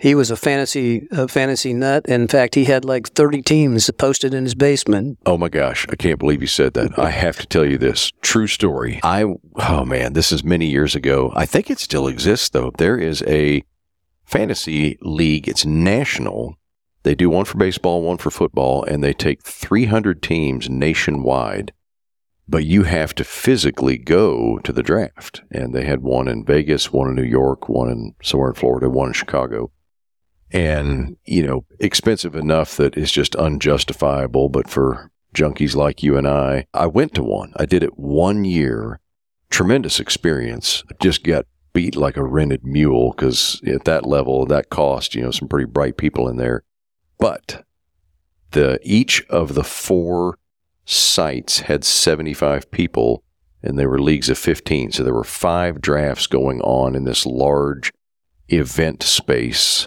he 0.00 0.16
was 0.16 0.30
a 0.30 0.36
fantasy 0.36 1.06
a 1.12 1.28
fantasy 1.28 1.72
nut. 1.74 2.06
In 2.06 2.26
fact, 2.26 2.56
he 2.56 2.64
had 2.64 2.84
like 2.84 3.08
30 3.08 3.42
teams 3.42 3.88
posted 3.98 4.34
in 4.34 4.44
his 4.44 4.56
basement. 4.56 5.18
Oh 5.26 5.38
my 5.38 5.48
gosh, 5.48 5.86
I 5.90 5.94
can't 5.94 6.18
believe 6.18 6.40
you 6.40 6.48
said 6.48 6.74
that. 6.74 6.98
I 6.98 7.10
have 7.24 7.38
to 7.38 7.46
tell 7.46 7.64
you 7.64 7.78
this 7.78 8.10
true 8.20 8.48
story. 8.48 8.98
I 9.04 9.24
oh 9.56 9.84
man, 9.84 10.14
this 10.14 10.32
is 10.32 10.42
many 10.42 10.66
years 10.66 10.96
ago. 10.96 11.32
I 11.36 11.46
think 11.46 11.70
it 11.70 11.78
still 11.78 12.08
exists 12.08 12.48
though. 12.48 12.72
There 12.76 12.98
is 12.98 13.22
a 13.28 13.62
fantasy 14.24 14.98
league. 15.02 15.48
It's 15.48 15.64
national. 15.64 16.56
They 17.02 17.14
do 17.14 17.30
one 17.30 17.46
for 17.46 17.56
baseball, 17.56 18.02
one 18.02 18.18
for 18.18 18.30
football, 18.30 18.84
and 18.84 19.02
they 19.02 19.12
take 19.12 19.42
300 19.42 20.22
teams 20.22 20.68
nationwide. 20.68 21.72
But 22.46 22.64
you 22.64 22.82
have 22.82 23.14
to 23.14 23.24
physically 23.24 23.96
go 23.96 24.58
to 24.58 24.72
the 24.72 24.82
draft. 24.82 25.42
And 25.50 25.74
they 25.74 25.84
had 25.84 26.02
one 26.02 26.28
in 26.28 26.44
Vegas, 26.44 26.92
one 26.92 27.08
in 27.08 27.14
New 27.14 27.22
York, 27.22 27.68
one 27.68 27.88
in 27.88 28.14
somewhere 28.22 28.50
in 28.50 28.56
Florida, 28.56 28.90
one 28.90 29.08
in 29.08 29.12
Chicago. 29.12 29.70
And 30.50 31.16
you 31.24 31.46
know 31.46 31.64
expensive 31.78 32.34
enough 32.34 32.76
that 32.76 32.96
it's 32.96 33.12
just 33.12 33.36
unjustifiable. 33.36 34.48
But 34.48 34.68
for 34.68 35.12
junkies 35.32 35.76
like 35.76 36.02
you 36.02 36.16
and 36.16 36.26
I 36.26 36.66
I 36.74 36.86
went 36.86 37.14
to 37.14 37.22
one. 37.22 37.52
I 37.56 37.66
did 37.66 37.84
it 37.84 37.96
one 37.96 38.44
year. 38.44 38.98
Tremendous 39.48 40.00
experience. 40.00 40.82
Just 41.00 41.22
got 41.22 41.46
beat 41.72 41.94
like 41.94 42.16
a 42.16 42.24
rented 42.24 42.64
mule 42.64 43.12
cuz 43.12 43.60
at 43.64 43.84
that 43.84 44.04
level 44.04 44.44
that 44.44 44.70
cost 44.70 45.14
you 45.14 45.22
know 45.22 45.30
some 45.30 45.46
pretty 45.46 45.66
bright 45.66 45.96
people 45.96 46.28
in 46.28 46.36
there 46.36 46.64
but 47.20 47.64
the 48.50 48.78
each 48.82 49.24
of 49.28 49.54
the 49.54 49.64
four 49.64 50.36
sites 50.84 51.60
had 51.60 51.84
75 51.84 52.70
people 52.70 53.22
and 53.62 53.78
they 53.78 53.86
were 53.86 54.00
leagues 54.00 54.28
of 54.28 54.38
15 54.38 54.92
so 54.92 55.04
there 55.04 55.14
were 55.14 55.22
five 55.22 55.80
drafts 55.80 56.26
going 56.26 56.60
on 56.62 56.96
in 56.96 57.04
this 57.04 57.24
large 57.24 57.92
event 58.48 59.02
space 59.02 59.86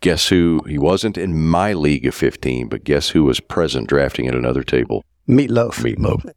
Guess 0.00 0.28
who? 0.28 0.60
He 0.68 0.78
wasn't 0.78 1.16
in 1.16 1.48
my 1.48 1.72
league 1.72 2.06
of 2.06 2.14
15, 2.14 2.68
but 2.68 2.84
guess 2.84 3.08
who 3.10 3.24
was 3.24 3.40
present 3.40 3.88
drafting 3.88 4.28
at 4.28 4.34
another 4.34 4.62
table? 4.62 5.02
Meat 5.26 5.50
Loaf. 5.50 5.78
Meatloaf. 5.78 6.30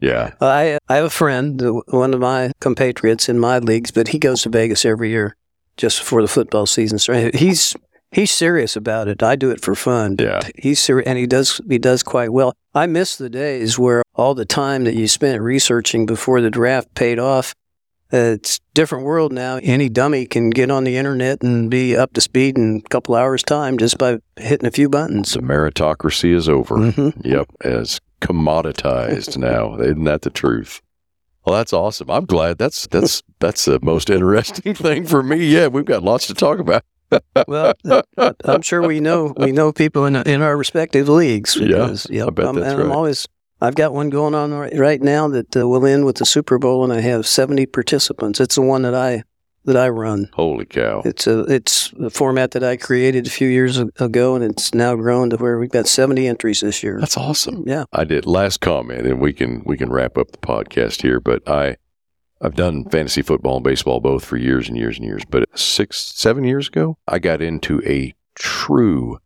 Yeah. 0.00 0.32
I 0.40 0.78
I 0.88 0.96
have 0.96 1.04
a 1.04 1.10
friend, 1.10 1.60
one 1.88 2.14
of 2.14 2.20
my 2.20 2.52
compatriots 2.60 3.28
in 3.28 3.38
my 3.38 3.58
leagues, 3.58 3.90
but 3.90 4.08
he 4.08 4.18
goes 4.18 4.42
to 4.42 4.48
Vegas 4.48 4.84
every 4.84 5.10
year 5.10 5.36
just 5.76 5.98
before 5.98 6.22
the 6.22 6.28
football 6.28 6.66
season. 6.66 6.98
So 6.98 7.30
he's 7.34 7.76
he's 8.12 8.30
serious 8.30 8.76
about 8.76 9.08
it. 9.08 9.22
I 9.22 9.36
do 9.36 9.50
it 9.50 9.60
for 9.60 9.74
fun. 9.74 10.16
Yeah. 10.18 10.40
He's 10.56 10.80
serious, 10.80 11.06
and 11.06 11.18
he 11.18 11.26
does 11.26 11.60
he 11.68 11.78
does 11.78 12.02
quite 12.02 12.32
well. 12.32 12.54
I 12.74 12.86
miss 12.86 13.16
the 13.16 13.30
days 13.30 13.78
where 13.78 14.02
all 14.14 14.34
the 14.34 14.44
time 14.44 14.84
that 14.84 14.94
you 14.94 15.08
spent 15.08 15.42
researching 15.42 16.06
before 16.06 16.40
the 16.40 16.50
draft 16.50 16.94
paid 16.94 17.18
off. 17.18 17.54
Uh, 18.12 18.36
it's 18.36 18.60
different 18.74 19.06
world 19.06 19.32
now. 19.32 19.58
Any 19.62 19.88
dummy 19.88 20.26
can 20.26 20.50
get 20.50 20.70
on 20.70 20.84
the 20.84 20.98
internet 20.98 21.42
and 21.42 21.70
be 21.70 21.96
up 21.96 22.12
to 22.12 22.20
speed 22.20 22.58
in 22.58 22.82
a 22.84 22.88
couple 22.90 23.14
hours 23.14 23.42
time 23.42 23.78
just 23.78 23.96
by 23.96 24.18
hitting 24.36 24.66
a 24.66 24.70
few 24.70 24.90
buttons. 24.90 25.32
The 25.32 25.40
meritocracy 25.40 26.34
is 26.34 26.46
over. 26.46 26.76
Mm-hmm. 26.76 27.26
Yep, 27.26 27.46
as 27.62 28.00
commoditized 28.20 29.36
now. 29.38 29.76
Isn't 29.76 30.04
that 30.04 30.22
the 30.22 30.30
truth? 30.30 30.82
Well, 31.44 31.56
that's 31.56 31.72
awesome. 31.72 32.10
I'm 32.10 32.26
glad. 32.26 32.58
That's 32.58 32.86
that's 32.86 33.22
that's 33.40 33.64
the 33.64 33.80
most 33.82 34.10
interesting 34.10 34.74
thing 34.86 35.06
for 35.06 35.22
me. 35.22 35.46
Yeah, 35.46 35.68
we've 35.68 35.84
got 35.84 36.02
lots 36.02 36.26
to 36.28 36.34
talk 36.34 36.58
about. 36.58 36.84
Well, 37.46 37.74
I'm 38.44 38.62
sure 38.62 38.86
we 38.86 39.00
know 39.00 39.34
we 39.36 39.52
know 39.52 39.72
people 39.72 40.06
in 40.06 40.16
in 40.16 40.42
our 40.42 40.56
respective 40.56 41.08
leagues. 41.08 41.54
Because, 41.54 42.06
yeah, 42.10 42.18
yep, 42.18 42.28
I 42.28 42.30
bet 42.30 42.46
I'm, 42.46 42.54
that's 42.56 42.68
and 42.68 42.78
right. 42.78 42.84
I'm 42.86 42.92
always 42.92 43.26
I've 43.62 43.76
got 43.76 43.92
one 43.92 44.10
going 44.10 44.34
on 44.34 44.52
right 44.52 45.00
now 45.00 45.28
that 45.28 45.56
uh, 45.56 45.68
will 45.68 45.86
end 45.86 46.04
with 46.04 46.16
the 46.16 46.26
Super 46.26 46.58
Bowl, 46.58 46.82
and 46.82 46.92
I 46.92 47.00
have 47.00 47.28
70 47.28 47.66
participants. 47.66 48.40
It's 48.40 48.56
the 48.56 48.62
one 48.62 48.82
that 48.82 48.94
I 48.94 49.22
that 49.64 49.76
I 49.76 49.88
run. 49.88 50.28
Holy 50.32 50.64
cow! 50.64 51.02
It's 51.04 51.28
a 51.28 51.40
it's 51.42 51.92
a 52.02 52.10
format 52.10 52.50
that 52.52 52.64
I 52.64 52.76
created 52.76 53.28
a 53.28 53.30
few 53.30 53.48
years 53.48 53.78
ago, 53.78 54.34
and 54.34 54.42
it's 54.44 54.74
now 54.74 54.96
grown 54.96 55.30
to 55.30 55.36
where 55.36 55.58
we've 55.58 55.70
got 55.70 55.86
70 55.86 56.26
entries 56.26 56.60
this 56.60 56.82
year. 56.82 56.98
That's 56.98 57.16
awesome. 57.16 57.62
Yeah, 57.64 57.84
I 57.92 58.02
did. 58.02 58.26
Last 58.26 58.60
comment, 58.60 59.06
and 59.06 59.20
we 59.20 59.32
can 59.32 59.62
we 59.64 59.76
can 59.76 59.90
wrap 59.92 60.18
up 60.18 60.32
the 60.32 60.38
podcast 60.38 61.02
here. 61.02 61.20
But 61.20 61.48
I 61.48 61.76
I've 62.42 62.56
done 62.56 62.84
fantasy 62.86 63.22
football 63.22 63.56
and 63.56 63.64
baseball 63.64 64.00
both 64.00 64.24
for 64.24 64.36
years 64.36 64.68
and 64.68 64.76
years 64.76 64.98
and 64.98 65.06
years. 65.06 65.24
But 65.24 65.48
six 65.58 65.98
seven 65.98 66.44
years 66.44 66.68
ago, 66.68 66.98
I 67.06 67.20
got 67.20 67.40
into 67.40 67.80
a 67.86 68.14
true 68.34 69.18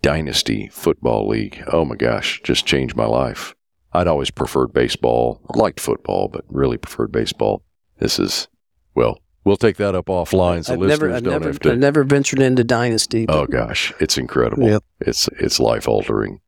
dynasty 0.00 0.68
football 0.72 1.28
league. 1.28 1.62
Oh 1.70 1.84
my 1.84 1.96
gosh, 1.96 2.40
just 2.42 2.66
changed 2.66 2.96
my 2.96 3.06
life. 3.06 3.54
I'd 3.92 4.08
always 4.08 4.30
preferred 4.30 4.72
baseball, 4.72 5.42
liked 5.54 5.78
football, 5.78 6.28
but 6.28 6.44
really 6.48 6.78
preferred 6.78 7.12
baseball. 7.12 7.62
This 7.98 8.18
is, 8.18 8.48
well, 8.94 9.18
we'll 9.44 9.56
take 9.56 9.76
that 9.76 9.94
up 9.94 10.06
offline 10.06 10.64
so 10.64 10.72
I've 10.72 10.80
listeners 10.80 11.00
never, 11.00 11.14
I've 11.14 11.22
don't 11.22 11.32
never, 11.32 11.46
have 11.48 11.60
to. 11.60 11.72
I've 11.72 11.78
never 11.78 12.04
ventured 12.04 12.40
into 12.40 12.64
Dynasty. 12.64 13.26
Oh 13.28 13.46
gosh, 13.46 13.92
it's 14.00 14.16
incredible. 14.16 14.64
Yep. 14.66 14.84
It's 15.00 15.28
it's 15.38 15.60
life 15.60 15.86
altering. 15.88 16.40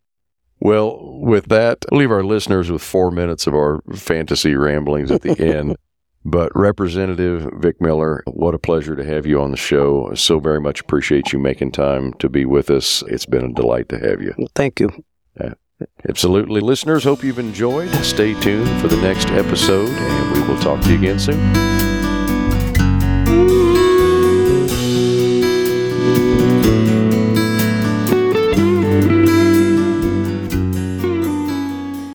Well, 0.58 1.20
with 1.20 1.48
that, 1.48 1.84
we'll 1.90 2.00
leave 2.00 2.10
our 2.10 2.24
listeners 2.24 2.70
with 2.70 2.80
four 2.82 3.10
minutes 3.10 3.46
of 3.46 3.54
our 3.54 3.82
fantasy 3.94 4.54
ramblings 4.54 5.10
at 5.10 5.20
the 5.20 5.38
end. 5.38 5.76
But 6.24 6.50
Representative 6.54 7.50
Vic 7.58 7.80
Miller, 7.80 8.22
what 8.26 8.54
a 8.54 8.58
pleasure 8.58 8.96
to 8.96 9.04
have 9.04 9.26
you 9.26 9.40
on 9.40 9.50
the 9.50 9.56
show. 9.56 10.12
So 10.14 10.38
very 10.40 10.60
much 10.60 10.80
appreciate 10.80 11.32
you 11.32 11.38
making 11.38 11.72
time 11.72 12.14
to 12.14 12.28
be 12.28 12.44
with 12.46 12.70
us. 12.70 13.02
It's 13.08 13.26
been 13.26 13.44
a 13.44 13.52
delight 13.52 13.88
to 13.90 13.98
have 13.98 14.22
you. 14.22 14.34
Thank 14.54 14.80
you. 14.80 14.90
Uh, 15.38 15.50
absolutely. 16.08 16.60
Listeners, 16.60 17.04
hope 17.04 17.22
you've 17.22 17.38
enjoyed. 17.38 17.90
Stay 17.96 18.38
tuned 18.40 18.80
for 18.80 18.88
the 18.88 19.00
next 19.02 19.28
episode, 19.28 19.90
and 19.90 20.32
we 20.32 20.48
will 20.48 20.60
talk 20.60 20.80
to 20.84 20.90
you 20.90 20.98
again 20.98 21.18
soon. 21.18 21.93